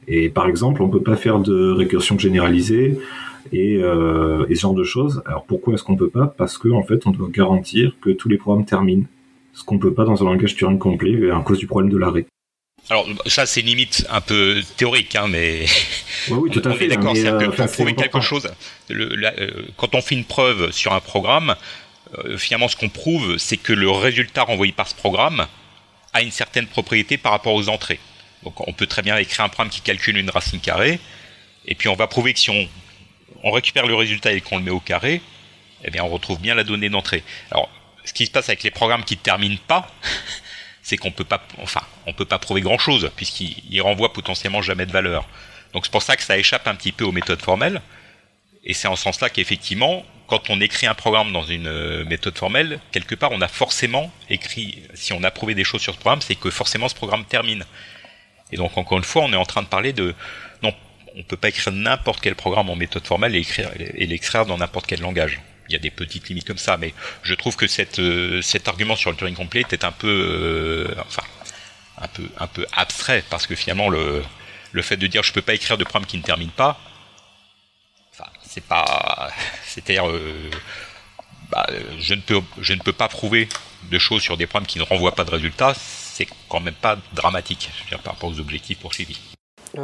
Et 0.07 0.29
par 0.29 0.47
exemple, 0.47 0.83
on 0.83 0.89
peut 0.89 1.03
pas 1.03 1.17
faire 1.17 1.41
de 1.41 1.73
récursion 1.73 2.17
généralisée, 2.17 2.97
euh, 3.53 4.47
et, 4.49 4.55
ce 4.55 4.61
genre 4.61 4.75
de 4.75 4.85
choses. 4.85 5.21
Alors 5.27 5.47
pourquoi 5.47 5.75
est-ce 5.75 5.83
qu'on 5.83 5.97
peut 5.97 6.11
pas? 6.11 6.29
Parce 6.29 6.59
qu'en 6.59 6.77
en 6.77 6.85
fait, 6.85 7.09
on 7.09 7.11
doit 7.11 7.29
garantir 7.29 7.97
que 8.01 8.11
tous 8.11 8.29
les 8.29 8.39
programmes 8.39 8.65
terminent. 8.65 9.07
Ce 9.53 9.65
qu'on 9.65 9.81
peut 9.81 9.95
pas 9.95 10.05
dans 10.05 10.23
un 10.23 10.27
langage 10.27 10.55
Turing 10.55 10.79
complet 10.79 11.29
à 11.33 11.41
cause 11.41 11.59
du 11.59 11.67
problème 11.67 11.91
de 11.91 11.99
l'arrêt. 11.99 12.27
Alors 12.91 13.07
ça 13.27 13.45
c'est 13.45 13.61
limite 13.61 14.07
un 14.11 14.21
peu 14.21 14.63
théorique, 14.77 15.15
hein, 15.15 15.27
mais 15.29 15.67
oui, 16.31 16.51
tout 16.51 16.63
à 16.65 16.75
fait. 16.75 16.89
D'accord, 16.89 17.15
c'est 17.15 17.27
euh, 17.27 17.67
prouver 17.67 17.95
quelque 17.95 18.21
chose. 18.21 18.51
Le, 18.89 19.15
euh, 19.25 19.67
quand 19.77 19.95
on 19.95 20.01
fait 20.01 20.15
une 20.15 20.25
preuve 20.25 20.71
sur 20.73 20.93
un 20.93 21.01
programme, 21.01 21.55
finalement 22.39 22.69
ce 22.69 22.77
qu'on 22.77 22.89
prouve, 22.89 23.37
c'est 23.37 23.59
que 23.59 23.75
le 23.75 23.91
résultat 23.91 24.45
renvoyé 24.45 24.73
par 24.73 24.89
ce 24.89 24.95
programme 24.95 25.47
a 26.15 26.23
une 26.23 26.31
certaine 26.31 26.67
propriété 26.67 27.19
par 27.19 27.33
rapport 27.33 27.53
aux 27.53 27.69
entrées. 27.69 28.01
Donc 28.45 28.67
on 28.67 28.73
peut 28.73 28.87
très 28.87 29.03
bien 29.03 29.17
écrire 29.19 29.45
un 29.45 29.51
programme 29.51 29.71
qui 29.71 29.83
calcule 29.83 30.17
une 30.17 30.31
racine 30.31 30.61
carrée, 30.61 30.99
et 31.67 31.75
puis 31.75 31.89
on 31.89 31.95
va 31.95 32.07
prouver 32.07 32.33
que 32.33 32.41
si 32.41 32.49
on 32.49 32.67
on 33.43 33.51
récupère 33.51 33.87
le 33.87 33.95
résultat 33.95 34.33
et 34.33 34.41
qu'on 34.41 34.59
le 34.59 34.65
met 34.65 34.71
au 34.71 34.81
carré, 34.81 35.21
eh 35.85 35.91
bien 35.91 36.05
on 36.05 36.09
retrouve 36.09 36.41
bien 36.41 36.55
la 36.55 36.65
donnée 36.65 36.89
d'entrée. 36.89 37.23
Alors, 37.51 37.69
ce 38.05 38.13
qui 38.13 38.27
se 38.27 38.31
passe 38.31 38.49
avec 38.49 38.63
les 38.63 38.71
programmes 38.71 39.05
qui 39.05 39.15
ne 39.15 39.21
terminent 39.21 39.59
pas, 39.67 39.91
c'est 40.89 40.97
qu'on 40.97 41.11
peut 41.11 41.25
pas, 41.25 41.43
enfin, 41.61 41.83
on 42.07 42.15
peut 42.15 42.25
pas 42.25 42.39
prouver 42.39 42.63
grand 42.63 42.79
chose 42.79 43.11
puisqu'ils 43.15 43.83
renvoient 43.83 44.15
potentiellement 44.15 44.63
jamais 44.63 44.87
de 44.87 44.91
valeur. 44.91 45.29
Donc 45.75 45.85
c'est 45.85 45.93
pour 45.93 46.03
ça 46.03 46.17
que 46.17 46.23
ça 46.23 46.39
échappe 46.39 46.67
un 46.67 46.75
petit 46.75 46.93
peu 46.93 47.05
aux 47.05 47.13
méthodes 47.13 47.43
formelles. 47.43 47.83
Et 48.65 48.73
c'est 48.73 48.89
en 48.89 48.97
ce 48.97 49.03
sens-là 49.03 49.29
qu'effectivement, 49.29 50.03
quand 50.29 50.49
on 50.49 50.63
écrit 50.63 50.87
un 50.87 50.95
programme 50.95 51.31
dans 51.31 51.43
une 51.43 51.67
euh, 51.67 52.07
méthode 52.07 52.39
formelle, 52.39 52.81
quelque 52.91 53.15
part, 53.15 53.33
on 53.33 53.43
a 53.43 53.49
forcément 53.49 54.11
écrit, 54.31 54.83
si 54.95 55.13
on 55.13 55.23
a 55.25 55.31
prouvé 55.31 55.55
des 55.55 55.63
choses 55.63 55.83
sur 55.83 55.93
ce 55.93 55.99
programme, 55.99 56.23
c'est 56.23 56.37
que 56.37 56.49
forcément 56.49 56.89
ce 56.89 56.95
programme 56.95 57.27
termine. 57.27 57.67
Et 58.51 58.57
donc, 58.57 58.79
encore 58.79 58.97
une 58.97 59.05
fois, 59.05 59.25
on 59.25 59.33
est 59.35 59.37
en 59.37 59.45
train 59.45 59.63
de 59.63 59.69
parler 59.69 59.93
de, 59.93 60.15
non 60.63 60.73
on 61.17 61.23
peut 61.23 61.37
pas 61.37 61.49
écrire 61.49 61.73
n'importe 61.73 62.21
quel 62.23 62.35
programme 62.35 62.71
en 62.71 62.77
méthode 62.77 63.07
formelle 63.07 63.37
et 63.37 63.45
et 63.95 64.07
l'extraire 64.07 64.47
dans 64.47 64.57
n'importe 64.57 64.87
quel 64.87 65.01
langage. 65.01 65.41
Il 65.69 65.73
y 65.73 65.77
a 65.77 65.79
des 65.79 65.91
petites 65.91 66.29
limites 66.29 66.47
comme 66.47 66.59
ça, 66.59 66.77
mais 66.77 66.95
je 67.23 67.35
trouve 67.35 67.57
que 67.57 67.67
euh, 68.01 68.43
cet 68.43 68.69
argument 68.69 68.97
sur 68.97 69.11
le 69.11 69.17
Turing 69.17 69.35
complet 69.35 69.65
est 69.71 69.85
un 69.85 69.93
peu, 69.93 70.09
euh, 70.09 70.95
enfin, 71.01 71.23
un 71.99 72.47
peu, 72.47 72.67
abstrait 72.73 73.23
parce 73.29 73.47
que 73.47 73.55
finalement 73.55 73.91
le, 73.91 74.23
fait 74.81 74.97
de 74.97 75.07
dire 75.07 75.23
je 75.23 75.33
peux 75.33 75.43
pas 75.43 75.55
écrire 75.55 75.77
de 75.77 75.85
programme 75.85 76.07
qui 76.07 76.17
ne 76.17 76.23
termine 76.23 76.51
pas, 76.51 76.81
c'est 78.43 78.65
pas, 78.65 79.31
c'est-à-dire, 79.67 80.09
euh, 80.09 80.51
bah, 81.51 81.67
je 81.99 82.15
ne 82.15 82.21
peux, 82.21 82.41
ne 82.57 82.93
pas 82.93 83.09
prouver 83.09 83.49
de 83.91 83.99
choses 83.99 84.23
sur 84.23 84.37
des 84.39 84.47
programmes 84.47 84.67
qui 84.67 84.79
ne 84.79 84.85
renvoient 84.85 85.15
pas 85.15 85.25
de 85.25 85.31
résultats, 85.31 85.75
c'est 85.75 86.27
quand 86.49 86.61
même 86.61 86.75
pas 86.75 86.97
dramatique, 87.13 87.71
par 87.91 88.15
rapport 88.15 88.31
aux 88.31 88.41
objectifs 88.41 88.79
poursuivis. 88.79 89.21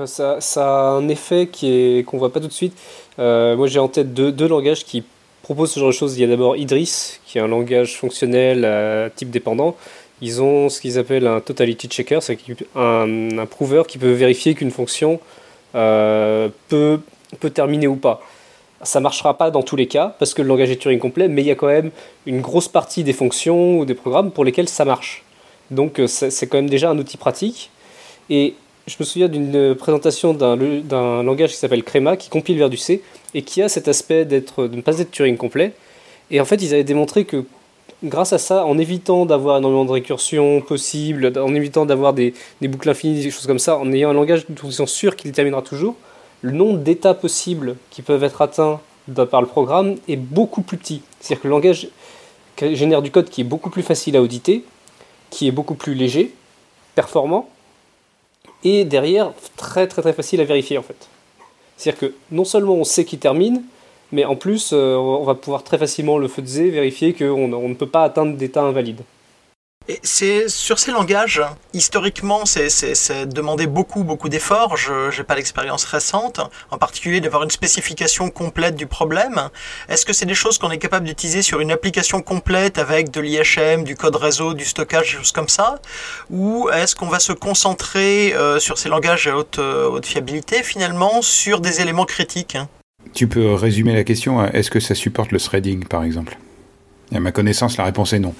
Ça, 0.06 0.40
ça, 0.40 0.64
a 0.64 0.88
un 0.92 1.08
effet 1.08 1.48
qui 1.52 1.68
est 1.68 2.04
qu'on 2.06 2.16
voit 2.16 2.32
pas 2.32 2.40
tout 2.40 2.48
de 2.48 2.52
suite. 2.52 2.74
Moi, 3.18 3.66
j'ai 3.66 3.78
en 3.78 3.88
tête 3.88 4.14
deux, 4.14 4.48
langages 4.48 4.84
qui 4.84 5.04
proposent 5.44 5.70
ce 5.70 5.78
genre 5.78 5.90
de 5.90 5.94
choses. 5.94 6.18
Il 6.18 6.22
y 6.22 6.24
a 6.24 6.26
d'abord 6.26 6.56
Idris, 6.56 7.20
qui 7.24 7.38
est 7.38 7.40
un 7.40 7.46
langage 7.46 7.96
fonctionnel 7.96 8.64
à 8.64 9.10
type 9.10 9.30
dépendant. 9.30 9.76
Ils 10.20 10.42
ont 10.42 10.68
ce 10.68 10.80
qu'ils 10.80 10.98
appellent 10.98 11.26
un 11.26 11.40
totality 11.40 11.86
checker, 11.86 12.18
c'est 12.20 12.38
un, 12.74 13.38
un 13.38 13.46
prover 13.46 13.82
qui 13.86 13.98
peut 13.98 14.10
vérifier 14.10 14.54
qu'une 14.54 14.70
fonction 14.70 15.20
euh, 15.74 16.48
peut, 16.68 17.00
terminer 17.52 17.86
ou 17.88 17.96
pas. 17.96 18.22
Ça 18.82 19.00
marchera 19.00 19.36
pas 19.36 19.50
dans 19.50 19.62
tous 19.62 19.76
les 19.76 19.86
cas 19.86 20.14
parce 20.18 20.34
que 20.34 20.42
le 20.42 20.48
langage 20.48 20.70
est 20.70 20.76
Turing 20.76 20.98
complet, 20.98 21.28
mais 21.28 21.42
il 21.42 21.46
y 21.46 21.50
a 21.50 21.54
quand 21.54 21.66
même 21.66 21.90
une 22.26 22.40
grosse 22.40 22.68
partie 22.68 23.02
des 23.02 23.12
fonctions 23.12 23.78
ou 23.78 23.84
des 23.84 23.94
programmes 23.94 24.30
pour 24.30 24.44
lesquels 24.44 24.68
ça 24.68 24.84
marche. 24.84 25.24
Donc 25.70 26.00
c'est 26.06 26.46
quand 26.46 26.58
même 26.58 26.70
déjà 26.70 26.90
un 26.90 26.98
outil 26.98 27.16
pratique. 27.16 27.70
Et 28.30 28.54
je 28.86 28.96
me 29.00 29.04
souviens 29.04 29.28
d'une 29.28 29.74
présentation 29.74 30.34
d'un 30.34 31.22
langage 31.22 31.50
qui 31.50 31.56
s'appelle 31.56 31.82
Crema, 31.82 32.16
qui 32.16 32.28
compile 32.28 32.58
vers 32.58 32.70
du 32.70 32.76
C, 32.76 33.02
et 33.32 33.42
qui 33.42 33.62
a 33.62 33.68
cet 33.68 33.88
aspect 33.88 34.24
d'être 34.24 34.66
de 34.66 34.76
ne 34.76 34.82
pas 34.82 34.98
être 34.98 35.10
Turing 35.10 35.36
complet. 35.36 35.72
Et 36.30 36.40
en 36.40 36.44
fait, 36.44 36.56
ils 36.56 36.74
avaient 36.74 36.84
démontré 36.84 37.24
que 37.24 37.44
grâce 38.02 38.32
à 38.32 38.38
ça, 38.38 38.66
en 38.66 38.78
évitant 38.78 39.24
d'avoir 39.24 39.58
énormément 39.58 39.84
de 39.84 39.92
récursion 39.92 40.60
possible, 40.60 41.32
en 41.38 41.54
évitant 41.54 41.86
d'avoir 41.86 42.12
des, 42.12 42.34
boucles 42.60 42.90
infinies, 42.90 43.22
des 43.22 43.30
choses 43.30 43.46
comme 43.46 43.58
ça, 43.58 43.78
en 43.78 43.90
ayant 43.92 44.10
un 44.10 44.14
langage 44.14 44.44
dont 44.48 44.68
ils 44.68 44.72
sont 44.72 44.86
sûrs 44.86 45.16
qu'il 45.16 45.32
terminera 45.32 45.62
toujours, 45.62 45.96
le 46.42 46.52
nombre 46.52 46.78
d'états 46.78 47.14
possibles 47.14 47.76
qui 47.90 48.02
peuvent 48.02 48.22
être 48.22 48.42
atteints 48.42 48.80
par 49.30 49.40
le 49.40 49.46
programme 49.46 49.96
est 50.08 50.16
beaucoup 50.16 50.62
plus 50.62 50.76
petit. 50.76 51.02
C'est-à-dire 51.20 51.42
que 51.42 51.48
le 51.48 51.52
langage 51.52 51.88
génère 52.58 53.00
du 53.00 53.10
code 53.10 53.30
qui 53.30 53.40
est 53.40 53.44
beaucoup 53.44 53.70
plus 53.70 53.82
facile 53.82 54.16
à 54.16 54.22
auditer, 54.22 54.64
qui 55.30 55.48
est 55.48 55.52
beaucoup 55.52 55.74
plus 55.74 55.94
léger, 55.94 56.34
performant, 56.94 57.48
et 58.64 58.84
derrière 58.84 59.32
très 59.56 59.86
très 59.86 60.02
très 60.02 60.12
facile 60.12 60.40
à 60.40 60.44
vérifier 60.44 60.78
en 60.78 60.82
fait. 60.82 61.08
C'est-à-dire 61.76 62.00
que 62.00 62.14
non 62.30 62.44
seulement 62.44 62.74
on 62.74 62.84
sait 62.84 63.04
qu'il 63.04 63.18
termine, 63.18 63.62
mais 64.12 64.24
en 64.24 64.36
plus 64.36 64.70
euh, 64.72 64.96
on 64.96 65.24
va 65.24 65.34
pouvoir 65.34 65.62
très 65.62 65.78
facilement 65.78 66.18
le 66.18 66.28
faiser, 66.28 66.70
vérifier 66.70 67.12
qu'on 67.12 67.52
on 67.52 67.68
ne 67.68 67.74
peut 67.74 67.88
pas 67.88 68.04
atteindre 68.04 68.36
d'état 68.36 68.62
invalide. 68.62 69.02
C'est 70.02 70.48
sur 70.48 70.78
ces 70.78 70.92
langages, 70.92 71.42
historiquement, 71.74 72.46
c'est 72.46 73.26
demandé 73.26 73.66
beaucoup, 73.66 74.02
beaucoup 74.02 74.30
d'efforts. 74.30 74.78
Je 74.78 75.14
n'ai 75.14 75.24
pas 75.24 75.34
l'expérience 75.34 75.84
récente, 75.84 76.40
en 76.70 76.78
particulier 76.78 77.20
d'avoir 77.20 77.42
une 77.42 77.50
spécification 77.50 78.30
complète 78.30 78.76
du 78.76 78.86
problème. 78.86 79.50
Est-ce 79.90 80.06
que 80.06 80.14
c'est 80.14 80.24
des 80.24 80.34
choses 80.34 80.56
qu'on 80.56 80.70
est 80.70 80.78
capable 80.78 81.06
d'utiliser 81.06 81.42
sur 81.42 81.60
une 81.60 81.70
application 81.70 82.22
complète 82.22 82.78
avec 82.78 83.10
de 83.10 83.20
l'IHM, 83.20 83.84
du 83.84 83.94
code 83.94 84.16
réseau, 84.16 84.54
du 84.54 84.64
stockage, 84.64 85.12
des 85.12 85.18
choses 85.18 85.32
comme 85.32 85.50
ça? 85.50 85.80
Ou 86.30 86.70
est-ce 86.70 86.96
qu'on 86.96 87.08
va 87.08 87.18
se 87.18 87.32
concentrer 87.32 88.32
euh, 88.34 88.58
sur 88.58 88.78
ces 88.78 88.88
langages 88.88 89.26
à 89.26 89.36
haute, 89.36 89.58
euh, 89.58 89.86
haute 89.86 90.06
fiabilité, 90.06 90.62
finalement, 90.62 91.20
sur 91.20 91.60
des 91.60 91.82
éléments 91.82 92.06
critiques? 92.06 92.56
Tu 93.12 93.26
peux 93.26 93.52
résumer 93.52 93.94
la 93.94 94.04
question 94.04 94.42
Est-ce 94.46 94.70
que 94.70 94.80
ça 94.80 94.94
supporte 94.94 95.30
le 95.30 95.38
threading, 95.38 95.84
par 95.84 96.04
exemple? 96.04 96.38
À 97.14 97.20
ma 97.20 97.32
connaissance, 97.32 97.76
la 97.76 97.84
réponse 97.84 98.14
est 98.14 98.18
non. 98.18 98.34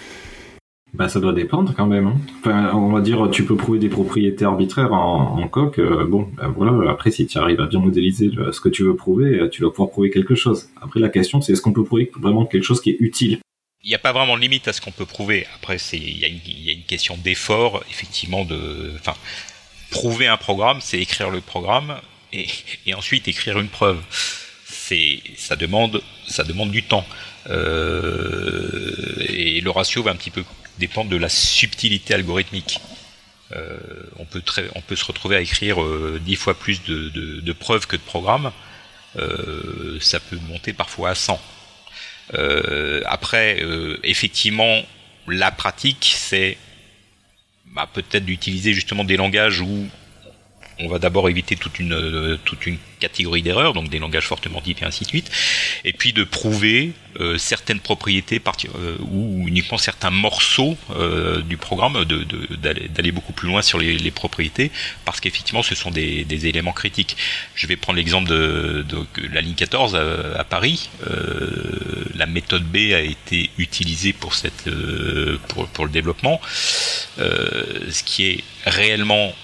Bah, 0.94 1.08
ça 1.08 1.18
doit 1.18 1.32
dépendre 1.32 1.74
quand 1.76 1.86
même. 1.86 2.06
Hein. 2.06 2.16
Enfin, 2.38 2.72
on 2.72 2.92
va 2.92 3.00
dire, 3.00 3.28
tu 3.32 3.44
peux 3.44 3.56
prouver 3.56 3.80
des 3.80 3.88
propriétés 3.88 4.44
arbitraires 4.44 4.92
en, 4.92 5.40
en 5.40 5.48
coq. 5.48 5.80
Euh, 5.80 6.06
bon, 6.06 6.28
ben 6.36 6.48
voilà. 6.48 6.88
Après, 6.88 7.10
si 7.10 7.26
tu 7.26 7.36
arrives 7.36 7.60
à 7.60 7.66
bien 7.66 7.80
modéliser 7.80 8.30
ce 8.52 8.60
que 8.60 8.68
tu 8.68 8.84
veux 8.84 8.94
prouver, 8.94 9.40
euh, 9.40 9.48
tu 9.48 9.62
vas 9.64 9.70
pouvoir 9.70 9.90
prouver 9.90 10.10
quelque 10.10 10.36
chose. 10.36 10.68
Après, 10.80 11.00
la 11.00 11.08
question, 11.08 11.40
c'est 11.40 11.52
est-ce 11.52 11.62
qu'on 11.62 11.72
peut 11.72 11.82
prouver 11.82 12.12
vraiment 12.16 12.46
quelque 12.46 12.62
chose 12.62 12.80
qui 12.80 12.90
est 12.90 12.96
utile? 13.00 13.40
Il 13.82 13.88
n'y 13.88 13.94
a 13.96 13.98
pas 13.98 14.12
vraiment 14.12 14.36
de 14.36 14.40
limite 14.40 14.68
à 14.68 14.72
ce 14.72 14.80
qu'on 14.80 14.92
peut 14.92 15.04
prouver. 15.04 15.46
Après, 15.56 15.78
il 15.92 16.18
y, 16.18 16.70
a 16.70 16.72
une 16.72 16.84
question 16.84 17.18
d'effort, 17.22 17.82
effectivement, 17.90 18.44
de, 18.44 18.92
enfin, 18.94 19.14
prouver 19.90 20.28
un 20.28 20.36
programme, 20.36 20.78
c'est 20.80 21.00
écrire 21.00 21.30
le 21.30 21.40
programme 21.40 21.96
et, 22.32 22.46
et 22.86 22.94
ensuite 22.94 23.26
écrire 23.26 23.58
une 23.58 23.68
preuve. 23.68 23.98
Ça 24.64 25.56
demande, 25.56 26.02
ça 26.26 26.44
demande 26.44 26.70
du 26.70 26.82
temps. 26.82 27.04
Euh, 27.50 29.16
et 29.28 29.60
le 29.60 29.70
ratio 29.70 30.02
va 30.02 30.10
un 30.10 30.16
petit 30.16 30.30
peu 30.30 30.44
dépendre 30.78 31.10
de 31.10 31.16
la 31.16 31.28
subtilité 31.28 32.14
algorithmique. 32.14 32.80
Euh, 33.54 33.76
on, 34.18 34.24
peut 34.24 34.96
se 34.96 35.04
retrouver 35.04 35.36
à 35.36 35.40
écrire 35.40 35.82
euh, 35.82 36.20
dix 36.24 36.36
fois 36.36 36.54
plus 36.54 36.82
de, 36.82 37.52
preuves 37.52 37.86
que 37.86 37.96
de 37.96 38.00
programmes. 38.02 38.50
Euh, 39.16 39.98
ça 40.00 40.18
peut 40.18 40.38
monter 40.48 40.72
parfois 40.72 41.10
à 41.10 41.14
100. 41.14 41.40
Euh, 42.34 43.02
après, 43.06 43.62
euh, 43.62 43.98
effectivement, 44.02 44.82
la 45.28 45.50
pratique, 45.52 46.14
c'est 46.16 46.56
bah, 47.66 47.88
peut-être 47.92 48.24
d'utiliser 48.24 48.72
justement 48.72 49.04
des 49.04 49.16
langages 49.16 49.60
où 49.60 49.88
on 50.80 50.88
va 50.88 50.98
d'abord 50.98 51.28
éviter 51.28 51.56
toute 51.56 51.78
une, 51.78 51.92
euh, 51.92 52.36
toute 52.44 52.66
une 52.66 52.78
catégorie 52.98 53.42
d'erreurs, 53.42 53.74
donc 53.74 53.88
des 53.90 53.98
langages 53.98 54.26
fortement 54.26 54.60
typés 54.60 54.82
et 54.82 54.86
ainsi 54.86 55.04
de 55.04 55.08
suite, 55.08 55.30
et 55.84 55.92
puis 55.92 56.12
de 56.12 56.24
prouver 56.24 56.92
euh, 57.20 57.38
certaines 57.38 57.78
propriétés 57.78 58.40
euh, 58.74 58.96
ou 59.12 59.46
uniquement 59.46 59.78
certains 59.78 60.10
morceaux 60.10 60.76
du 61.46 61.56
programme, 61.56 62.04
d'aller 62.04 62.88
de, 62.88 63.10
beaucoup 63.10 63.32
plus 63.32 63.48
loin 63.48 63.62
sur 63.62 63.78
les, 63.78 64.10
propriétés, 64.10 64.70
parce 65.04 65.20
qu'effectivement 65.20 65.62
ce 65.62 65.74
sont 65.74 65.90
des, 65.90 66.46
éléments 66.46 66.72
critiques. 66.72 67.16
Je 67.54 67.66
vais 67.66 67.76
prendre 67.76 67.96
l'exemple 67.96 68.28
de, 68.28 68.84
la 69.32 69.40
ligne 69.40 69.54
14 69.54 69.94
à, 69.94 70.44
Paris. 70.44 70.88
la 72.14 72.26
méthode 72.26 72.64
B 72.64 72.92
a 72.92 73.00
été 73.00 73.50
utilisée 73.58 74.12
pour, 74.12 74.34
cette, 74.34 74.68
pour, 75.48 75.68
pour 75.68 75.84
le 75.84 75.90
développement, 75.90 76.40
ce 77.18 78.02
qui 78.04 78.26
est 78.26 78.44
réellement 78.66 79.34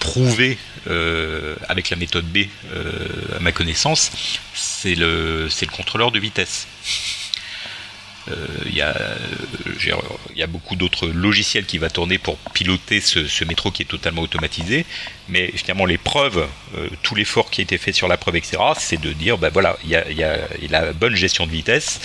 prouvé 0.00 0.58
euh, 0.88 1.54
avec 1.68 1.90
la 1.90 1.96
méthode 1.96 2.24
B, 2.24 2.38
euh, 2.72 3.36
à 3.36 3.40
ma 3.40 3.52
connaissance, 3.52 4.10
c'est 4.54 4.96
le, 4.96 5.48
c'est 5.48 5.66
le 5.66 5.70
contrôleur 5.70 6.10
de 6.10 6.18
vitesse. 6.18 6.66
Euh, 8.28 8.34
il 8.66 8.74
y, 8.74 10.38
y, 10.38 10.42
a 10.42 10.46
beaucoup 10.46 10.76
d'autres 10.76 11.08
logiciels 11.08 11.64
qui 11.64 11.78
va 11.78 11.88
tourner 11.88 12.18
pour 12.18 12.36
piloter 12.52 13.00
ce, 13.00 13.44
métro 13.44 13.70
qui 13.70 13.82
est 13.82 13.86
totalement 13.86 14.22
automatisé, 14.22 14.84
mais 15.28 15.50
finalement 15.54 15.86
les 15.86 15.96
preuves, 15.96 16.46
tout 17.02 17.14
l'effort 17.14 17.50
qui 17.50 17.62
a 17.62 17.64
été 17.64 17.78
fait 17.78 17.92
sur 17.92 18.08
la 18.08 18.18
preuve, 18.18 18.36
etc., 18.36 18.58
c'est 18.78 19.00
de 19.00 19.12
dire, 19.12 19.38
ben 19.38 19.48
voilà, 19.50 19.78
il 19.84 19.90
y 19.90 19.96
a, 19.96 20.10
y 20.10 20.22
a, 20.22 20.38
la 20.68 20.92
bonne 20.92 21.16
gestion 21.16 21.46
de 21.46 21.50
vitesse, 21.50 22.00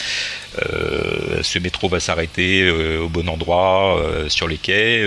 ce 0.57 1.59
métro 1.59 1.89
va 1.89 1.99
s'arrêter 1.99 2.70
au 2.70 3.09
bon 3.09 3.28
endroit, 3.28 4.01
sur 4.30 4.47
les 4.47 4.57
quais, 4.57 5.03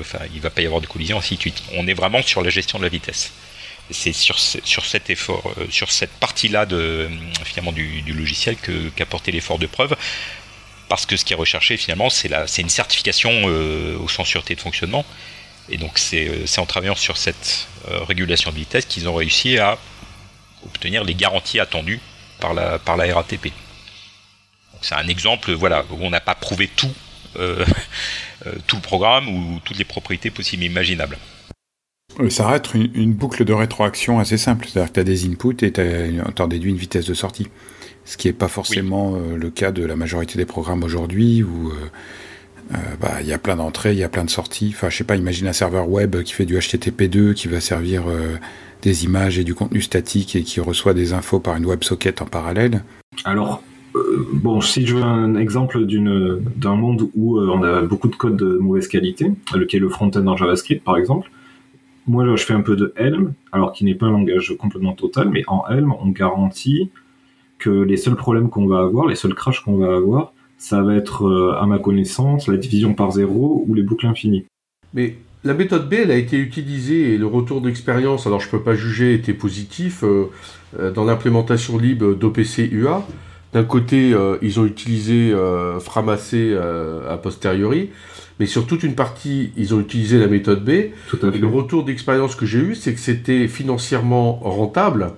enfin, 0.00 0.20
il 0.32 0.40
va 0.40 0.50
pas 0.50 0.62
y 0.62 0.66
avoir 0.66 0.80
de 0.80 0.86
collision, 0.86 1.18
ainsi 1.18 1.36
de 1.36 1.40
suite. 1.40 1.62
On 1.74 1.86
est 1.88 1.94
vraiment 1.94 2.22
sur 2.22 2.42
la 2.42 2.50
gestion 2.50 2.78
de 2.78 2.84
la 2.84 2.90
vitesse 2.90 3.32
c'est 3.90 4.12
sur, 4.12 4.38
sur 4.38 4.86
cet 4.86 5.10
effort, 5.10 5.54
sur 5.68 5.90
cette 5.90 6.12
partie-là 6.12 6.64
du, 6.64 8.02
logiciel 8.06 8.56
que 8.56 8.88
qu'apportait 8.96 9.32
l'effort 9.32 9.58
de 9.58 9.66
preuve 9.66 9.96
parce 10.88 11.06
que 11.06 11.16
ce 11.16 11.24
qui 11.24 11.32
est 11.32 11.36
recherché 11.36 11.76
finalement, 11.76 12.10
c'est 12.10 12.30
une 12.58 12.68
certification 12.68 13.30
euh, 13.30 13.96
au 13.98 14.08
sens 14.08 14.28
sûreté 14.28 14.54
de 14.54 14.60
fonctionnement. 14.60 15.04
Et 15.68 15.76
donc 15.76 15.98
c'est 15.98 16.28
euh, 16.28 16.60
en 16.60 16.66
travaillant 16.66 16.94
sur 16.94 17.16
cette 17.16 17.68
euh, 17.88 18.00
régulation 18.04 18.50
de 18.50 18.56
vitesse 18.56 18.84
qu'ils 18.84 19.08
ont 19.08 19.14
réussi 19.14 19.58
à 19.58 19.78
obtenir 20.66 21.04
les 21.04 21.14
garanties 21.14 21.60
attendues 21.60 22.00
par 22.40 22.54
la, 22.54 23.14
RATP. 23.14 23.52
C'est 24.80 24.94
un 24.94 25.06
exemple 25.06 25.52
voilà, 25.52 25.84
où 25.90 25.98
on 26.00 26.10
n'a 26.10 26.20
pas 26.20 26.34
prouvé 26.34 26.68
tout, 26.68 26.92
tout 28.66 28.76
le 28.76 28.82
programme 28.82 29.28
ou 29.28 29.60
toutes 29.64 29.78
les 29.78 29.84
propriétés 29.84 30.30
possibles 30.30 30.64
et 30.64 30.66
imaginables. 30.66 31.18
Ça 32.28 32.48
reste 32.48 32.74
une, 32.74 32.90
une, 32.94 33.12
boucle 33.12 33.44
de 33.44 33.52
rétroaction 33.52 34.18
assez 34.18 34.36
simple, 34.36 34.66
c'est-à-dire 34.66 34.90
que 34.90 34.94
tu 34.94 35.00
as 35.00 35.04
des 35.04 35.24
inputs 35.26 35.64
et 35.64 35.72
tu 35.72 36.42
en 36.42 36.48
déduis 36.48 36.70
une 36.70 36.76
vitesse 36.76 37.06
de 37.06 37.14
sortie 37.14 37.48
ce 38.04 38.16
qui 38.16 38.28
n'est 38.28 38.32
pas 38.32 38.48
forcément 38.48 39.14
euh, 39.14 39.36
le 39.36 39.50
cas 39.50 39.72
de 39.72 39.84
la 39.84 39.96
majorité 39.96 40.38
des 40.38 40.44
programmes 40.44 40.82
aujourd'hui 40.82 41.42
où 41.42 41.68
euh, 41.68 41.74
euh, 42.74 42.76
bah, 43.00 43.20
il 43.20 43.26
y 43.26 43.32
a 43.32 43.38
plein 43.38 43.56
d'entrées, 43.56 43.92
il 43.92 43.98
y 43.98 44.04
a 44.04 44.08
plein 44.08 44.24
de 44.24 44.30
sorties. 44.30 44.72
Enfin, 44.74 44.90
je 44.90 44.96
sais 44.96 45.04
pas, 45.04 45.16
imagine 45.16 45.46
un 45.46 45.52
serveur 45.52 45.88
web 45.88 46.22
qui 46.22 46.32
fait 46.32 46.46
du 46.46 46.56
HTTP2, 46.56 47.34
qui 47.34 47.48
va 47.48 47.60
servir 47.60 48.04
des 48.80 49.04
images 49.04 49.38
et 49.38 49.44
du 49.44 49.54
contenu 49.54 49.80
statique 49.82 50.36
et 50.36 50.42
qui 50.42 50.60
reçoit 50.60 50.94
des 50.94 51.12
infos 51.12 51.38
par 51.38 51.56
une 51.56 51.66
WebSocket 51.66 52.22
en 52.22 52.26
parallèle. 52.26 52.82
Alors, 53.24 53.62
bon, 54.32 54.60
si 54.60 54.86
je 54.86 54.96
veux 54.96 55.02
un 55.02 55.34
exemple 55.34 55.84
d'un 55.84 56.76
monde 56.76 57.10
où 57.14 57.38
on 57.38 57.62
a 57.62 57.82
beaucoup 57.82 58.08
de 58.08 58.16
code 58.16 58.36
de 58.36 58.56
mauvaise 58.56 58.88
qualité, 58.88 59.30
lequel 59.54 59.78
est 59.78 59.82
le 59.82 59.90
front-end 59.90 60.26
en 60.26 60.36
JavaScript 60.36 60.82
par 60.82 60.96
exemple, 60.96 61.30
moi 62.06 62.24
je 62.34 62.42
fais 62.42 62.54
un 62.54 62.62
peu 62.62 62.74
de 62.74 62.92
Helm, 62.96 63.34
alors 63.52 63.72
qui 63.72 63.84
n'est 63.84 63.94
pas 63.94 64.06
un 64.06 64.12
langage 64.12 64.54
complètement 64.58 64.94
total, 64.94 65.28
mais 65.28 65.44
en 65.46 65.64
Helm 65.68 65.92
on 66.00 66.08
garantit 66.08 66.90
que 67.62 67.70
les 67.70 67.96
seuls 67.96 68.16
problèmes 68.16 68.48
qu'on 68.48 68.66
va 68.66 68.80
avoir, 68.80 69.06
les 69.06 69.14
seuls 69.14 69.34
crashs 69.34 69.60
qu'on 69.60 69.76
va 69.76 69.94
avoir, 69.94 70.32
ça 70.58 70.82
va 70.82 70.94
être, 70.94 71.26
euh, 71.26 71.60
à 71.60 71.66
ma 71.66 71.78
connaissance, 71.78 72.48
la 72.48 72.56
division 72.56 72.94
par 72.94 73.12
zéro 73.12 73.64
ou 73.66 73.74
les 73.74 73.82
boucles 73.82 74.06
infinies. 74.06 74.44
Mais 74.94 75.16
la 75.44 75.54
méthode 75.54 75.88
B, 75.88 75.94
elle 75.94 76.10
a 76.10 76.16
été 76.16 76.36
utilisée 76.38 77.14
et 77.14 77.18
le 77.18 77.26
retour 77.26 77.60
d'expérience, 77.60 78.26
alors 78.26 78.40
je 78.40 78.48
peux 78.48 78.60
pas 78.60 78.74
juger, 78.74 79.14
était 79.14 79.34
positif 79.34 80.04
euh, 80.04 80.30
euh, 80.78 80.90
dans 80.90 81.04
l'implémentation 81.04 81.78
libre 81.78 82.14
d'OPC 82.14 82.68
UA. 82.70 83.06
D'un 83.52 83.64
côté, 83.64 84.14
ils 84.40 84.60
ont 84.60 84.64
utilisé 84.64 85.30
Framassé 85.80 86.56
a 86.56 87.18
posteriori, 87.18 87.90
mais 88.40 88.46
sur 88.46 88.66
toute 88.66 88.82
une 88.82 88.94
partie, 88.94 89.52
ils 89.58 89.74
ont 89.74 89.80
utilisé 89.80 90.18
la 90.18 90.26
méthode 90.26 90.64
B. 90.64 90.94
Tout 91.10 91.18
à 91.20 91.30
fait. 91.30 91.36
Et 91.36 91.38
le 91.38 91.48
retour 91.48 91.84
d'expérience 91.84 92.34
que 92.34 92.46
j'ai 92.46 92.60
eu, 92.60 92.74
c'est 92.74 92.94
que 92.94 92.98
c'était 92.98 93.48
financièrement 93.48 94.36
rentable 94.36 95.12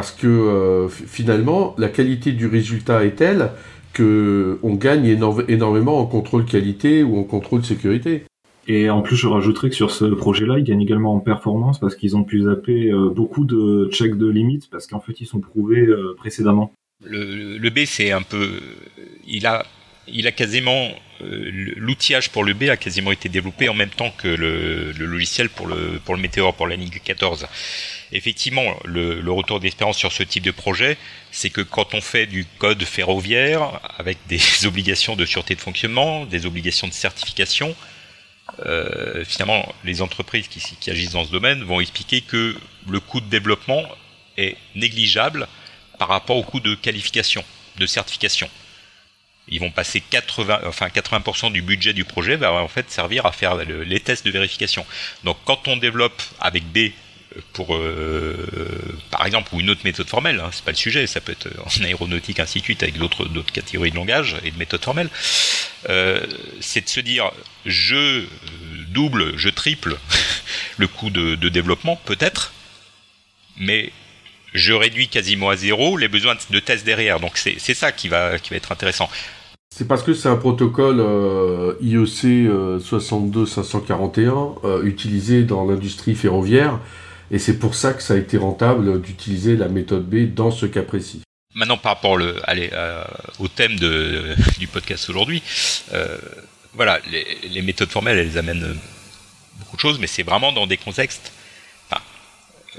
parce 0.00 0.12
que 0.12 0.26
euh, 0.26 0.88
finalement, 0.88 1.74
la 1.76 1.90
qualité 1.90 2.32
du 2.32 2.46
résultat 2.46 3.04
est 3.04 3.16
telle 3.16 3.50
que 3.92 4.58
on 4.62 4.72
gagne 4.72 5.04
énormément 5.04 5.98
en 5.98 6.06
contrôle 6.06 6.46
qualité 6.46 7.02
ou 7.02 7.18
en 7.18 7.24
contrôle 7.24 7.62
sécurité. 7.66 8.22
Et 8.66 8.88
en 8.88 9.02
plus, 9.02 9.16
je 9.16 9.26
rajouterais 9.26 9.68
que 9.68 9.74
sur 9.74 9.90
ce 9.90 10.06
projet-là, 10.06 10.56
ils 10.56 10.64
gagnent 10.64 10.80
également 10.80 11.14
en 11.14 11.20
performance 11.20 11.78
parce 11.78 11.96
qu'ils 11.96 12.16
ont 12.16 12.24
pu 12.24 12.44
zapper 12.44 12.90
euh, 12.90 13.10
beaucoup 13.10 13.44
de 13.44 13.90
checks 13.92 14.16
de 14.16 14.26
limites 14.26 14.70
parce 14.70 14.86
qu'en 14.86 15.00
fait, 15.00 15.20
ils 15.20 15.26
sont 15.26 15.40
prouvés 15.40 15.84
euh, 15.86 16.14
précédemment. 16.16 16.72
Le, 17.04 17.58
le 17.58 17.68
B, 17.68 17.80
c'est 17.84 18.10
un 18.10 18.22
peu, 18.22 18.58
il 19.26 19.46
a 19.46 19.66
il 20.08 20.26
a 20.26 20.32
quasiment 20.32 20.88
l'outillage 21.76 22.30
pour 22.30 22.42
le 22.42 22.54
B 22.54 22.64
a 22.70 22.78
quasiment 22.78 23.12
été 23.12 23.28
développé 23.28 23.68
en 23.68 23.74
même 23.74 23.90
temps 23.90 24.10
que 24.16 24.28
le, 24.28 24.92
logiciel 24.92 25.50
pour 25.50 25.66
le 25.66 26.00
pour 26.06 26.14
le 26.14 26.22
Météore 26.22 26.54
pour 26.54 26.66
la 26.66 26.76
Ligue 26.76 27.02
14. 27.04 27.46
Effectivement, 28.12 28.76
le, 28.84 29.30
retour 29.30 29.60
d'expérience 29.60 29.96
sur 29.96 30.10
ce 30.10 30.24
type 30.24 30.42
de 30.42 30.50
projet, 30.50 30.96
c'est 31.30 31.50
que 31.50 31.60
quand 31.60 31.94
on 31.94 32.00
fait 32.00 32.26
du 32.26 32.44
code 32.58 32.82
ferroviaire 32.82 33.80
avec 33.98 34.18
des 34.26 34.40
obligations 34.66 35.14
de 35.14 35.24
sûreté 35.24 35.54
de 35.54 35.60
fonctionnement, 35.60 36.26
des 36.26 36.44
obligations 36.44 36.88
de 36.88 36.92
certification, 36.92 37.76
euh, 38.66 39.24
finalement, 39.24 39.72
les 39.84 40.02
entreprises 40.02 40.48
qui, 40.48 40.90
agissent 40.90 41.12
dans 41.12 41.24
ce 41.24 41.30
domaine 41.30 41.62
vont 41.62 41.80
expliquer 41.80 42.20
que 42.20 42.56
le 42.88 42.98
coût 42.98 43.20
de 43.20 43.28
développement 43.30 43.84
est 44.36 44.56
négligeable 44.74 45.46
par 45.98 46.08
rapport 46.08 46.36
au 46.36 46.42
coût 46.42 46.58
de 46.58 46.74
qualification, 46.74 47.44
de 47.78 47.86
certification. 47.86 48.50
Ils 49.46 49.60
vont 49.60 49.70
passer 49.70 50.00
80, 50.00 50.60
enfin 50.66 50.88
80% 50.88 51.52
du 51.52 51.62
budget 51.62 51.92
du 51.92 52.04
projet 52.04 52.36
va 52.36 52.52
en 52.52 52.68
fait 52.68 52.90
servir 52.90 53.26
à 53.26 53.32
faire 53.32 53.56
les 53.56 54.00
tests 54.00 54.24
de 54.24 54.30
vérification. 54.30 54.84
Donc, 55.24 55.36
quand 55.44 55.68
on 55.68 55.76
développe 55.76 56.22
avec 56.40 56.64
B 56.64 56.90
pour, 57.52 57.74
euh, 57.74 58.36
par 59.10 59.26
exemple, 59.26 59.54
ou 59.54 59.60
une 59.60 59.70
autre 59.70 59.82
méthode 59.84 60.08
formelle, 60.08 60.40
hein, 60.40 60.50
c'est 60.52 60.64
pas 60.64 60.72
le 60.72 60.76
sujet, 60.76 61.06
ça 61.06 61.20
peut 61.20 61.32
être 61.32 61.48
en 61.64 61.84
aéronautique, 61.84 62.40
ainsi 62.40 62.58
de 62.58 62.64
suite, 62.64 62.82
avec 62.82 62.98
d'autres, 62.98 63.26
catégories 63.52 63.90
de 63.90 63.96
langage 63.96 64.36
et 64.44 64.50
de 64.50 64.58
méthodes 64.58 64.84
formelles, 64.84 65.10
euh, 65.88 66.20
c'est 66.60 66.82
de 66.82 66.88
se 66.88 67.00
dire, 67.00 67.30
je 67.66 68.24
double, 68.88 69.36
je 69.36 69.48
triple 69.48 69.96
le 70.78 70.88
coût 70.88 71.10
de, 71.10 71.48
développement, 71.48 71.96
peut-être, 72.04 72.52
mais 73.58 73.92
je 74.52 74.72
réduis 74.72 75.08
quasiment 75.08 75.50
à 75.50 75.56
zéro 75.56 75.96
les 75.96 76.08
besoins 76.08 76.34
de 76.50 76.58
tests 76.58 76.84
derrière. 76.84 77.20
Donc 77.20 77.36
c'est, 77.36 77.74
ça 77.74 77.92
qui 77.92 78.08
va, 78.08 78.40
qui 78.40 78.50
va 78.50 78.56
être 78.56 78.72
intéressant. 78.72 79.08
C'est 79.72 79.86
parce 79.86 80.02
que 80.02 80.14
c'est 80.14 80.28
un 80.28 80.36
protocole 80.36 80.98
euh, 80.98 81.74
IEC 81.80 82.50
62541 82.82 84.82
utilisé 84.82 85.44
dans 85.44 85.64
l'industrie 85.64 86.16
ferroviaire 86.16 86.80
et 87.30 87.38
c'est 87.38 87.58
pour 87.58 87.74
ça 87.74 87.92
que 87.92 88.02
ça 88.02 88.14
a 88.14 88.16
été 88.16 88.36
rentable 88.36 89.00
d'utiliser 89.00 89.56
la 89.56 89.68
méthode 89.68 90.08
B 90.08 90.34
dans 90.34 90.50
ce 90.50 90.66
cas 90.66 90.82
précis. 90.82 91.22
Maintenant, 91.54 91.78
par 91.78 91.94
rapport 91.94 92.18
euh, 92.20 93.04
au 93.38 93.48
thème 93.48 93.76
du 94.58 94.66
podcast 94.68 95.08
aujourd'hui, 95.10 95.42
euh, 95.92 96.16
voilà, 96.74 97.00
les, 97.42 97.62
méthodes 97.62 97.88
formelles, 97.88 98.18
elles 98.18 98.38
amènent 98.38 98.76
beaucoup 99.58 99.76
de 99.76 99.80
choses, 99.80 99.98
mais 99.98 100.06
c'est 100.06 100.22
vraiment 100.22 100.52
dans 100.52 100.66
des 100.66 100.76
contextes. 100.76 101.32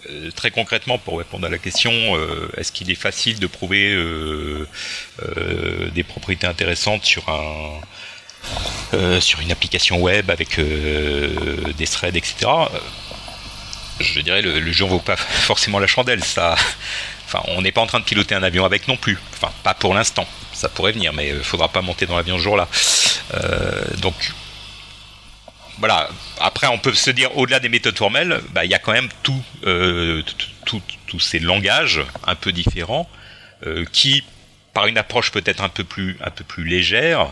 Euh, 0.10 0.32
très 0.32 0.52
concrètement, 0.52 0.98
pour 0.98 1.18
répondre 1.18 1.46
à 1.46 1.50
la 1.50 1.58
question, 1.58 1.92
est-ce 2.56 2.72
qu'il 2.72 2.90
est 2.90 2.96
facile 2.96 3.40
de 3.40 3.48
prouver 3.48 3.94
des 5.94 6.04
propriétés 6.04 6.48
intéressantes 6.48 7.04
sur 7.04 7.28
un 7.30 7.82
sur 9.20 9.42
une 9.42 9.52
application 9.52 10.02
web 10.02 10.32
avec 10.32 10.60
des 10.60 11.88
threads, 11.88 12.16
etc 12.16 12.48
je 14.00 14.22
dirais, 14.22 14.42
le, 14.42 14.60
le 14.60 14.72
jeu 14.72 14.86
vaut 14.86 15.00
pas 15.00 15.18
forcément 15.18 15.80
la 15.80 15.88
chandelle. 15.88 16.24
Ça, 16.24 16.56
on 17.48 17.62
n'est 17.62 17.72
pas 17.72 17.82
en 17.82 17.88
train 17.88 18.00
de 18.00 18.06
piloter 18.06 18.36
un 18.36 18.44
avion 18.44 18.66
avec 18.66 18.88
non 18.88 18.98
plus. 18.98 19.18
Enfin, 19.34 19.52
pas 19.64 19.74
pour 19.74 19.94
l'instant. 19.94 20.28
Ça 20.54 20.70
pourrait 20.70 20.92
venir, 20.92 21.14
mais 21.14 21.30
il 21.30 21.36
ne 21.36 21.44
faudra 21.44 21.70
pas 21.70 21.82
monter 21.82 22.06
dans 22.06 22.16
l'avion 22.16 22.38
ce 22.38 22.44
jour-là. 22.44 22.68
Euh, 23.34 23.84
donc, 23.98 24.16
voilà. 25.80 26.10
Après, 26.40 26.68
on 26.68 26.78
peut 26.78 26.94
se 26.94 27.10
dire, 27.10 27.36
au-delà 27.38 27.60
des 27.60 27.70
méthodes 27.70 27.98
formelles, 27.98 28.42
bah, 28.52 28.66
il 28.66 28.72
y 28.72 28.74
a 28.74 28.80
quand 28.80 28.92
même 28.92 29.10
euh, 29.66 30.22
tous 30.66 31.20
ces 31.20 31.40
langages 31.40 32.02
un 32.28 32.36
peu 32.36 32.52
différents 32.52 33.10
euh, 33.66 33.86
qui 33.92 34.24
par 34.74 34.88
une 34.88 34.98
approche 34.98 35.32
peut-être 35.32 35.64
un 35.64 35.70
peu 35.70 35.84
plus 35.84 36.18
légère, 36.64 37.32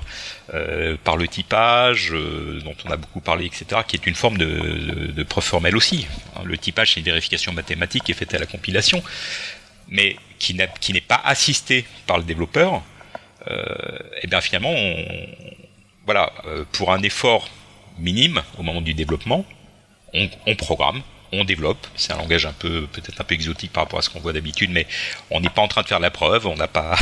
euh, 0.53 0.97
par 1.03 1.15
le 1.15 1.27
typage 1.27 2.11
euh, 2.11 2.59
dont 2.63 2.75
on 2.85 2.91
a 2.91 2.97
beaucoup 2.97 3.21
parlé, 3.21 3.45
etc., 3.45 3.81
qui 3.87 3.95
est 3.95 4.07
une 4.07 4.15
forme 4.15 4.37
de, 4.37 5.23
preuve 5.23 5.43
formelle 5.43 5.77
aussi. 5.77 6.07
Hein, 6.35 6.41
le 6.43 6.57
typage, 6.57 6.93
c'est 6.93 6.99
une 6.99 7.05
vérification 7.05 7.53
mathématique 7.53 8.03
qui 8.03 8.11
est 8.11 8.15
faite 8.15 8.33
à 8.33 8.39
la 8.39 8.45
compilation, 8.45 9.03
mais 9.87 10.15
qui 10.37 10.53
n'est 10.53 11.01
pas 11.01 11.21
assisté 11.23 11.85
par 12.07 12.17
le 12.17 12.23
développeur. 12.23 12.81
Euh, 13.47 13.63
et 14.21 14.27
bien 14.27 14.41
finalement, 14.41 14.75
voilà, 16.05 16.33
pour 16.73 16.91
un 16.91 17.01
effort 17.03 17.47
minime 17.99 18.41
au 18.57 18.63
moment 18.63 18.81
du 18.81 18.93
développement, 18.93 19.45
on 20.13 20.55
programme, 20.55 21.01
on 21.31 21.43
développe. 21.43 21.85
C'est 21.95 22.13
un 22.13 22.17
langage 22.17 22.45
un 22.45 22.53
peu, 22.53 22.87
peut-être 22.91 23.19
un 23.21 23.23
peu 23.23 23.35
exotique 23.35 23.71
par 23.71 23.83
rapport 23.83 23.99
à 23.99 24.01
ce 24.01 24.09
qu'on 24.09 24.19
voit 24.19 24.33
d'habitude, 24.33 24.71
mais 24.71 24.87
on 25.31 25.39
n'est 25.39 25.49
pas 25.49 25.61
en 25.61 25.67
train 25.67 25.81
de 25.81 25.87
faire 25.87 25.99
la 25.99 26.11
preuve. 26.11 26.47
On 26.47 26.55
n'a 26.55 26.67
pas, 26.67 26.95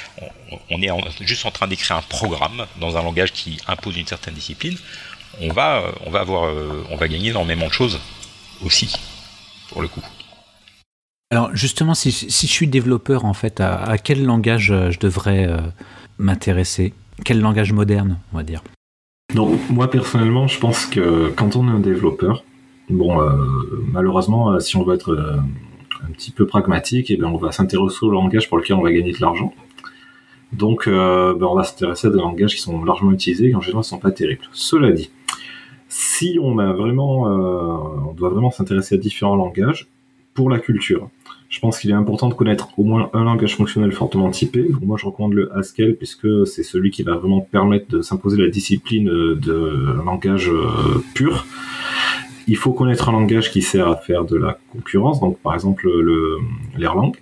on, 0.70 0.82
est 0.82 0.90
juste 1.20 1.46
en 1.46 1.50
train 1.50 1.66
d'écrire 1.66 1.96
un 1.96 2.02
programme 2.02 2.66
dans 2.80 2.96
un 2.96 3.02
langage 3.02 3.32
qui 3.32 3.58
impose 3.66 3.96
une 3.96 4.06
certaine 4.06 4.34
discipline. 4.34 4.76
On 5.40 5.52
va, 5.52 5.82
on 6.06 6.10
va 6.10 6.20
avoir, 6.20 6.46
euh, 6.46 6.86
on 6.90 6.96
va 6.96 7.08
gagner 7.08 7.30
énormément 7.30 7.66
de 7.66 7.72
choses 7.72 8.00
aussi, 8.64 8.92
pour 9.68 9.82
le 9.82 9.88
coup. 9.88 10.02
Alors 11.30 11.54
justement, 11.54 11.94
si, 11.94 12.10
je 12.10 12.46
suis 12.46 12.66
développeur, 12.66 13.24
en 13.24 13.34
fait, 13.34 13.60
à, 13.60 13.98
quel 13.98 14.24
langage 14.24 14.70
euh, 14.70 14.90
je 14.90 14.98
devrais 14.98 15.46
euh, 15.46 15.58
m'intéresser? 16.18 16.94
Quel 17.24 17.40
langage 17.40 17.72
moderne, 17.72 18.18
on 18.32 18.38
va 18.38 18.42
dire? 18.42 18.62
Donc 19.34 19.58
moi 19.68 19.90
personnellement, 19.90 20.48
je 20.48 20.58
pense 20.58 20.86
que 20.86 21.30
quand 21.36 21.54
on 21.54 21.68
est 21.68 21.72
un 21.72 21.80
développeur, 21.80 22.44
Bon, 22.90 23.20
euh, 23.20 23.32
malheureusement, 23.92 24.52
euh, 24.52 24.60
si 24.60 24.76
on 24.76 24.82
veut 24.82 24.94
être 24.94 25.12
euh, 25.12 25.36
un 26.06 26.10
petit 26.12 26.30
peu 26.30 26.46
pragmatique, 26.46 27.10
eh 27.10 27.16
bien, 27.16 27.26
on 27.26 27.36
va 27.36 27.52
s'intéresser 27.52 28.04
au 28.04 28.10
langage 28.10 28.48
pour 28.48 28.56
lequel 28.56 28.76
on 28.76 28.82
va 28.82 28.92
gagner 28.92 29.12
de 29.12 29.20
l'argent. 29.20 29.52
Donc, 30.54 30.88
ben, 30.88 31.42
on 31.42 31.54
va 31.54 31.62
s'intéresser 31.62 32.06
à 32.06 32.10
des 32.10 32.16
langages 32.16 32.54
qui 32.54 32.62
sont 32.62 32.82
largement 32.82 33.12
utilisés 33.12 33.50
et 33.50 33.54
en 33.54 33.60
général 33.60 33.80
ne 33.80 33.84
sont 33.84 33.98
pas 33.98 34.10
terribles. 34.10 34.46
Cela 34.52 34.92
dit, 34.92 35.10
si 35.88 36.38
on 36.42 36.58
a 36.58 36.72
vraiment, 36.72 37.24
on 37.24 38.14
doit 38.14 38.30
vraiment 38.30 38.50
s'intéresser 38.50 38.94
à 38.94 38.98
différents 38.98 39.36
langages 39.36 39.88
pour 40.32 40.48
la 40.48 40.58
culture. 40.58 41.10
Je 41.50 41.60
pense 41.60 41.78
qu'il 41.78 41.90
est 41.90 41.94
important 41.94 42.30
de 42.30 42.34
connaître 42.34 42.70
au 42.78 42.84
moins 42.84 43.10
un 43.12 43.24
langage 43.24 43.56
fonctionnel 43.56 43.92
fortement 43.92 44.30
typé. 44.30 44.70
moi, 44.80 44.96
je 44.98 45.04
recommande 45.04 45.34
le 45.34 45.54
Haskell 45.54 45.96
puisque 45.96 46.46
c'est 46.46 46.62
celui 46.62 46.90
qui 46.90 47.02
va 47.02 47.16
vraiment 47.16 47.42
permettre 47.42 47.88
de 47.90 48.00
s'imposer 48.00 48.40
la 48.40 48.48
discipline 48.48 49.04
de 49.04 50.00
langage 50.02 50.50
pur 51.12 51.44
il 52.48 52.56
faut 52.56 52.72
connaître 52.72 53.08
un 53.10 53.12
langage 53.12 53.52
qui 53.52 53.62
sert 53.62 53.86
à 53.86 53.96
faire 53.96 54.24
de 54.24 54.36
la 54.36 54.58
concurrence, 54.72 55.20
donc 55.20 55.38
par 55.38 55.54
exemple 55.54 55.86
le 55.86 56.38
l'Erlang, 56.76 57.12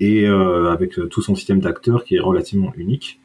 et 0.00 0.26
euh, 0.26 0.72
avec 0.72 0.98
tout 1.08 1.22
son 1.22 1.36
système 1.36 1.60
d'acteurs 1.60 2.04
qui 2.04 2.16
est 2.16 2.20
relativement 2.20 2.72
unique. 2.76 3.20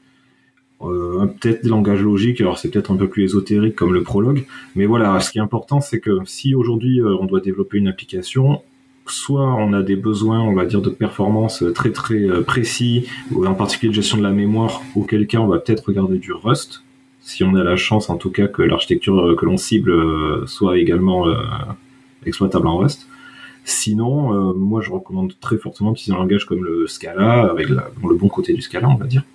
Euh, 0.84 1.26
peut-être 1.26 1.64
des 1.64 1.70
langages 1.70 2.04
logiques, 2.04 2.40
alors 2.40 2.60
c'est 2.60 2.70
peut-être 2.70 2.92
un 2.92 2.98
peu 2.98 3.08
plus 3.08 3.24
ésotérique 3.24 3.76
comme 3.76 3.92
le 3.92 4.04
prologue, 4.04 4.46
mais 4.76 4.86
voilà, 4.86 5.20
ce 5.20 5.32
qui 5.32 5.40
est 5.40 5.42
important, 5.42 5.82
c'est 5.82 6.00
que 6.00 6.20
si 6.26 6.54
aujourd'hui 6.54 7.02
euh, 7.02 7.18
on 7.20 7.26
doit 7.26 7.42
développer 7.42 7.80
une 7.80 7.88
application, 7.88 8.62
soit 9.08 9.56
on 9.56 9.74
a 9.74 9.82
des 9.82 9.96
besoins, 9.96 10.42
on 10.42 10.54
va 10.54 10.66
dire, 10.66 10.84
de 10.84 10.92
performance 10.92 11.64
très 11.74 11.92
très 11.92 12.44
précis, 12.44 13.08
ou 13.32 13.48
en 13.48 13.56
particulier 13.56 13.90
de 13.90 13.96
gestion 13.96 14.18
de 14.18 14.24
la 14.24 14.32
mémoire, 14.32 14.84
auquel 14.96 15.26
cas 15.26 15.40
on 15.40 15.48
va 15.48 15.58
peut-être 15.58 15.88
regarder 15.88 16.20
du 16.20 16.32
Rust, 16.34 16.84
si 17.28 17.44
on 17.44 17.56
a 17.56 17.64
la 17.64 17.76
chance 17.76 18.10
en 18.10 18.16
tout 18.16 18.32
cas 18.32 18.48
que 18.48 18.62
l'architecture 18.62 19.20
euh, 19.20 19.36
que 19.36 19.46
l'on 19.46 19.58
cible 19.58 19.92
euh, 19.92 20.46
soit 20.48 20.78
également 20.78 21.28
euh, 21.28 21.36
exploitable 22.26 22.68
en 22.68 22.78
Rust. 22.78 23.06
Sinon, 23.66 24.54
moi 24.54 24.80
je 24.80 24.90
recommande 24.92 25.34
très 25.42 25.58
fortement 25.58 25.92
d'utiliser 25.92 26.14
un 26.14 26.22
langage 26.22 26.46
comme 26.46 26.64
le 26.64 26.88
Scala, 26.88 27.42
avec 27.52 27.68
le 27.68 28.16
bon 28.16 28.30
côté 28.30 28.54
du 28.54 28.62
Scala 28.62 28.88
on 28.88 28.96
va 28.96 29.08
dire, 29.08 29.26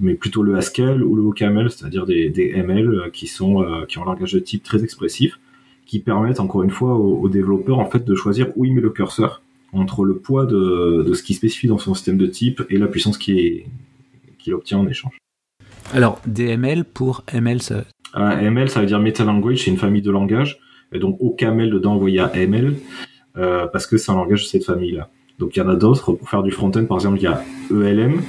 mais 0.00 0.14
plutôt 0.14 0.42
le 0.42 0.56
Haskell 0.56 1.04
ou 1.04 1.14
le 1.14 1.22
OCaml, 1.22 1.70
c'est-à-dire 1.70 2.04
des, 2.04 2.52
ML 2.56 3.12
qui 3.12 3.28
sont 3.28 3.64
qui 3.86 3.98
ont 3.98 4.02
un 4.02 4.06
langage 4.06 4.32
de 4.32 4.40
type 4.40 4.64
très 4.64 4.82
expressif, 4.82 5.38
qui 5.86 6.00
permettent 6.00 6.40
encore 6.40 6.64
une 6.64 6.72
fois 6.72 6.96
aux, 6.96 7.28
développeurs 7.28 7.78
en 7.78 7.88
fait 7.88 8.04
de 8.04 8.16
choisir 8.16 8.48
où 8.56 8.64
il 8.64 8.74
met 8.74 8.80
le 8.80 8.90
curseur 8.90 9.42
entre 9.72 10.04
le 10.04 10.16
poids 10.16 10.44
de, 10.44 11.04
de 11.06 11.14
ce 11.14 11.22
qui 11.22 11.34
spécifie 11.34 11.68
dans 11.68 11.78
son 11.78 11.94
système 11.94 12.18
de 12.18 12.26
type 12.26 12.64
et 12.70 12.78
la 12.78 12.88
puissance 12.88 13.16
qu'il 13.16 13.62
obtient 14.48 14.78
en 14.78 14.88
échange. 14.88 15.20
Alors, 15.94 16.20
DML 16.26 16.84
pour 16.84 17.24
ML, 17.32 17.62
ça... 17.62 17.84
ML, 18.14 18.68
ça 18.68 18.80
veut 18.80 18.86
dire 18.86 18.98
Meta 18.98 19.24
Language, 19.24 19.64
c'est 19.64 19.70
une 19.70 19.78
famille 19.78 20.02
de 20.02 20.10
langages. 20.10 20.60
Et 20.92 20.98
donc, 20.98 21.16
au 21.20 21.30
camel 21.30 21.70
dedans, 21.70 21.94
vous 21.94 22.00
voyez 22.00 22.22
ML, 22.34 22.74
euh, 23.36 23.66
parce 23.66 23.86
que 23.86 23.96
c'est 23.96 24.10
un 24.12 24.16
langage 24.16 24.42
de 24.42 24.48
cette 24.48 24.64
famille-là. 24.64 25.08
Donc, 25.38 25.56
il 25.56 25.60
y 25.60 25.62
en 25.62 25.68
a 25.68 25.76
d'autres. 25.76 26.12
Pour 26.12 26.28
faire 26.28 26.42
du 26.42 26.50
front-end, 26.50 26.84
par 26.84 26.98
exemple, 26.98 27.18
il 27.18 27.22
y 27.22 27.26
a 27.26 27.42
ELM, 27.70 28.20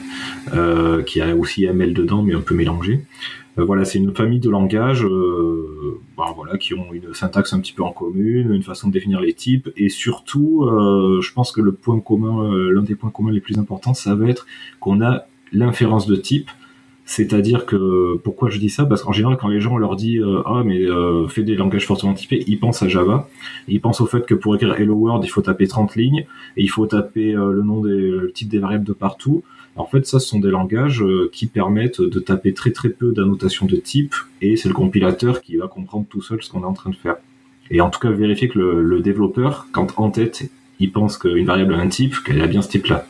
euh, 0.53 1.01
qui 1.03 1.21
a 1.21 1.35
aussi 1.35 1.65
ML 1.65 1.93
dedans, 1.93 2.21
mais 2.21 2.33
un 2.33 2.41
peu 2.41 2.55
mélangé. 2.55 3.05
Euh, 3.57 3.63
voilà, 3.65 3.83
c'est 3.83 3.97
une 3.97 4.15
famille 4.15 4.39
de 4.39 4.49
langages 4.49 5.03
ben, 5.03 6.25
voilà, 6.35 6.57
qui 6.57 6.73
ont 6.75 6.93
une 6.93 7.13
syntaxe 7.13 7.51
un 7.51 7.59
petit 7.59 7.73
peu 7.73 7.83
en 7.83 7.91
commune, 7.91 8.53
une 8.53 8.63
façon 8.63 8.87
de 8.87 8.93
définir 8.93 9.19
les 9.19 9.33
types, 9.33 9.69
et 9.75 9.89
surtout, 9.89 10.69
je 11.21 11.33
pense 11.33 11.51
que 11.51 11.59
le 11.59 11.73
point 11.73 11.99
commun, 11.99 12.49
l'un 12.71 12.83
des 12.83 12.95
points 12.95 13.09
communs 13.09 13.31
les 13.31 13.41
plus 13.41 13.57
importants, 13.57 13.93
ça 13.93 14.15
va 14.15 14.29
être 14.29 14.45
qu'on 14.79 15.01
a 15.01 15.25
l'inférence 15.51 16.05
de 16.07 16.15
type 16.15 16.49
c'est-à-dire 17.09 17.65
que 17.65 18.17
pourquoi 18.17 18.51
je 18.51 18.59
dis 18.59 18.69
ça? 18.69 18.85
Parce 18.85 19.01
qu'en 19.01 19.11
général, 19.11 19.35
quand 19.41 19.47
les 19.47 19.59
gens 19.59 19.79
leur 19.79 19.95
disent 19.95 20.21
euh, 20.21 20.43
ah 20.45 20.61
mais 20.63 20.79
euh, 20.83 21.27
fais 21.27 21.41
des 21.41 21.55
langages 21.55 21.87
fortement 21.87 22.13
typés, 22.13 22.43
ils 22.45 22.59
pensent 22.59 22.83
à 22.83 22.87
Java. 22.87 23.27
Ils 23.67 23.81
pensent 23.81 23.99
au 23.99 24.05
fait 24.05 24.27
que 24.27 24.35
pour 24.35 24.53
écrire 24.55 24.75
Hello 24.75 24.93
World, 24.93 25.25
il 25.25 25.27
faut 25.27 25.41
taper 25.41 25.65
30 25.65 25.95
lignes 25.95 26.27
et 26.55 26.61
il 26.61 26.67
faut 26.67 26.85
taper 26.85 27.33
euh, 27.33 27.51
le 27.51 27.63
nom 27.63 27.81
des 27.81 27.89
le 27.89 28.31
type 28.31 28.47
des 28.47 28.59
variables 28.59 28.83
de 28.83 28.93
partout. 28.93 29.41
En 29.75 29.85
fait, 29.85 30.05
ça, 30.05 30.19
ce 30.19 30.27
sont 30.27 30.39
des 30.39 30.51
langages 30.51 31.01
euh, 31.01 31.31
qui 31.33 31.47
permettent 31.47 31.99
de 31.99 32.19
taper 32.19 32.53
très 32.53 32.69
très 32.69 32.89
peu 32.89 33.11
d'annotations 33.11 33.65
de 33.65 33.77
type, 33.77 34.13
et 34.43 34.55
c'est 34.55 34.69
le 34.69 34.75
compilateur 34.75 35.41
qui 35.41 35.57
va 35.57 35.67
comprendre 35.67 36.05
tout 36.07 36.21
seul 36.21 36.43
ce 36.43 36.51
qu'on 36.51 36.61
est 36.61 36.65
en 36.65 36.73
train 36.73 36.91
de 36.91 36.95
faire. 36.95 37.15
Et 37.71 37.81
en 37.81 37.89
tout 37.89 37.99
cas, 37.99 38.11
vérifier 38.11 38.49
que 38.49 38.59
le, 38.59 38.83
le 38.83 38.99
développeur, 38.99 39.65
quand 39.71 39.97
en 39.97 40.11
tête, 40.11 40.47
il 40.79 40.91
pense 40.91 41.17
qu'une 41.17 41.45
variable 41.45 41.73
a 41.73 41.79
un 41.79 41.87
type, 41.87 42.17
qu'elle 42.23 42.41
a 42.41 42.45
bien 42.45 42.61
ce 42.61 42.69
type-là. 42.69 43.07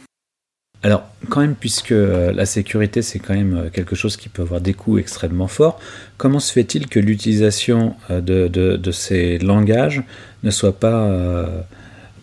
Alors, 0.81 1.03
quand 1.27 1.41
même, 1.41 1.55
puisque 1.55 1.91
euh, 1.91 2.31
la 2.31 2.45
sécurité, 2.45 3.01
c'est 3.01 3.19
quand 3.19 3.33
même 3.33 3.55
euh, 3.55 3.69
quelque 3.69 3.95
chose 3.95 4.15
qui 4.15 4.29
peut 4.29 4.43
avoir 4.43 4.61
des 4.61 4.73
coûts 4.73 4.97
extrêmement 4.97 5.47
forts, 5.47 5.79
comment 6.17 6.39
se 6.39 6.53
fait-il 6.53 6.87
que 6.87 6.99
l'utilisation 6.99 7.95
euh, 8.09 8.21
de, 8.21 8.91
ces 8.91 9.37
langages 9.39 10.03
ne 10.43 10.51
soit 10.51 10.79
pas 10.79 11.47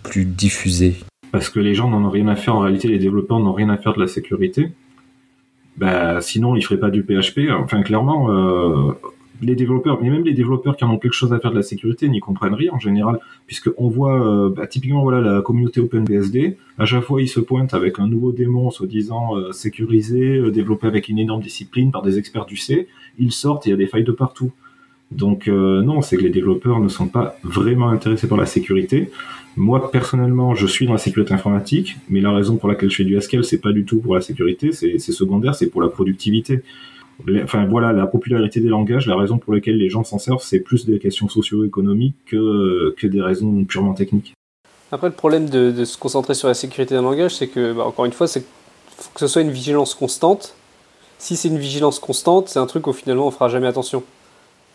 plus 0.03 0.25
diffusée? 0.25 0.97
Parce 1.33 1.51
que 1.51 1.61
les 1.61 1.75
gens 1.75 1.91
n'en 1.91 2.03
ont 2.03 2.11
rien 2.11 2.29
à 2.29 2.37
faire, 2.37 2.57
en 2.57 2.61
réalité, 2.61 2.89
les 2.89 2.99
développeurs 2.99 3.41
n'ont 3.41 3.53
rien 3.53 3.69
à 3.69 3.77
faire 3.77 3.93
de 3.93 4.01
la 4.01 4.07
sécurité. 4.07 4.73
Bah, 5.77 6.23
sinon, 6.23 6.57
ils 6.57 6.63
feraient 6.63 6.81
pas 6.81 6.91
du 6.91 7.03
PHP. 7.03 7.51
Enfin, 7.51 7.83
clairement, 7.83 8.31
les 9.43 9.55
développeurs, 9.55 9.99
mais 10.03 10.11
même 10.11 10.25
les 10.25 10.33
développeurs 10.33 10.77
qui 10.77 10.85
en 10.85 10.91
ont 10.91 10.99
quelque 10.99 11.13
chose 11.13 11.33
à 11.33 11.39
faire 11.39 11.51
de 11.51 11.57
la 11.57 11.63
sécurité 11.63 12.09
n'y 12.09 12.21
comprennent 12.21 12.55
rien 12.55 12.73
en 12.73 12.79
général, 12.79 13.19
puisque 13.47 13.71
on 13.77 13.89
voit 13.89 14.21
euh, 14.21 14.51
bah, 14.51 14.67
typiquement 14.67 15.03
voilà 15.03 15.21
la 15.21 15.43
communauté 15.43 15.81
OpenBSD, 15.81 16.57
à 16.79 16.85
chaque 16.85 17.05
fois 17.05 17.21
ils 17.21 17.29
se 17.29 17.41
pointent 17.41 17.75
avec 17.75 17.99
un 17.99 18.07
nouveau 18.07 18.33
démon 18.33 18.71
soi-disant 18.71 19.37
euh, 19.37 19.53
sécurisé, 19.53 20.37
euh, 20.37 20.51
développé 20.51 20.87
avec 20.87 21.09
une 21.09 21.19
énorme 21.19 21.43
discipline 21.43 21.91
par 21.91 22.03
des 22.03 22.19
experts 22.19 22.47
du 22.47 22.57
C, 22.57 22.89
ils 23.19 23.33
sortent, 23.33 23.67
il 23.67 23.71
y 23.71 23.73
a 23.73 23.77
des 23.77 23.87
failles 23.87 24.05
de 24.05 24.13
partout. 24.13 24.53
Donc 25.13 25.47
non, 25.47 26.03
c'est 26.03 26.17
que 26.17 26.23
les 26.23 26.31
développeurs 26.31 26.81
ne 26.81 26.89
sont 26.89 27.07
pas 27.07 27.37
vraiment 27.45 27.91
intéressés 27.91 28.27
par 28.27 28.37
la 28.37 28.45
sécurité. 28.45 29.09
Moi 29.57 29.93
personnellement, 29.93 30.57
je 30.57 30.67
suis 30.67 30.85
dans 30.85 30.95
la 30.95 30.99
sécurité 30.99 31.33
informatique, 31.33 31.97
mais 32.09 32.21
la 32.21 32.33
raison 32.33 32.57
pour 32.57 32.69
laquelle 32.69 32.91
je 32.91 32.97
fais 32.97 33.05
du 33.05 33.17
Haskell, 33.17 33.45
c'est 33.45 33.61
pas 33.61 33.71
du 33.71 33.85
tout 33.85 34.01
pour 34.01 34.17
la 34.17 34.21
sécurité, 34.21 34.73
c'est 34.73 34.99
secondaire, 34.99 35.55
c'est 35.55 35.69
pour 35.71 35.81
la 35.81 35.89
productivité 35.89 36.65
enfin 37.43 37.67
voilà, 37.67 37.93
la 37.93 38.07
popularité 38.07 38.61
des 38.61 38.69
langages, 38.69 39.07
la 39.07 39.17
raison 39.17 39.39
pour 39.39 39.55
laquelle 39.55 39.77
les 39.77 39.89
gens 39.89 40.05
s'en 40.05 40.19
servent, 40.19 40.43
c'est 40.43 40.61
plus 40.61 40.87
des 40.87 40.99
questions 40.99 41.29
socio-économiques 41.29 42.17
que, 42.27 42.95
que 42.97 43.07
des 43.07 43.21
raisons 43.21 43.65
purement 43.65 43.95
techniques. 43.95 44.35
Après, 44.93 45.09
le 45.09 45.15
problème 45.15 45.49
de, 45.49 45.85
se 45.85 45.99
concentrer 45.99 46.35
sur 46.35 46.49
la 46.49 46.55
sécurité 46.55 46.95
d'un 46.95 47.03
langage, 47.03 47.35
c'est 47.35 47.49
que, 47.49 47.73
bah, 47.73 47.85
encore 47.85 48.05
une 48.05 48.13
fois, 48.13 48.29
c'est 48.29 48.45
faut 48.97 49.11
que 49.13 49.21
ce 49.21 49.27
soit 49.27 49.43
une 49.43 49.51
vigilance 49.51 49.95
constante. 49.95 50.55
Si 51.19 51.37
c'est 51.37 51.49
une 51.49 51.59
vigilance 51.59 51.99
constante, 51.99 52.49
c'est 52.49 52.59
un 52.59 52.67
truc 52.67 52.87
où 52.87 52.93
finalement 52.93 53.27
on 53.27 53.31
fera 53.31 53.49
jamais 53.49 53.67
attention. 53.67 54.03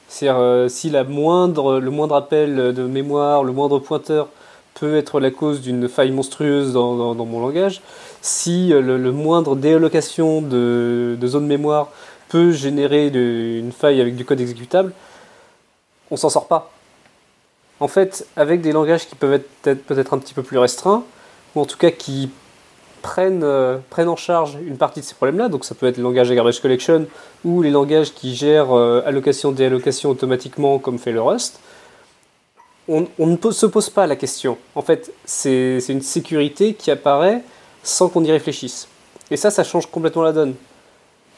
C'est-à-dire, 0.08 0.40
euh, 0.40 0.68
si 0.68 0.90
la 0.90 1.04
moindre, 1.04 1.80
le 1.80 1.90
moindre 1.90 2.16
appel 2.16 2.74
de 2.74 2.84
mémoire, 2.84 3.44
le 3.44 3.52
moindre 3.52 3.80
pointeur 3.80 4.28
peut 4.76 4.96
être 4.96 5.20
la 5.20 5.32
cause 5.32 5.62
d'une 5.62 5.88
faille 5.88 6.12
monstrueuse 6.12 6.74
dans, 6.74 7.14
mon 7.14 7.40
langage, 7.40 7.82
si 8.22 8.74
euh, 8.74 8.82
le, 8.82 8.98
le 8.98 9.12
moindre 9.12 9.56
déallocation 9.56 10.42
de, 10.42 11.18
de 11.20 11.28
zone 11.28 11.48
mémoire 11.48 11.90
peut 12.32 12.54
générer 12.54 13.08
une 13.08 13.74
faille 13.74 14.00
avec 14.00 14.16
du 14.16 14.24
code 14.24 14.40
exécutable, 14.40 14.94
on 16.10 16.16
s'en 16.16 16.30
sort 16.30 16.48
pas. 16.48 16.72
En 17.82 17.90
fait, 17.90 18.26
avec 18.38 18.62
des 18.62 18.72
langages 18.72 19.06
qui 19.06 19.16
peuvent 19.16 19.34
être 19.34 19.84
peut-être 19.86 20.14
un 20.14 20.18
petit 20.18 20.34
peu 20.34 20.42
plus 20.42 20.58
restreints, 20.58 21.04
ou 21.56 21.62
en 21.62 21.66
tout 21.66 21.78
cas 21.78 21.92
qui 21.92 22.30
prennent, 23.02 23.44
euh, 23.44 23.80
prennent 23.90 24.08
en 24.08 24.16
charge 24.16 24.58
une 24.66 24.78
partie 24.78 25.02
de 25.02 25.06
ces 25.06 25.14
problèmes-là, 25.14 25.50
donc 25.50 25.66
ça 25.66 25.76
peut 25.76 25.88
être 25.88 25.98
le 25.98 26.04
langage 26.04 26.30
de 26.30 26.36
garbage 26.36 26.62
collection 26.62 27.06
ou 27.44 27.62
les 27.62 27.72
langages 27.72 28.14
qui 28.14 28.34
gèrent 28.34 28.72
euh, 28.72 29.04
allocation, 29.06 29.52
déallocation 29.52 30.10
automatiquement 30.10 30.80
comme 30.80 31.00
fait 31.00 31.12
le 31.12 31.22
Rust, 31.22 31.60
on, 32.88 33.08
ne 33.20 33.52
se 33.52 33.66
pose 33.66 33.90
pas 33.90 34.08
la 34.08 34.16
question. 34.16 34.58
En 34.76 34.82
fait, 34.82 35.14
c'est 35.26 35.80
une 35.90 36.02
sécurité 36.02 36.76
qui 36.76 36.92
apparaît 36.92 37.42
sans 37.84 38.08
qu'on 38.08 38.24
y 38.24 38.32
réfléchisse. 38.32 38.88
Et 39.30 39.38
ça, 39.38 39.52
ça 39.52 39.64
change 39.64 39.86
complètement 39.88 40.24
la 40.24 40.34
donne 40.34 40.56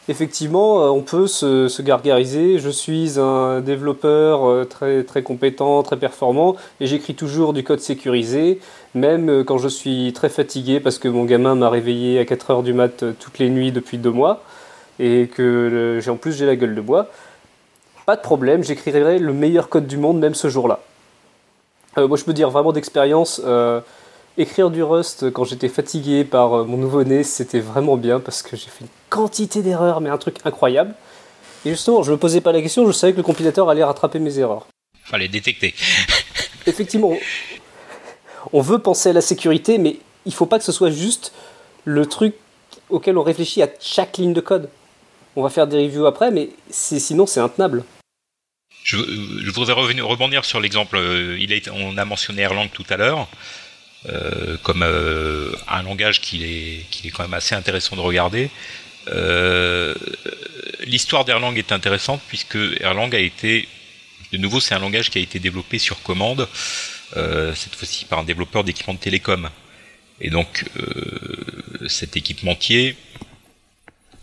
effectivement, 0.09 0.83
euh, 0.83 0.89
on 0.89 1.01
peut 1.01 1.27
se, 1.27 1.67
se, 1.67 1.81
gargariser. 1.81 2.59
Je 2.59 2.69
suis 2.69 3.19
un 3.19 3.61
développeur 3.61 4.47
euh, 4.47 4.65
très, 4.65 5.23
compétent, 5.23 5.81
très 5.83 5.97
performant, 5.97 6.55
et 6.79 6.87
j'écris 6.87 7.15
toujours 7.15 7.53
du 7.53 7.63
code 7.63 7.79
sécurisé, 7.79 8.59
même 8.93 9.29
euh, 9.29 9.43
quand 9.43 9.57
je 9.57 9.67
suis 9.67 10.11
très 10.13 10.29
fatigué 10.29 10.79
parce 10.79 10.97
que 10.97 11.07
mon 11.07 11.25
gamin 11.25 11.55
m'a 11.55 11.69
réveillé 11.69 12.19
à 12.19 12.25
4 12.25 12.51
heures 12.51 12.63
du 12.63 12.73
mat 12.73 13.03
toutes 13.19 13.39
les 13.39 13.49
nuits 13.49 13.71
depuis 13.71 13.97
deux 13.97 14.11
mois, 14.11 14.43
et 14.99 15.27
que 15.27 15.99
j'ai 16.01 16.11
en 16.11 16.17
plus 16.17 16.33
j'ai 16.33 16.45
la 16.45 16.55
gueule 16.55 16.75
de 16.75 16.81
bois. 16.81 17.07
Pas 18.05 18.15
de 18.15 18.21
problème, 18.21 18.63
j'écrirai 18.63 19.17
le 19.17 19.33
meilleur 19.33 19.69
code 19.69 19.87
du 19.87 19.97
monde 19.97 20.19
même 20.19 20.35
ce 20.35 20.49
jour-là. 20.49 20.79
Moi, 21.95 22.17
je 22.17 22.23
peux 22.23 22.33
dire 22.33 22.49
vraiment 22.49 22.73
d'expérience. 22.73 23.41
Écrire 24.37 24.71
du 24.71 24.83
Rust 24.83 25.31
quand 25.31 25.45
j'étais 25.45 25.69
fatigué 25.69 26.23
par 26.25 26.65
mon 26.65 26.77
nouveau-né, 26.77 27.23
c'était 27.23 27.59
vraiment 27.59 27.97
bien 27.97 28.19
parce 28.19 28.41
que 28.41 28.57
j'ai 28.57 28.69
fait 28.69 28.85
quantité 29.13 29.61
d'erreurs, 29.61 30.01
mais 30.01 30.09
un 30.09 30.17
truc 30.17 30.37
incroyable. 30.43 30.95
Et 31.65 31.69
justement, 31.69 32.01
je 32.01 32.11
me 32.11 32.17
posais 32.17 32.41
pas 32.41 32.51
la 32.51 32.61
question, 32.63 32.85
je 32.87 32.91
savais 32.91 33.13
que 33.13 33.17
le 33.17 33.23
compilateur 33.23 33.69
allait 33.69 33.83
rattraper 33.83 34.17
mes 34.17 34.39
erreurs. 34.39 34.65
Fallait 35.03 35.27
détecter. 35.27 35.75
Effectivement, 36.65 37.15
on 38.51 38.61
veut 38.61 38.79
penser 38.79 39.09
à 39.09 39.13
la 39.13 39.21
sécurité, 39.21 39.77
mais 39.77 39.97
il 40.25 40.33
faut 40.33 40.47
pas 40.47 40.57
que 40.57 40.65
ce 40.65 40.71
soit 40.71 40.89
juste 40.89 41.31
le 41.85 42.07
truc 42.07 42.33
auquel 42.89 43.17
on 43.19 43.23
réfléchit 43.23 43.61
à 43.61 43.69
chaque 43.79 44.17
ligne 44.17 44.33
de 44.33 44.41
code. 44.41 44.67
On 45.35 45.43
va 45.43 45.51
faire 45.51 45.67
des 45.67 45.77
reviews 45.77 46.07
après, 46.07 46.31
mais 46.31 46.49
sinon 46.71 47.27
c'est 47.27 47.39
intenable. 47.39 47.83
Je, 48.83 48.97
je, 48.97 49.51
voudrais 49.51 49.73
revenir, 49.73 50.07
rebondir 50.07 50.43
sur 50.43 50.59
l'exemple. 50.59 50.97
Il 51.39 51.53
a, 51.53 51.71
on 51.71 51.97
a 51.97 52.05
mentionné 52.05 52.41
Erlang 52.41 52.67
tout 52.73 52.85
à 52.89 52.97
l'heure. 52.97 53.27
Euh, 54.09 54.57
comme 54.63 54.83
euh, 54.83 55.53
un 55.69 55.81
langage 55.81 56.19
qui 56.19 56.43
est, 56.43 56.85
qui 56.91 57.07
est 57.07 57.11
quand 57.11 57.23
même 57.23 57.33
assez 57.33 57.55
intéressant 57.55 57.95
de 57.95 58.01
regarder. 58.01 58.49
Euh, 59.07 59.93
L'histoire 60.85 61.25
d'Erlang 61.25 61.55
est 61.55 61.71
intéressante 61.71 62.21
puisque 62.27 62.57
Erlang 62.79 63.13
a 63.13 63.19
été, 63.19 63.67
de 64.31 64.37
nouveau, 64.37 64.59
c'est 64.59 64.75
un 64.75 64.79
langage 64.79 65.09
qui 65.09 65.17
a 65.17 65.21
été 65.21 65.39
développé 65.39 65.79
sur 65.79 66.01
commande, 66.03 66.47
euh, 67.15 67.55
cette 67.55 67.75
fois-ci 67.75 68.05
par 68.05 68.19
un 68.19 68.23
développeur 68.23 68.63
d'équipement 68.63 68.93
de 68.93 68.99
télécom. 68.99 69.49
Et 70.19 70.29
donc, 70.29 70.65
euh, 70.77 71.87
cet 71.87 72.17
équipementier 72.17 72.97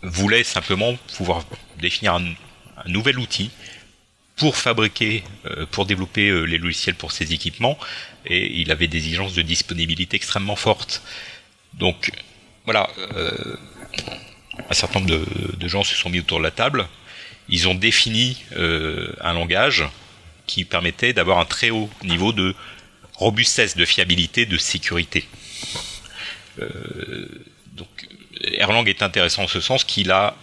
voulait 0.03 0.43
simplement 0.43 0.95
pouvoir 1.15 1.45
définir 1.79 2.15
un, 2.15 2.33
nouvel 2.87 3.19
outil 3.19 3.51
pour 4.35 4.55
fabriquer, 4.55 5.23
pour 5.69 5.85
développer 5.85 6.31
les 6.47 6.57
logiciels 6.57 6.95
pour 6.95 7.11
ses 7.11 7.31
équipements, 7.31 7.77
et 8.25 8.59
il 8.59 8.71
avait 8.71 8.87
des 8.87 8.97
exigences 8.97 9.33
de 9.33 9.43
disponibilité 9.43 10.15
extrêmement 10.15 10.55
fortes. 10.55 11.03
Donc, 11.73 12.09
voilà, 12.65 12.89
un 14.69 14.73
certain 14.73 14.99
nombre 14.99 15.11
de, 15.57 15.67
gens 15.67 15.83
se 15.83 15.95
sont 15.95 16.09
mis 16.09 16.19
autour 16.19 16.39
de 16.39 16.43
la 16.43 16.51
table. 16.51 16.87
Ils 17.49 17.67
ont 17.67 17.75
défini 17.75 18.37
euh, 18.55 19.13
un 19.21 19.33
langage 19.33 19.83
qui 20.47 20.65
permettait 20.65 21.13
d'avoir 21.13 21.39
un 21.39 21.45
très 21.45 21.69
haut 21.69 21.89
niveau 22.03 22.33
de 22.33 22.55
robustesse, 23.15 23.75
de 23.75 23.85
fiabilité, 23.85 24.45
de 24.45 24.57
sécurité. 24.57 25.27
Euh, 26.59 27.27
donc, 27.73 27.87
Erlang 28.41 28.85
est 28.87 29.01
intéressant 29.01 29.43
en 29.43 29.47
ce 29.47 29.61
sens 29.61 29.83
qu'il 29.83 30.11
a 30.11 30.35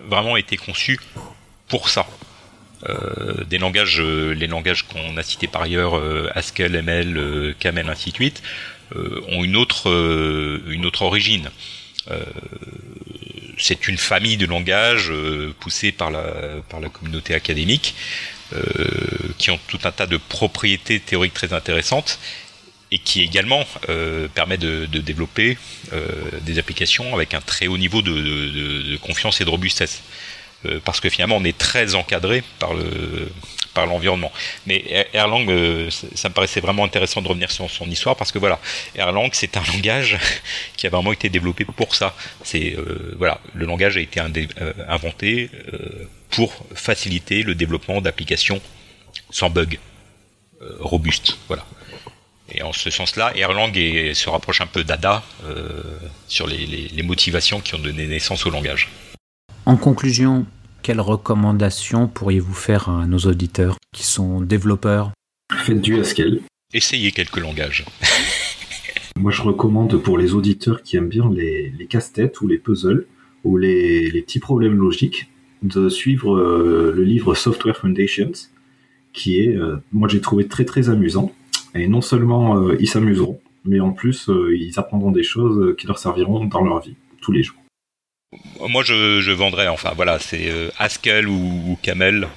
vraiment 0.00 0.36
été 0.36 0.56
conçu 0.56 0.98
pour 1.68 1.88
ça. 1.88 2.06
Euh, 2.88 3.44
des 3.44 3.58
langages, 3.58 4.00
les 4.00 4.46
langages 4.46 4.82
qu'on 4.84 5.16
a 5.16 5.22
cités 5.22 5.46
par 5.46 5.62
ailleurs, 5.62 6.00
Haskell, 6.34 6.74
ML, 6.74 7.54
Camel, 7.58 7.88
ainsi 7.88 8.10
de 8.10 8.16
suite, 8.16 8.42
ont 8.94 9.42
une 9.42 9.56
autre 9.56 11.02
origine 11.02 11.50
c'est 13.58 13.88
une 13.88 13.98
famille 13.98 14.36
de 14.36 14.46
langages 14.46 15.10
euh, 15.10 15.54
poussés 15.60 15.92
par 15.92 16.10
la, 16.10 16.22
par 16.68 16.80
la 16.80 16.88
communauté 16.88 17.34
académique 17.34 17.94
euh, 18.52 18.62
qui 19.38 19.50
ont 19.50 19.58
tout 19.66 19.78
un 19.84 19.92
tas 19.92 20.06
de 20.06 20.16
propriétés 20.16 21.00
théoriques 21.00 21.34
très 21.34 21.52
intéressantes 21.52 22.18
et 22.92 22.98
qui 22.98 23.22
également 23.22 23.64
euh, 23.88 24.28
permet 24.28 24.58
de, 24.58 24.86
de 24.86 25.00
développer 25.00 25.58
des 26.42 26.58
applications 26.58 27.14
avec 27.14 27.34
un 27.34 27.40
très 27.40 27.66
haut 27.66 27.78
niveau 27.78 28.02
de 28.02 28.96
confiance 28.98 29.40
et 29.40 29.44
de 29.44 29.50
robustesse. 29.50 30.02
parce 30.84 31.00
que 31.00 31.08
finalement 31.08 31.36
on 31.36 31.44
est 31.44 31.56
très 31.56 31.94
encadré 31.94 32.44
par 32.60 32.74
le, 32.74 33.28
par 33.76 33.86
l'environnement. 33.86 34.32
Mais 34.66 35.06
Erlang, 35.12 35.46
euh, 35.50 35.90
ça 35.90 36.30
me 36.30 36.34
paraissait 36.34 36.60
vraiment 36.60 36.82
intéressant 36.82 37.20
de 37.20 37.28
revenir 37.28 37.50
sur 37.50 37.70
son 37.70 37.88
histoire 37.90 38.16
parce 38.16 38.32
que 38.32 38.38
voilà, 38.38 38.58
Erlang, 38.94 39.28
c'est 39.32 39.56
un 39.58 39.62
langage 39.72 40.18
qui 40.76 40.86
a 40.86 40.90
vraiment 40.90 41.12
été 41.12 41.28
développé 41.28 41.66
pour 41.66 41.94
ça. 41.94 42.16
C'est 42.42 42.74
euh, 42.74 43.14
voilà, 43.18 43.38
le 43.54 43.66
langage 43.66 43.98
a 43.98 44.00
été 44.00 44.18
euh, 44.18 44.72
inventé 44.88 45.50
pour 46.30 46.50
faciliter 46.74 47.42
le 47.42 47.54
développement 47.54 48.00
d'applications 48.00 48.60
sans 49.30 49.50
bug, 49.50 49.78
robustes. 50.80 51.36
Voilà. 51.48 51.64
Et 52.52 52.62
en 52.62 52.72
ce 52.72 52.90
sens-là, 52.90 53.32
Erlang 53.36 53.72
se 53.74 54.30
rapproche 54.30 54.60
un 54.60 54.66
peu 54.66 54.84
d'ADA 54.84 55.22
sur 56.28 56.46
les 56.46 57.02
motivations 57.02 57.60
qui 57.60 57.74
ont 57.74 57.78
donné 57.78 58.06
naissance 58.06 58.46
au 58.46 58.50
langage. 58.50 58.88
En 59.66 59.76
conclusion, 59.76 60.46
quelles 60.86 61.00
recommandations 61.00 62.06
pourriez-vous 62.06 62.54
faire 62.54 62.88
à 62.88 63.08
nos 63.08 63.18
auditeurs 63.18 63.76
qui 63.92 64.04
sont 64.04 64.40
développeurs? 64.40 65.10
Faites 65.52 65.80
du 65.80 65.98
Haskell. 65.98 66.42
Essayez 66.72 67.10
quelques 67.10 67.40
langages. 67.40 67.84
Moi, 69.18 69.32
je 69.32 69.42
recommande 69.42 70.00
pour 70.00 70.16
les 70.16 70.34
auditeurs 70.34 70.84
qui 70.84 70.96
aiment 70.96 71.08
bien 71.08 71.28
les, 71.28 71.72
casse-têtes 71.90 72.40
ou 72.40 72.46
les 72.46 72.58
puzzles 72.58 73.04
ou 73.42 73.56
les, 73.56 74.12
petits 74.22 74.38
problèmes 74.38 74.76
logiques 74.76 75.28
de 75.64 75.88
suivre 75.88 76.36
euh, 76.36 76.92
le 76.94 77.02
livre 77.02 77.34
Software 77.34 77.76
Foundations, 77.76 78.30
qui 79.12 79.40
est, 79.40 79.56
euh, 79.56 79.78
moi, 79.90 80.06
j'ai 80.06 80.20
trouvé 80.20 80.46
très 80.46 80.64
très 80.64 80.88
amusant. 80.88 81.32
Et 81.74 81.88
non 81.88 82.00
seulement 82.00 82.62
euh, 82.62 82.76
ils 82.78 82.88
s'amuseront, 82.88 83.40
mais 83.64 83.80
en 83.80 83.90
plus, 83.90 84.30
ils 84.54 84.78
apprendront 84.78 85.10
des 85.10 85.24
choses 85.24 85.74
qui 85.78 85.88
leur 85.88 85.98
serviront 85.98 86.44
dans 86.44 86.62
leur 86.62 86.80
vie 86.80 86.94
tous 87.20 87.32
les 87.32 87.42
jours. 87.42 87.58
Moi, 88.60 88.82
je, 88.84 89.20
je 89.20 89.32
vendrais, 89.32 89.68
enfin 89.68 89.92
voilà, 89.94 90.18
c'est 90.18 90.50
Haskell 90.78 91.28
ou, 91.28 91.78
Camel 91.82 92.28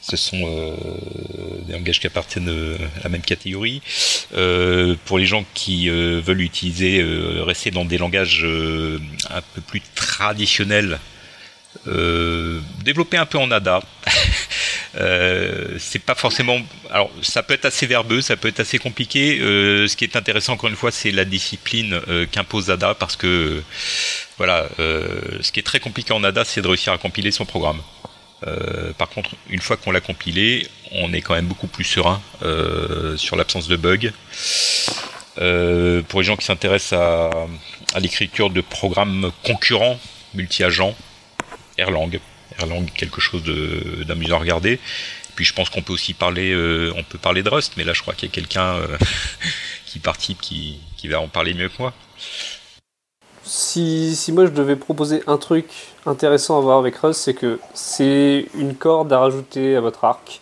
ce 0.00 0.16
sont 0.16 0.40
euh, 0.42 0.74
des 1.66 1.74
langages 1.74 2.00
qui 2.00 2.06
appartiennent 2.06 2.48
euh, 2.48 2.76
à 3.00 3.04
la 3.04 3.10
même 3.10 3.20
catégorie. 3.22 3.82
Euh, 4.34 4.96
pour 5.04 5.18
les 5.18 5.26
gens 5.26 5.44
qui 5.54 5.88
veulent 5.88 6.40
utiliser, 6.40 7.02
rester 7.42 7.70
dans 7.70 7.84
des 7.84 7.98
langages 7.98 8.44
un 8.44 9.42
peu 9.54 9.60
plus 9.60 9.82
traditionnels, 9.94 10.98
développer 12.84 13.16
un 13.16 13.26
peu 13.26 13.38
en 13.38 13.50
ADA. 13.50 13.82
c'est 14.94 16.02
pas 16.04 16.14
forcément. 16.14 16.58
Alors, 16.90 17.10
ça 17.22 17.42
peut 17.42 17.54
être 17.54 17.64
assez 17.64 17.86
verbeux, 17.86 18.20
ça 18.20 18.36
peut 18.36 18.48
être 18.48 18.60
assez 18.60 18.78
compliqué. 18.78 19.38
ce 19.40 19.94
qui 19.96 20.04
est 20.04 20.16
intéressant, 20.16 20.54
encore 20.54 20.68
une 20.70 20.76
fois, 20.76 20.90
c'est 20.90 21.10
la 21.10 21.24
discipline 21.24 22.00
qu'impose 22.32 22.70
ADA, 22.70 22.94
parce 22.94 23.16
que 23.16 23.62
voilà, 24.38 24.68
ce 24.78 25.52
qui 25.52 25.60
est 25.60 25.64
très 25.64 25.80
compliqué 25.80 26.12
en 26.12 26.24
ADA, 26.24 26.44
c'est 26.44 26.62
de 26.62 26.68
réussir 26.68 26.92
à 26.92 26.98
compiler 26.98 27.30
son 27.30 27.44
programme. 27.44 27.80
Euh, 28.46 28.92
par 28.94 29.08
contre, 29.08 29.30
une 29.48 29.60
fois 29.60 29.76
qu'on 29.76 29.90
l'a 29.90 30.00
compilé, 30.00 30.66
on 30.92 31.12
est 31.12 31.20
quand 31.20 31.34
même 31.34 31.46
beaucoup 31.46 31.66
plus 31.66 31.84
serein 31.84 32.22
euh, 32.42 33.16
sur 33.16 33.36
l'absence 33.36 33.68
de 33.68 33.76
bugs. 33.76 34.12
Euh, 35.38 36.02
pour 36.02 36.20
les 36.20 36.26
gens 36.26 36.36
qui 36.36 36.44
s'intéressent 36.44 36.98
à, 36.98 37.30
l'écriture 37.98 38.50
de 38.50 38.60
programmes 38.60 39.30
concurrents, 39.44 39.98
multi-agents, 40.34 40.94
Erlang. 41.76 42.10
Erlang, 42.60 42.86
quelque 42.94 43.20
chose 43.20 43.42
d'amusant 44.06 44.36
à 44.36 44.38
regarder. 44.38 44.78
Puis 45.36 45.44
je 45.44 45.54
pense 45.54 45.70
qu'on 45.70 45.82
peut 45.82 45.92
aussi 45.92 46.12
parler, 46.14 46.54
on 46.96 47.02
peut 47.02 47.18
parler 47.18 47.42
de 47.42 47.48
Rust, 47.48 47.74
mais 47.76 47.84
là 47.84 47.92
je 47.92 48.02
crois 48.02 48.14
qu'il 48.14 48.28
y 48.28 48.32
a 48.32 48.34
quelqu'un 48.34 48.76
qui 49.86 49.98
participe 49.98 50.40
qui, 50.40 50.80
va 51.04 51.20
en 51.20 51.28
parler 51.28 51.54
mieux 51.54 51.68
que 51.68 51.78
moi 51.78 51.92
si, 53.42 54.30
moi 54.32 54.46
je 54.46 54.50
devais 54.50 54.76
proposer 54.76 55.24
un 55.26 55.36
truc 55.36 55.66
intéressant 56.06 56.58
à 56.58 56.60
voir 56.60 56.78
avec 56.78 56.96
Rust, 56.96 57.20
c'est 57.20 57.34
que 57.34 57.58
c'est 57.74 58.46
une 58.54 58.76
corde 58.76 59.12
à 59.12 59.18
rajouter 59.18 59.74
à 59.74 59.80
votre 59.80 60.04
arc. 60.04 60.40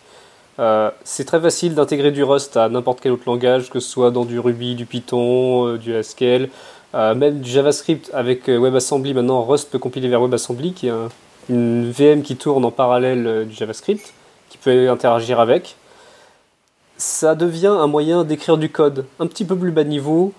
Euh, 0.58 0.90
c'est 1.04 1.24
très 1.24 1.40
facile 1.40 1.74
d'intégrer 1.74 2.10
du 2.10 2.24
Rust 2.24 2.56
à 2.56 2.68
n'importe 2.68 3.00
quel 3.00 3.12
autre 3.12 3.22
langage, 3.26 3.70
que 3.70 3.80
ce 3.80 3.88
soit 3.88 4.10
dans 4.10 4.24
du 4.24 4.38
Ruby, 4.38 4.74
du 4.74 4.86
Python, 4.86 5.68
euh, 5.68 5.78
du 5.78 5.94
Haskell, 5.94 6.50
euh, 6.94 7.14
même 7.14 7.40
du 7.40 7.50
JavaScript 7.50 8.10
avec 8.12 8.48
WebAssembly. 8.48 9.14
Maintenant, 9.14 9.42
Rust 9.44 9.70
peut 9.70 9.78
compiler 9.78 10.08
vers 10.08 10.20
WebAssembly, 10.20 10.72
qui 10.72 10.88
est 10.88 10.92
une 11.48 11.90
VM 11.90 12.22
qui 12.22 12.36
tourne 12.36 12.64
en 12.64 12.70
parallèle 12.70 13.46
du 13.48 13.54
JavaScript, 13.54 14.12
qui 14.50 14.58
peut 14.58 14.90
interagir 14.90 15.40
avec. 15.40 15.76
Ça 16.96 17.34
devient 17.34 17.66
un 17.66 17.86
moyen 17.86 18.24
d'écrire 18.24 18.58
du 18.58 18.70
code 18.70 19.04
un 19.20 19.26
petit 19.26 19.44
peu 19.44 19.56
plus 19.56 19.70
bas 19.70 19.84
niveau 19.84 20.32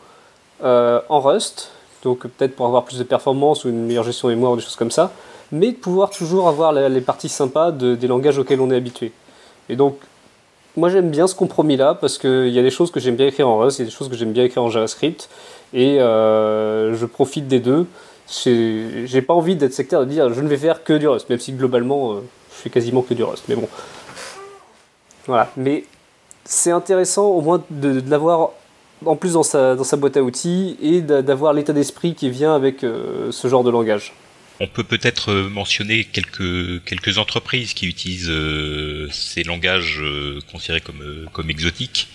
en 0.62 1.20
Rust, 1.20 1.72
donc 2.03 2.28
peut-être 2.28 2.55
pour 2.55 2.66
avoir 2.66 2.84
plus 2.86 2.99
de 2.99 3.03
performance 3.03 3.66
ou 3.66 3.70
une 3.70 3.86
meilleure 3.86 4.03
gestion 4.03 4.28
de 4.28 4.34
mémoire 4.34 4.53
ou 4.53 4.55
des 4.55 4.62
choses 4.62 4.76
comme 4.76 4.91
ça, 4.91 5.12
mais 5.51 5.72
pouvoir 5.72 6.10
toujours 6.10 6.47
avoir 6.47 6.74
les 6.74 7.01
parties 7.01 7.30
sympas 7.30 7.72
des 7.72 8.07
langages 8.07 8.38
auxquels 8.38 8.62
on 8.62 8.70
est 8.72 8.76
habitué. 8.76 9.12
Et 9.70 9.76
donc, 9.76 9.97
moi 10.76 10.89
j'aime 10.89 11.10
bien 11.10 11.28
ce 11.28 11.36
compromis-là 11.36 11.95
parce 11.95 12.18
qu'il 12.18 12.49
y 12.49 12.60
a 12.60 12.62
des 12.62 12.70
choses 12.72 12.91
que 12.91 12.99
j'aime 12.99 13.16
bien 13.16 13.28
écrire 13.28 13.47
en 13.47 13.57
Rust, 13.57 13.80
il 13.80 13.82
y 13.82 13.84
a 13.84 13.86
des 13.86 13.95
choses 13.95 14.10
que 14.10 14.16
j'aime 14.16 14.32
bien 14.32 14.43
écrire 14.43 14.64
en 14.64 14.70
JavaScript, 14.70 15.30
et 15.74 15.99
euh, 15.99 16.95
je 16.95 17.05
profite 17.05 17.47
des 17.47 17.60
deux. 17.60 17.86
J'ai 18.32 19.21
pas 19.21 19.34
envie 19.34 19.55
d'être 19.55 19.73
sectaire 19.73 20.01
de 20.01 20.05
dire 20.05 20.32
je 20.34 20.41
ne 20.41 20.47
vais 20.47 20.57
faire 20.57 20.84
que 20.84 20.93
du 20.93 21.07
Rust, 21.07 21.30
même 21.30 21.39
si 21.39 21.51
globalement 21.53 22.13
euh, 22.13 22.19
je 22.51 22.61
fais 22.61 22.69
quasiment 22.69 23.01
que 23.01 23.13
du 23.13 23.23
Rust. 23.23 23.45
Mais 23.47 23.55
bon. 23.55 23.67
Voilà. 25.25 25.51
Mais 25.57 25.86
c'est 26.45 26.71
intéressant 26.71 27.25
au 27.25 27.41
moins 27.41 27.63
de 27.71 28.03
l'avoir 28.07 28.51
en 29.05 29.15
plus 29.15 29.34
dans 29.34 29.43
sa, 29.43 29.75
dans 29.75 29.84
sa 29.84 29.97
boîte 29.97 30.17
à 30.17 30.21
outils 30.21 30.77
et 30.82 31.01
d'avoir 31.01 31.53
l'état 31.53 31.73
d'esprit 31.73 32.13
qui 32.13 32.30
vient 32.30 32.53
avec 32.53 32.84
euh, 32.84 33.32
ce 33.32 33.47
genre 33.47 33.63
de 33.63 33.71
langage. 33.71 34.13
On 34.59 34.67
peut 34.67 34.84
peut-être 34.84 35.32
euh, 35.32 35.49
mentionner 35.49 36.03
quelques, 36.03 36.84
quelques 36.84 37.17
entreprises 37.17 37.73
qui 37.73 37.88
utilisent 37.88 38.32
ces 39.11 39.43
langages 39.43 40.03
considérés 40.51 40.82
comme, 40.82 41.27
comme 41.34 41.49
exotiques. 41.49 42.09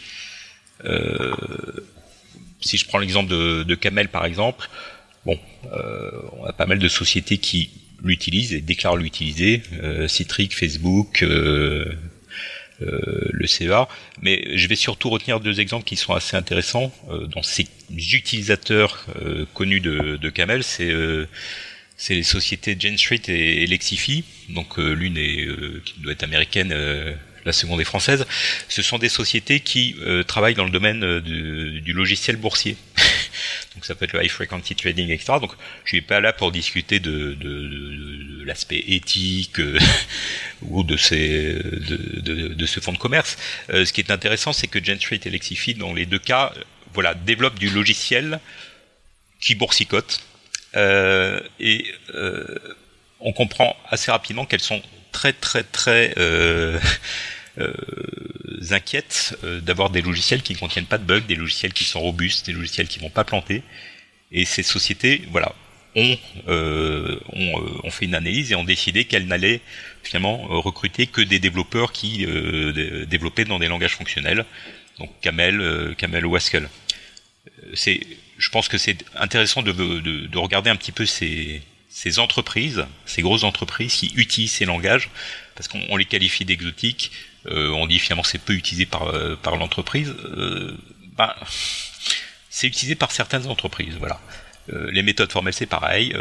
si 2.60 2.76
je 2.76 2.86
prends 2.86 2.98
l'exemple 2.98 3.30
de, 3.30 3.62
de, 3.64 3.74
Camel 3.74 4.08
par 4.10 4.26
exemple, 4.26 4.68
bon, 5.26 5.38
on 6.38 6.44
a 6.44 6.52
pas 6.52 6.66
mal 6.66 6.78
de 6.78 6.88
sociétés 6.88 7.38
qui 7.38 7.70
l'utilisent 8.02 8.52
et 8.52 8.60
déclarent 8.60 8.96
l'utiliser. 8.96 9.62
Citric, 10.08 10.54
Facebook, 10.54 11.24
euh, 12.82 13.28
le 13.30 13.46
CEA. 13.46 13.88
Mais 14.20 14.56
je 14.56 14.66
vais 14.66 14.74
surtout 14.74 15.08
retenir 15.08 15.38
deux 15.38 15.60
exemples 15.60 15.84
qui 15.84 15.94
sont 15.94 16.12
assez 16.12 16.36
intéressants 16.36 16.92
euh, 17.08 17.26
dans 17.26 17.42
ces 17.42 17.68
utilisateurs 17.90 19.06
euh, 19.22 19.46
connus 19.54 19.80
de, 19.80 20.30
Camel. 20.30 20.64
C'est 20.64 20.92
les 22.10 22.22
sociétés 22.24 22.76
Jane 22.76 22.98
Street 22.98 23.22
et, 23.28 23.64
Lexify. 23.66 24.24
Donc 24.48 24.78
l'une 24.78 25.16
est 25.16 25.46
qui 25.84 26.00
doit 26.00 26.12
être 26.12 26.24
américaine, 26.24 26.74
la 27.44 27.52
seconde 27.52 27.80
est 27.80 27.84
française. 27.84 28.26
Ce 28.68 28.82
sont 28.82 28.98
des 28.98 29.08
sociétés 29.08 29.60
qui 29.60 29.94
travaillent 30.26 30.54
dans 30.54 30.64
le 30.64 30.70
domaine 30.70 31.20
du 31.20 31.92
logiciel 31.92 32.36
boursier. 32.36 32.76
donc 33.74 33.84
ça 33.84 33.94
peut 33.94 34.04
être 34.04 34.12
le 34.12 34.24
high 34.24 34.30
frequency 34.30 34.76
trading, 34.76 35.10
etc. 35.10 35.34
Donc 35.40 35.52
je 35.84 35.90
suis 35.90 36.00
pas 36.00 36.20
là 36.20 36.32
pour 36.32 36.52
discuter 36.52 37.00
de, 37.00 37.34
de, 37.34 38.44
l'aspect 38.44 38.84
éthique 38.86 39.58
euh, 39.58 39.78
ou 40.62 40.84
de, 40.84 40.96
ces, 40.96 41.54
de, 41.54 42.66
ce 42.66 42.80
fonds 42.80 42.92
de 42.92 42.98
commerce. 42.98 43.36
Euh, 43.70 43.84
ce 43.84 43.92
qui 43.92 44.00
est 44.00 44.10
intéressant, 44.10 44.52
c'est 44.52 44.66
que 44.66 44.78
Street 44.96 45.20
et 45.24 45.30
Lexify, 45.30 45.74
dans 45.74 45.92
les 45.92 46.06
deux 46.06 46.18
cas, 46.18 46.52
euh, 46.56 46.62
voilà, 46.92 47.14
développent 47.14 47.58
du 47.58 47.70
logiciel 47.70 48.38
qui 49.40 49.54
boursicote. 49.54 50.20
et 50.76 51.94
on 53.20 53.32
comprend 53.32 53.76
assez 53.88 54.10
rapidement 54.10 54.44
qu'elles 54.44 54.60
sont 54.60 54.82
très 55.12 55.32
très 55.32 55.62
très 55.62 56.14
euh, 57.58 57.72
inquiètent 58.70 59.36
euh, 59.44 59.60
d'avoir 59.60 59.90
des 59.90 60.02
logiciels 60.02 60.42
qui 60.42 60.54
ne 60.54 60.58
contiennent 60.58 60.86
pas 60.86 60.98
de 60.98 61.04
bugs, 61.04 61.20
des 61.20 61.36
logiciels 61.36 61.72
qui 61.72 61.84
sont 61.84 62.00
robustes, 62.00 62.46
des 62.46 62.52
logiciels 62.52 62.88
qui 62.88 62.98
vont 62.98 63.10
pas 63.10 63.24
planter. 63.24 63.62
Et 64.32 64.44
ces 64.44 64.62
sociétés, 64.62 65.22
voilà, 65.30 65.54
ont, 65.94 66.18
euh, 66.48 67.20
ont, 67.32 67.90
fait 67.90 68.06
une 68.06 68.16
analyse 68.16 68.50
et 68.50 68.56
ont 68.56 68.64
décidé 68.64 69.04
qu'elles 69.04 69.26
n'allaient 69.26 69.60
finalement 70.02 70.38
recruter 70.38 71.06
que 71.06 71.20
des 71.20 71.38
développeurs 71.38 71.92
qui 71.92 72.26
développaient 73.06 73.44
dans 73.44 73.60
des 73.60 73.68
langages 73.68 73.94
fonctionnels, 73.94 74.44
donc 74.98 75.10
Camel, 75.20 75.94
Camel 75.96 76.26
ou 76.26 76.34
Haskell. 76.34 76.68
C'est, 77.74 78.00
je 78.38 78.48
pense 78.48 78.66
que 78.66 78.78
c'est 78.78 79.04
intéressant 79.14 79.62
de, 79.62 79.70
de, 79.70 80.26
de, 80.26 80.38
regarder 80.38 80.68
un 80.70 80.76
petit 80.76 80.90
peu 80.90 81.06
ces, 81.06 81.62
ces 81.88 82.18
entreprises, 82.18 82.86
ces 83.06 83.22
grosses 83.22 83.44
entreprises 83.44 83.94
qui 83.94 84.12
utilisent 84.16 84.52
ces 84.52 84.64
langages, 84.64 85.10
parce 85.54 85.68
qu'on 85.68 85.96
les 85.96 86.06
qualifie 86.06 86.44
d'exotiques, 86.44 87.12
euh, 87.12 87.33
on 87.50 87.86
dit 87.86 87.98
finalement 87.98 88.24
c'est 88.24 88.38
peu 88.38 88.54
utilisé 88.54 88.86
par, 88.86 89.08
euh, 89.08 89.36
par 89.36 89.56
l'entreprise, 89.56 90.14
euh, 90.24 90.76
ben, 91.16 91.34
c'est 92.50 92.66
utilisé 92.66 92.94
par 92.94 93.12
certaines 93.12 93.46
entreprises, 93.46 93.96
voilà. 93.98 94.20
les 94.68 95.02
méthodes 95.02 95.30
formelles 95.30 95.54
c'est 95.54 95.66
pareil, 95.66 96.14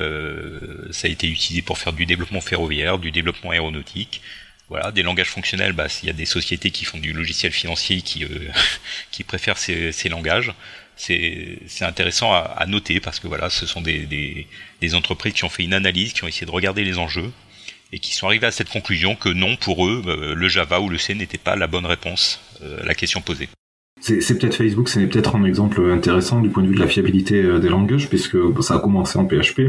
ça 0.92 1.08
a 1.08 1.12
été 1.12 1.28
utilisé 1.28 1.62
pour 1.62 1.78
faire 1.78 1.94
du 1.94 2.06
développement 2.06 2.42
ferroviaire, 2.42 2.98
du 2.98 3.12
développement 3.12 3.52
aéronautique, 3.52 4.22
voilà, 4.70 4.92
des 4.92 5.04
langages 5.04 5.30
fonctionnels, 5.30 5.74
bah, 5.74 5.88
il 6.02 6.08
y 6.08 6.10
a 6.10 6.14
des 6.14 6.26
sociétés 6.26 6.72
qui 6.72 6.86
font 6.86 6.98
du 6.98 7.14
logiciel 7.14 7.52
financier 7.52 8.02
qui, 8.02 8.26
qui 9.12 9.24
préfèrent 9.24 9.58
ces, 9.58 9.92
ces 9.92 10.10
langages. 10.10 10.52
C'est 10.96 11.60
intéressant 11.82 12.34
à, 12.34 12.40
à, 12.40 12.66
noter 12.66 13.00
parce 13.00 13.20
que 13.20 13.28
voilà, 13.28 13.50
ce 13.50 13.66
sont 13.66 13.82
des, 13.82 14.00
des, 14.06 14.48
des, 14.82 14.96
entreprises 14.96 15.34
qui 15.34 15.44
ont 15.44 15.50
fait 15.50 15.64
une 15.64 15.74
analyse, 15.74 16.14
qui 16.14 16.24
ont 16.24 16.28
essayé 16.28 16.46
de 16.46 16.52
regarder 16.52 16.84
les 16.84 16.98
enjeux 16.98 17.32
et 17.94 18.00
qui 18.00 18.16
sont 18.16 18.26
arrivés 18.26 18.48
à 18.48 18.52
cette 18.52 18.70
conclusion 18.70 19.16
que 19.16 19.30
non, 19.30 19.56
pour 19.56 19.88
eux, 19.88 20.02
euh, 20.08 20.34
le 20.34 20.48
Java 20.50 20.82
ou 20.82 20.90
le 20.90 20.98
C 20.98 21.14
n'était 21.14 21.38
pas 21.38 21.56
la 21.56 21.68
bonne 21.68 21.86
réponse 21.86 22.42
euh, 22.64 22.82
à 22.82 22.86
la 22.86 22.96
question 22.96 23.22
posée. 23.22 23.48
C'est 24.02 24.38
peut-être 24.38 24.56
Facebook, 24.56 24.90
c'est 24.90 25.06
peut-être 25.06 25.36
un 25.38 25.46
exemple 25.46 25.80
intéressant 25.92 26.42
du 26.42 26.50
point 26.50 26.64
de 26.64 26.68
vue 26.68 26.76
de 26.76 26.80
la 26.80 26.88
fiabilité 26.88 27.42
euh, 27.42 27.60
des 27.60 27.70
langages, 27.70 28.10
puisque 28.10 28.38
ça 28.62 28.76
a 28.76 28.80
commencé 28.80 29.18
en 29.18 29.26
PHP, 29.26 29.62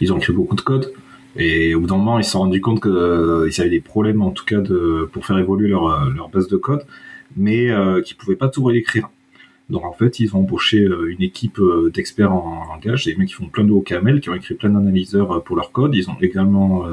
ils 0.00 0.12
ont 0.12 0.18
écrit 0.18 0.34
beaucoup 0.34 0.54
de 0.54 0.60
code, 0.60 0.92
et 1.36 1.74
au 1.74 1.80
bout 1.80 1.86
d'un 1.86 1.96
moment, 1.96 2.18
ils 2.18 2.24
se 2.24 2.32
sont 2.32 2.40
rendus 2.40 2.60
compte 2.60 2.82
qu'ils 2.82 3.60
avaient 3.60 3.70
des 3.70 3.80
problèmes, 3.80 4.20
en 4.20 4.30
tout 4.30 4.44
cas, 4.44 4.60
pour 5.12 5.24
faire 5.24 5.38
évoluer 5.38 5.68
leur, 5.68 6.28
base 6.32 6.48
de 6.48 6.56
code, 6.56 6.84
mais 7.36 7.68
qu'ils 8.04 8.16
pouvaient 8.16 8.36
pas 8.36 8.48
tout 8.48 8.64
réécrire. 8.64 9.08
Donc 9.68 9.84
en 9.84 9.92
fait, 9.92 10.18
ils 10.18 10.34
ont 10.34 10.40
embauché 10.40 10.78
une 10.78 11.22
équipe 11.22 11.60
d'experts 11.94 12.32
en 12.32 12.64
langage, 12.68 13.04
des 13.04 13.14
mecs 13.14 13.28
qui 13.28 13.34
font 13.34 13.46
plein 13.46 13.62
de 13.62 13.70
OCaml, 13.70 14.20
qui 14.20 14.28
ont 14.28 14.34
écrit 14.34 14.54
plein 14.54 14.70
d'analyseurs 14.70 15.44
pour 15.44 15.54
leur 15.54 15.70
code. 15.70 15.94
Ils 15.94 16.10
ont 16.10 16.16
également 16.20 16.84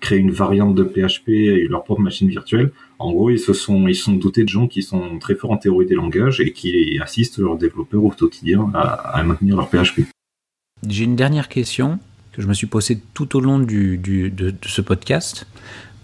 créer 0.00 0.18
une 0.18 0.30
variante 0.30 0.74
de 0.74 0.84
PHP 0.84 1.28
et 1.28 1.66
leur 1.68 1.84
propre 1.84 2.00
machine 2.00 2.28
virtuelle. 2.28 2.72
En 2.98 3.12
gros, 3.12 3.30
ils 3.30 3.38
se 3.38 3.52
sont, 3.52 3.88
ils 3.88 3.96
sont 3.96 4.12
dotés 4.12 4.44
de 4.44 4.48
gens 4.48 4.66
qui 4.66 4.82
sont 4.82 5.18
très 5.18 5.34
forts 5.34 5.52
en 5.52 5.56
théorie 5.56 5.86
des 5.86 5.94
langages 5.94 6.40
et 6.40 6.52
qui 6.52 6.98
assistent 7.02 7.38
leurs 7.38 7.56
développeurs 7.56 8.02
au 8.02 8.10
quotidien 8.10 8.70
à, 8.74 9.22
maintenir 9.22 9.56
leur 9.56 9.68
PHP. 9.68 10.02
J'ai 10.86 11.04
une 11.04 11.16
dernière 11.16 11.48
question 11.48 11.98
que 12.32 12.42
je 12.42 12.46
me 12.46 12.54
suis 12.54 12.66
posée 12.66 12.98
tout 13.14 13.36
au 13.36 13.40
long 13.40 13.58
du, 13.58 13.98
de, 13.98 14.28
de, 14.28 14.54
ce 14.66 14.80
podcast. 14.80 15.46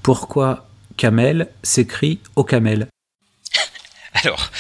Pourquoi 0.03 0.68
Camel 0.97 1.49
s'écrit 1.62 2.20
au 2.36 2.45
Camel 2.45 2.88
Alors, 4.14 4.51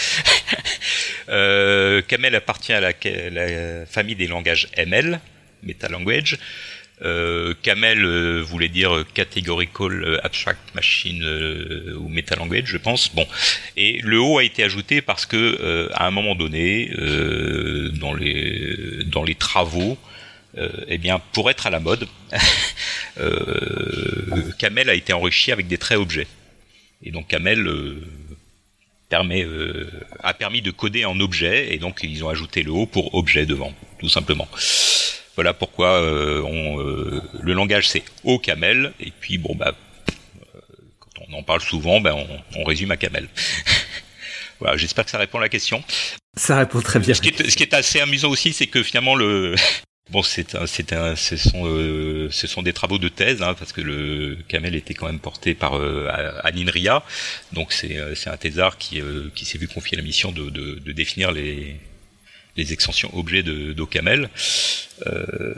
euh, 1.28 2.02
Camel 2.02 2.34
appartient 2.34 2.72
à 2.72 2.80
la, 2.80 2.92
la, 3.30 3.86
famille 3.86 4.16
des 4.16 4.26
langages 4.26 4.68
ML, 4.76 5.20
Meta 5.62 5.88
Language. 5.88 6.38
Euh, 7.04 7.54
Camel 7.62 8.04
euh, 8.04 8.42
voulait 8.42 8.68
dire 8.68 9.04
Categorical 9.12 10.04
euh, 10.04 10.24
Abstract 10.24 10.74
Machine 10.74 11.22
euh, 11.24 11.96
ou 11.98 12.08
Meta 12.08 12.36
Language, 12.36 12.66
je 12.66 12.76
pense. 12.76 13.12
Bon, 13.12 13.26
et 13.76 14.00
le 14.02 14.20
O 14.20 14.38
a 14.38 14.44
été 14.44 14.62
ajouté 14.62 15.02
parce 15.02 15.26
que 15.26 15.90
à 15.94 16.06
un 16.06 16.10
moment 16.10 16.34
donné, 16.34 16.90
dans 17.98 18.14
les 18.14 19.04
dans 19.06 19.24
les 19.24 19.34
travaux, 19.34 19.98
eh 20.88 20.98
bien, 20.98 21.20
pour 21.32 21.50
être 21.50 21.66
à 21.66 21.70
la 21.70 21.80
mode, 21.80 22.06
Camel 24.58 24.90
a 24.90 24.94
été 24.94 25.12
enrichi 25.12 25.52
avec 25.52 25.66
des 25.66 25.78
traits 25.78 25.98
objets. 25.98 26.26
Et 27.02 27.10
donc 27.10 27.28
Camel 27.28 27.68
permet, 29.08 29.46
a 30.20 30.34
permis 30.34 30.62
de 30.62 30.70
coder 30.70 31.04
en 31.04 31.18
objet, 31.20 31.74
et 31.74 31.78
donc 31.78 32.00
ils 32.02 32.24
ont 32.24 32.28
ajouté 32.28 32.62
le 32.62 32.70
O 32.70 32.86
pour 32.86 33.14
objet 33.14 33.46
devant, 33.46 33.74
tout 33.98 34.08
simplement. 34.08 34.48
Voilà 35.34 35.54
pourquoi 35.54 36.00
euh, 36.00 36.42
on, 36.42 36.80
euh, 36.80 37.22
le 37.40 37.52
langage 37.54 37.88
c'est 37.88 38.04
au 38.22 38.38
camel 38.38 38.92
et 39.00 39.10
puis 39.10 39.38
bon 39.38 39.54
bah 39.54 39.74
euh, 39.74 40.60
quand 40.98 41.24
on 41.28 41.38
en 41.38 41.42
parle 41.42 41.62
souvent, 41.62 42.00
ben 42.00 42.14
on, 42.56 42.64
résume 42.64 42.90
à 42.90 42.96
camel. 42.96 43.28
voilà, 44.60 44.76
j'espère 44.76 45.04
que 45.04 45.10
ça 45.10 45.18
répond 45.18 45.38
à 45.38 45.40
la 45.40 45.48
question. 45.48 45.82
Ça 46.36 46.58
répond 46.58 46.80
très 46.80 46.98
bien. 46.98 47.14
Ce 47.14 47.22
qui 47.22 47.30
est, 47.30 47.50
ce 47.50 47.56
qui 47.56 47.62
est 47.62 47.74
assez 47.74 48.00
amusant 48.00 48.28
aussi, 48.28 48.52
c'est 48.52 48.66
que 48.66 48.82
finalement 48.82 49.14
le 49.14 49.54
Bon, 50.10 50.22
c'est 50.22 50.56
un, 50.56 50.66
c'est 50.66 50.92
un, 50.92 51.16
ce 51.16 51.36
sont, 51.38 51.64
ce 52.30 52.46
sont 52.46 52.62
des 52.62 52.74
travaux 52.74 52.98
de 52.98 53.08
thèse, 53.08 53.40
hein, 53.40 53.54
parce 53.54 53.72
que 53.72 53.80
le 53.80 54.36
Camel 54.48 54.74
était 54.74 54.92
quand 54.92 55.06
même 55.06 55.20
porté 55.20 55.54
par 55.54 55.78
euh, 55.78 56.10
Ria, 56.44 57.02
donc 57.52 57.72
c'est, 57.72 57.96
c'est 58.14 58.28
un 58.28 58.36
thésard 58.36 58.76
qui, 58.76 59.00
qui 59.34 59.44
s'est 59.46 59.56
vu 59.56 59.68
confier 59.68 59.96
la 59.96 60.02
mission 60.02 60.30
de, 60.32 60.50
de, 60.50 60.80
de 60.80 60.92
définir 60.92 61.32
les, 61.32 61.76
les 62.56 62.72
extensions 62.72 63.10
objets 63.16 63.42
de 63.42 63.72
d'OCaml. 63.72 64.28
Euh, 65.06 65.54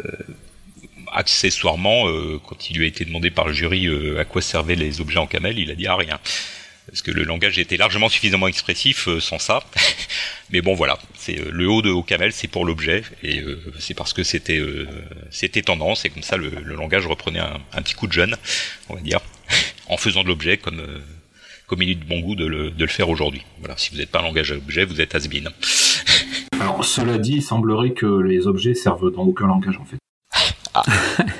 accessoirement, 1.12 2.08
euh, 2.08 2.40
quand 2.44 2.70
il 2.70 2.78
lui 2.78 2.84
a 2.84 2.88
été 2.88 3.04
demandé 3.04 3.30
par 3.30 3.46
le 3.46 3.52
jury 3.52 3.86
euh, 3.86 4.18
à 4.18 4.24
quoi 4.24 4.42
servaient 4.42 4.74
les 4.74 5.00
objets 5.00 5.18
en 5.18 5.28
camel, 5.28 5.58
il 5.58 5.70
a 5.70 5.74
dit 5.74 5.86
à 5.86 5.94
rien. 5.94 6.18
Parce 6.88 7.02
que 7.02 7.12
le 7.12 7.22
langage 7.22 7.58
était 7.58 7.76
largement 7.76 8.08
suffisamment 8.08 8.48
expressif 8.48 9.08
sans 9.20 9.38
ça. 9.38 9.62
Mais 10.50 10.60
bon 10.60 10.74
voilà, 10.74 10.98
c'est 11.16 11.36
le 11.36 11.68
haut 11.68 11.82
de 11.82 11.90
OCaml, 11.90 12.32
c'est 12.32 12.48
pour 12.48 12.64
l'objet 12.64 13.02
et 13.22 13.42
c'est 13.78 13.94
parce 13.94 14.12
que 14.12 14.22
c'était 14.22 14.60
c'était 15.30 15.62
tendance 15.62 16.04
et 16.04 16.10
comme 16.10 16.22
ça 16.22 16.36
le, 16.36 16.50
langage 16.50 17.06
reprenait 17.06 17.40
un, 17.40 17.82
petit 17.82 17.94
coup 17.94 18.06
de 18.06 18.12
jeune, 18.12 18.36
on 18.90 18.94
va 18.96 19.00
dire, 19.00 19.20
en 19.88 19.96
faisant 19.96 20.22
de 20.22 20.28
l'objet 20.28 20.58
comme 20.58 20.82
comme 21.66 21.82
il 21.82 21.90
est 21.90 21.94
de 21.94 22.04
bon 22.04 22.20
goût 22.20 22.34
de 22.34 22.46
le, 22.46 22.70
de 22.70 22.84
le 22.84 22.90
faire 22.90 23.08
aujourd'hui. 23.08 23.42
Voilà, 23.60 23.76
si 23.76 23.90
vous 23.90 23.98
n'êtes 23.98 24.10
pas 24.10 24.20
un 24.20 24.22
langage 24.22 24.52
objet, 24.52 24.84
vous 24.84 25.00
êtes 25.00 25.14
has 25.14 25.26
Alors, 26.60 26.84
cela 26.84 27.18
dit, 27.18 27.36
il 27.36 27.42
semblerait 27.42 27.92
que 27.92 28.06
les 28.06 28.46
objets 28.46 28.74
servent 28.74 29.10
dans 29.10 29.22
aucun 29.22 29.46
langage 29.46 29.78
en 29.78 29.84
fait. 29.84 29.96
Ah, 30.74 30.82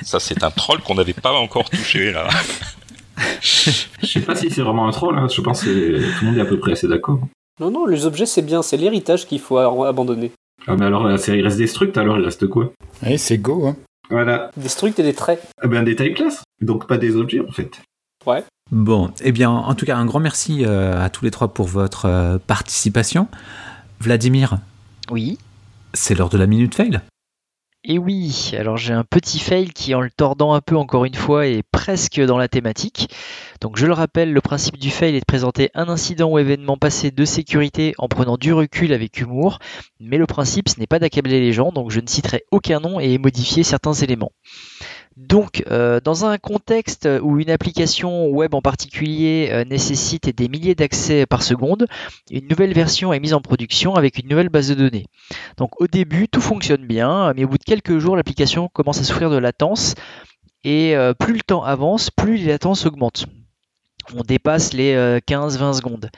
ça 0.03 0.21
c'est 0.21 0.45
un 0.45 0.51
troll 0.51 0.81
qu'on 0.81 0.95
n'avait 0.95 1.13
pas 1.13 1.33
encore 1.33 1.69
touché 1.69 2.13
là. 2.13 2.29
Je 3.41 4.07
sais 4.07 4.21
pas 4.21 4.37
si 4.37 4.51
c'est 4.51 4.63
vraiment 4.63 4.87
un 4.87 4.93
troll, 4.93 5.19
hein. 5.19 5.29
je 5.29 5.41
pense 5.41 5.63
que 5.63 5.69
tout 5.99 6.25
le 6.25 6.27
monde 6.27 6.39
est 6.39 6.41
à 6.41 6.45
peu 6.45 6.59
près 6.59 6.73
assez 6.73 6.89
d'accord. 6.89 7.21
Non, 7.61 7.71
non, 7.71 7.87
les 7.87 8.07
objets 8.07 8.27
c'est 8.27 8.43
bien, 8.43 8.63
c'est 8.63 8.77
l'héritage 8.77 9.27
qu'il 9.27 9.41
faut 9.41 9.59
abandonner. 9.59 10.33
Ah, 10.67 10.77
mais 10.77 10.87
alors 10.87 11.05
la 11.05 11.19
série 11.19 11.43
reste 11.43 11.59
destruct, 11.59 11.97
alors 11.99 12.19
il 12.19 12.25
reste 12.25 12.47
quoi? 12.47 12.73
Oui, 13.05 13.19
c'est 13.19 13.39
Go, 13.39 13.67
hein. 13.67 13.77
Voilà. 14.11 14.51
Destruct 14.57 14.99
et 14.99 15.03
des 15.03 15.15
traits. 15.15 15.43
Ah 15.61 15.67
ben 15.67 15.83
des 15.83 15.97
type 15.97 16.17
classes, 16.17 16.43
donc 16.61 16.87
pas 16.87 16.99
des 16.99 17.17
objets 17.17 17.41
en 17.41 17.51
fait. 17.51 17.81
Ouais. 18.27 18.45
Bon, 18.71 19.13
eh 19.23 19.33
bien, 19.33 19.51
en 19.51 19.75
tout 19.75 19.85
cas, 19.85 19.97
un 19.97 20.07
grand 20.07 20.21
merci 20.21 20.65
euh, 20.65 21.03
à 21.03 21.11
tous 21.11 21.25
les 21.25 21.31
trois 21.31 21.53
pour 21.53 21.67
votre 21.67 22.07
euh, 22.07 22.39
participation. 22.39 23.29
Vladimir, 24.01 24.59
oui. 25.11 25.39
C'est 25.93 26.15
l'heure 26.15 26.31
de 26.31 26.39
la 26.39 26.47
minute 26.47 26.75
fail. 26.75 27.01
Et 27.87 27.99
oui, 27.99 28.53
alors 28.59 28.79
j'ai 28.79 28.95
un 28.95 29.05
petit 29.05 29.39
fail 29.39 29.69
qui, 29.69 29.95
en 29.95 30.01
le 30.01 30.11
tordant 30.11 30.55
un 30.55 30.63
peu 30.63 30.75
encore 30.75 31.05
une 31.05 31.15
fois, 31.15 31.47
est 31.47 31.63
presque 31.71 32.19
dans 32.19 32.39
la 32.39 32.49
thématique. 32.49 33.11
Donc 33.61 33.77
je 33.77 33.85
le 33.87 33.93
rappelle, 33.93 34.33
le 34.33 34.41
principe 34.41 34.79
du 34.79 34.91
fail 34.91 35.15
est 35.15 35.21
de 35.21 35.27
présenter 35.27 35.71
un 35.75 35.91
incident 35.91 36.31
ou 36.31 36.39
événement 36.39 36.79
passé 36.79 37.11
de 37.11 37.25
sécurité 37.27 37.95
en 37.99 38.09
prenant 38.09 38.39
du 38.39 38.55
recul 38.55 38.95
avec 38.95 39.21
humour, 39.21 39.59
mais 40.01 40.17
le 40.17 40.25
principe 40.25 40.71
ce 40.71 40.81
n'est 40.81 40.87
pas 40.87 40.99
d'accabler 40.99 41.41
les 41.41 41.53
gens, 41.53 41.73
donc 41.73 41.91
je 41.91 42.01
ne 42.01 42.07
citerai 42.07 42.45
aucun 42.51 42.81
nom 42.81 43.01
et 43.01 43.19
modifier 43.19 43.63
certains 43.65 43.93
éléments. 43.93 44.33
Donc, 45.17 45.63
euh, 45.71 46.01
dans 46.01 46.25
un 46.25 46.39
contexte 46.39 47.09
où 47.23 47.39
une 47.39 47.51
application 47.51 48.29
web 48.29 48.55
en 48.55 48.63
particulier 48.63 49.49
euh, 49.53 49.65
nécessite 49.65 50.35
des 50.37 50.49
milliers 50.49 50.75
d'accès 50.75 51.25
par 51.25 51.43
seconde, 51.43 51.87
une 52.31 52.49
nouvelle 52.49 52.73
version 52.73 53.13
est 53.13 53.21
mise 53.21 53.35
en 53.35 53.41
production 53.41 53.95
avec 53.95 54.19
une 54.19 54.29
nouvelle 54.29 54.49
base 54.49 54.69
de 54.69 54.75
données. 54.75 55.07
Donc, 55.57 55.81
au 55.81 55.87
début, 55.87 56.29
tout 56.29 56.41
fonctionne 56.41 56.85
bien, 56.87 57.33
mais 57.35 57.45
au 57.45 57.49
bout 57.49 57.59
de 57.59 57.65
quelques 57.65 57.99
jours, 57.99 58.17
l'application 58.17 58.69
commence 58.73 59.01
à 59.01 59.05
souffrir 59.05 59.31
de 59.31 59.39
latence 59.39 59.95
et 60.65 60.97
euh, 60.97 61.15
plus 61.15 61.35
le 61.35 61.43
temps 61.43 61.63
avance, 61.63 62.11
plus 62.11 62.37
les 62.39 62.47
latences 62.47 62.87
augmentent 62.87 63.27
on 64.15 64.23
dépasse 64.23 64.73
les 64.73 64.95
15-20 64.95 65.63
euh, 65.63 65.73
secondes. 65.73 66.11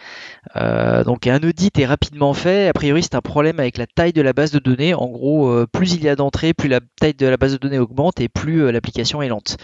Euh, 0.56 1.04
donc 1.04 1.26
un 1.26 1.38
audit 1.38 1.78
est 1.78 1.86
rapidement 1.86 2.34
fait. 2.34 2.68
A 2.68 2.72
priori, 2.72 3.02
c'est 3.02 3.14
un 3.14 3.20
problème 3.20 3.60
avec 3.60 3.78
la 3.78 3.86
taille 3.86 4.12
de 4.12 4.22
la 4.22 4.32
base 4.32 4.50
de 4.50 4.58
données. 4.58 4.94
En 4.94 5.06
gros, 5.06 5.48
euh, 5.48 5.66
plus 5.70 5.94
il 5.94 6.02
y 6.02 6.08
a 6.08 6.16
d'entrées, 6.16 6.54
plus 6.54 6.68
la 6.68 6.80
taille 7.00 7.14
de 7.14 7.26
la 7.26 7.36
base 7.36 7.52
de 7.52 7.58
données 7.58 7.78
augmente 7.78 8.20
et 8.20 8.28
plus 8.28 8.70
l'application 8.72 9.22
est 9.22 9.28
lente. 9.28 9.56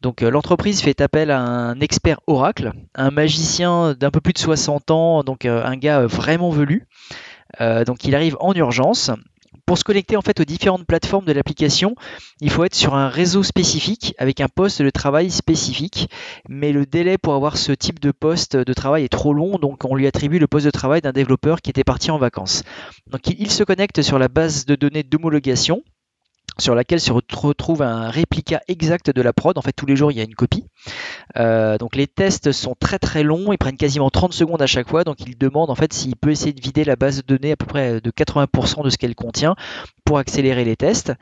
Donc 0.00 0.20
l'entreprise 0.20 0.82
fait 0.82 1.00
appel 1.00 1.30
à 1.30 1.40
un 1.40 1.80
expert 1.80 2.20
Oracle, 2.26 2.72
un 2.94 3.10
magicien 3.10 3.94
d'un 3.94 4.10
peu 4.10 4.20
plus 4.20 4.34
de 4.34 4.38
60 4.38 4.90
ans, 4.90 5.24
donc 5.24 5.46
un 5.46 5.76
gars 5.76 6.04
vraiment 6.06 6.50
velu. 6.50 6.86
donc 7.58 8.04
il 8.04 8.14
arrive 8.14 8.36
en 8.40 8.52
urgence 8.52 9.10
pour 9.66 9.78
se 9.78 9.84
connecter 9.84 10.16
en 10.16 10.22
fait 10.22 10.40
aux 10.40 10.44
différentes 10.44 10.86
plateformes 10.86 11.24
de 11.24 11.32
l'application, 11.32 11.94
il 12.40 12.50
faut 12.50 12.64
être 12.64 12.74
sur 12.74 12.94
un 12.94 13.08
réseau 13.08 13.42
spécifique 13.42 14.14
avec 14.18 14.40
un 14.40 14.48
poste 14.48 14.82
de 14.82 14.90
travail 14.90 15.30
spécifique. 15.30 16.08
Mais 16.48 16.72
le 16.72 16.86
délai 16.86 17.18
pour 17.18 17.34
avoir 17.34 17.56
ce 17.56 17.72
type 17.72 18.00
de 18.00 18.10
poste 18.10 18.56
de 18.56 18.72
travail 18.72 19.04
est 19.04 19.08
trop 19.08 19.32
long, 19.32 19.58
donc 19.58 19.84
on 19.84 19.94
lui 19.94 20.06
attribue 20.06 20.38
le 20.38 20.46
poste 20.46 20.66
de 20.66 20.70
travail 20.70 21.00
d'un 21.00 21.12
développeur 21.12 21.62
qui 21.62 21.70
était 21.70 21.84
parti 21.84 22.10
en 22.10 22.18
vacances. 22.18 22.62
Donc 23.06 23.22
il 23.26 23.50
se 23.50 23.64
connecte 23.64 24.02
sur 24.02 24.18
la 24.18 24.28
base 24.28 24.66
de 24.66 24.74
données 24.74 25.02
d'homologation 25.02 25.82
sur 26.58 26.74
laquelle 26.74 27.00
se 27.00 27.12
retrouve 27.12 27.82
un 27.82 28.08
réplica 28.10 28.60
exact 28.68 29.10
de 29.10 29.22
la 29.22 29.32
prod. 29.32 29.56
En 29.58 29.62
fait, 29.62 29.72
tous 29.72 29.86
les 29.86 29.96
jours, 29.96 30.12
il 30.12 30.18
y 30.18 30.20
a 30.20 30.24
une 30.24 30.34
copie. 30.34 30.64
Euh, 31.36 31.78
donc 31.78 31.96
les 31.96 32.06
tests 32.06 32.52
sont 32.52 32.74
très 32.78 32.98
très 32.98 33.22
longs, 33.22 33.52
ils 33.52 33.58
prennent 33.58 33.76
quasiment 33.76 34.10
30 34.10 34.32
secondes 34.32 34.62
à 34.62 34.66
chaque 34.66 34.88
fois. 34.88 35.04
Donc 35.04 35.20
il 35.20 35.36
demande 35.36 35.70
en 35.70 35.74
fait 35.74 35.92
s'il 35.92 36.16
peut 36.16 36.30
essayer 36.30 36.52
de 36.52 36.60
vider 36.60 36.84
la 36.84 36.96
base 36.96 37.18
de 37.18 37.22
données 37.22 37.52
à 37.52 37.56
peu 37.56 37.66
près 37.66 38.00
de 38.00 38.10
80% 38.10 38.84
de 38.84 38.90
ce 38.90 38.96
qu'elle 38.96 39.14
contient 39.14 39.56
pour 40.04 40.18
accélérer 40.18 40.64
les 40.64 40.76
tests. 40.76 41.12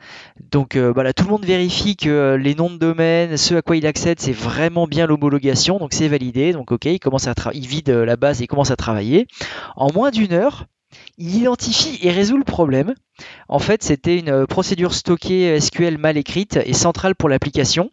Donc 0.51 0.75
euh, 0.75 0.91
voilà, 0.93 1.13
tout 1.13 1.25
le 1.25 1.31
monde 1.31 1.45
vérifie 1.45 1.95
que 1.95 2.35
les 2.35 2.55
noms 2.55 2.69
de 2.69 2.77
domaine, 2.77 3.37
ce 3.37 3.55
à 3.55 3.61
quoi 3.61 3.77
il 3.77 3.85
accède, 3.85 4.19
c'est 4.19 4.33
vraiment 4.33 4.87
bien 4.87 5.07
l'homologation. 5.07 5.79
Donc 5.79 5.93
c'est 5.93 6.07
validé. 6.07 6.53
Donc 6.53 6.71
ok, 6.71 6.85
il 6.85 6.99
commence 6.99 7.27
à 7.27 7.33
il 7.53 7.67
vide 7.67 7.89
la 7.89 8.15
base 8.15 8.41
et 8.41 8.45
il 8.45 8.47
commence 8.47 8.71
à 8.71 8.75
travailler. 8.75 9.27
En 9.75 9.91
moins 9.91 10.11
d'une 10.11 10.33
heure, 10.33 10.65
il 11.17 11.35
identifie 11.35 11.99
et 12.01 12.11
résout 12.11 12.37
le 12.37 12.43
problème. 12.43 12.93
En 13.47 13.59
fait, 13.59 13.83
c'était 13.83 14.17
une 14.17 14.29
euh, 14.29 14.45
procédure 14.45 14.93
stockée 14.93 15.59
SQL 15.59 15.97
mal 15.97 16.17
écrite 16.17 16.59
et 16.65 16.73
centrale 16.73 17.15
pour 17.15 17.29
l'application. 17.29 17.91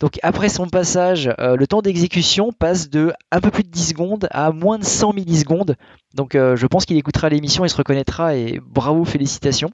Donc 0.00 0.20
après 0.22 0.48
son 0.48 0.68
passage, 0.68 1.30
euh, 1.40 1.56
le 1.56 1.66
temps 1.66 1.82
d'exécution 1.82 2.52
passe 2.52 2.88
de 2.88 3.12
un 3.32 3.40
peu 3.40 3.50
plus 3.50 3.64
de 3.64 3.68
10 3.68 3.88
secondes 3.88 4.28
à 4.30 4.52
moins 4.52 4.78
de 4.78 4.84
100 4.84 5.12
millisecondes. 5.12 5.74
Donc 6.14 6.34
euh, 6.34 6.56
je 6.56 6.66
pense 6.66 6.86
qu'il 6.86 6.96
écoutera 6.96 7.28
l'émission 7.28 7.64
et 7.64 7.68
se 7.68 7.76
reconnaîtra 7.76 8.34
et 8.34 8.60
bravo, 8.64 9.04
félicitations. 9.04 9.70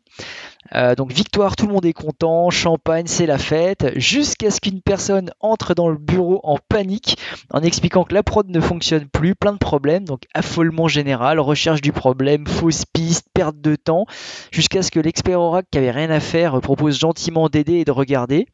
Euh, 0.74 0.94
donc 0.94 1.12
victoire, 1.12 1.56
tout 1.56 1.66
le 1.66 1.72
monde 1.72 1.84
est 1.84 1.92
content, 1.92 2.50
champagne, 2.50 3.06
c'est 3.06 3.26
la 3.26 3.38
fête, 3.38 3.92
jusqu'à 3.96 4.50
ce 4.50 4.60
qu'une 4.60 4.80
personne 4.80 5.30
entre 5.40 5.74
dans 5.74 5.88
le 5.88 5.98
bureau 5.98 6.40
en 6.42 6.58
panique 6.68 7.18
en 7.50 7.60
expliquant 7.60 8.04
que 8.04 8.14
la 8.14 8.22
prod 8.22 8.48
ne 8.48 8.60
fonctionne 8.60 9.06
plus, 9.06 9.34
plein 9.34 9.52
de 9.52 9.58
problèmes, 9.58 10.04
donc 10.04 10.22
affolement 10.32 10.88
général, 10.88 11.38
recherche 11.38 11.82
du 11.82 11.92
problème, 11.92 12.46
fausse 12.46 12.84
piste, 12.86 13.26
perte 13.34 13.60
de 13.60 13.76
temps, 13.76 14.06
jusqu'à 14.50 14.82
ce 14.82 14.90
que 14.90 15.00
l'expert 15.00 15.40
Oracle 15.40 15.68
qui 15.70 15.78
avait 15.78 15.90
rien 15.90 16.10
à 16.10 16.20
faire 16.20 16.60
propose 16.60 16.98
gentiment 16.98 17.48
d'aider 17.48 17.74
et 17.74 17.84
de 17.84 17.92
regarder 17.92 18.46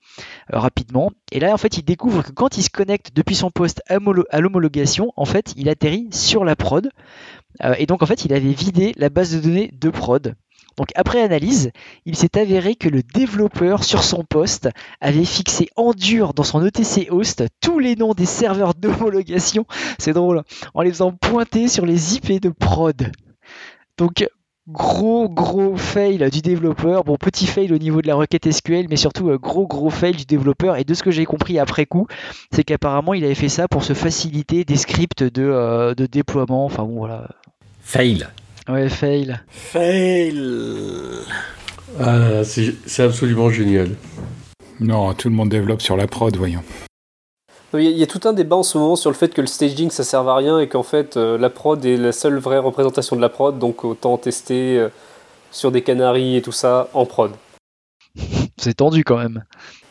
rapidement. 0.49 1.13
Et 1.33 1.41
là 1.41 1.55
en 1.55 1.59
fait 1.59 1.79
il 1.79 1.85
découvre 1.85 2.23
que 2.23 2.33
quand 2.33 2.59
il 2.59 2.63
se 2.63 2.71
connecte 2.71 3.13
depuis 3.15 3.37
son 3.37 3.51
poste 3.51 3.83
à 3.89 4.41
l'homologation, 4.41 5.13
en 5.17 5.25
fait 5.25 5.55
il 5.57 5.69
atterrit 5.69 6.09
sur 6.11 6.45
la 6.45 6.57
prod. 6.57 6.91
Euh, 7.65 7.75
et 7.79 7.87
donc 7.87 8.03
en 8.03 8.07
fait 8.07 8.25
il 8.25 8.33
avait 8.33 8.53
vidé 8.53 8.93
la 8.97 9.09
base 9.09 9.35
de 9.35 9.41
données 9.41 9.71
de 9.73 9.91
prod. 9.91 10.35
Donc 10.77 10.89
après 10.95 11.21
analyse, 11.21 11.73
il 12.07 12.17
s'est 12.17 12.39
avéré 12.39 12.75
que 12.75 12.89
le 12.89 13.03
développeur 13.03 13.85
sur 13.85 14.03
son 14.03 14.25
poste 14.25 14.71
avait 15.01 15.25
fixé 15.25 15.69
en 15.77 15.93
dur 15.93 16.33
dans 16.33 16.43
son 16.43 16.65
ETC 16.65 17.09
host 17.11 17.45
tous 17.61 17.79
les 17.79 17.97
noms 17.97 18.15
des 18.15 18.27
serveurs 18.27 18.75
d'homologation, 18.75 19.67
c'est 19.99 20.13
drôle, 20.13 20.39
hein, 20.39 20.45
en 20.75 20.83
les 20.83 20.91
faisant 20.91 21.13
pointer 21.13 21.69
sur 21.69 21.85
les 21.85 22.15
IP 22.17 22.41
de 22.41 22.49
prod. 22.49 23.13
Donc 23.99 24.27
gros 24.69 25.29
gros 25.29 25.77
fail 25.77 26.31
du 26.31 26.41
développeur, 26.41 27.05
bon 27.05 27.17
petit 27.17 27.47
fail 27.47 27.73
au 27.73 27.79
niveau 27.79 28.01
de 28.01 28.07
la 28.07 28.15
requête 28.15 28.51
SQL, 28.51 28.87
mais 28.89 28.97
surtout 28.97 29.29
euh, 29.29 29.39
gros 29.39 29.67
gros 29.67 29.91
fail 29.91 30.15
du 30.15 30.25
développeur. 30.25 30.77
Et 30.77 30.85
de 30.85 30.95
ce 30.95 31.03
que 31.03 31.11
j'ai 31.11 31.27
compris 31.27 31.59
après 31.59 31.87
coup, 31.87 32.07
c'est 32.53 32.65
qu'apparemment 32.65 33.15
il 33.15 33.25
avait 33.25 33.35
fait 33.35 33.49
ça 33.49 33.69
pour 33.69 33.85
se 33.85 33.93
faciliter 33.93 34.65
des 34.65 34.77
scripts 34.77 35.25
de, 35.25 35.43
euh, 35.43 35.95
de 35.95 36.07
déploiement. 36.07 36.65
Enfin 36.65 36.85
bon 36.85 36.99
voilà. 36.99 37.29
Fail. 37.83 38.29
Ouais, 38.69 38.89
fail. 38.89 39.41
Fail. 39.49 40.41
Ah, 41.99 42.45
c'est 42.45 43.03
absolument 43.03 43.51
génial. 43.51 43.91
Non, 44.79 45.13
tout 45.15 45.29
le 45.29 45.35
monde 45.35 45.49
développe 45.49 45.83
sur 45.83 45.97
la 45.97 46.07
prod, 46.07 46.35
voyons. 46.37 46.63
Il 47.75 47.83
y, 47.83 47.87
a, 47.87 47.91
il 47.91 47.99
y 47.99 48.03
a 48.03 48.07
tout 48.07 48.27
un 48.29 48.33
débat 48.33 48.57
en 48.57 48.63
ce 48.63 48.79
moment 48.79 48.97
sur 48.97 49.11
le 49.11 49.17
fait 49.17 49.33
que 49.33 49.41
le 49.41 49.47
staging 49.47 49.91
ça 49.91 50.03
sert 50.03 50.27
à 50.27 50.37
rien 50.37 50.59
et 50.59 50.69
qu'en 50.69 50.83
fait 50.83 51.17
euh, 51.17 51.39
la 51.39 51.51
prod 51.51 51.85
est 51.85 51.97
la 51.97 52.11
seule 52.11 52.37
vraie 52.39 52.59
représentation 52.59 53.15
de 53.15 53.21
la 53.21 53.29
prod, 53.29 53.59
donc 53.59 53.85
autant 53.85 54.17
tester 54.17 54.77
euh, 54.77 54.89
sur 55.53 55.71
des 55.71 55.83
canaries 55.83 56.37
et 56.37 56.43
tout 56.43 56.51
ça 56.51 56.89
en 56.95 57.07
prod. 57.07 57.31
C'est 58.57 58.75
tendu 58.75 59.05
quand 59.05 59.19
même. 59.19 59.45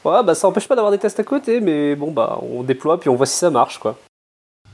Ouais, 0.03 0.23
bah 0.23 0.35
ça 0.35 0.47
empêche 0.47 0.67
pas 0.67 0.75
d'avoir 0.75 0.91
des 0.91 0.97
tests 0.97 1.19
à 1.19 1.23
côté, 1.23 1.61
mais 1.61 1.95
bon, 1.95 2.11
bah 2.11 2.39
on 2.41 2.63
déploie 2.63 2.99
puis 2.99 3.09
on 3.09 3.15
voit 3.15 3.25
si 3.25 3.37
ça 3.37 3.49
marche 3.49 3.77
quoi. 3.79 3.97